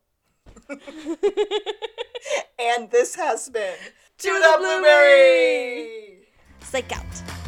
And 2.59 2.91
this 2.91 3.15
has 3.17 3.49
been 3.49 3.77
To 4.19 4.29
the 4.29 4.57
Blueberry! 4.59 6.19
Psych 6.61 6.91
out. 6.97 7.44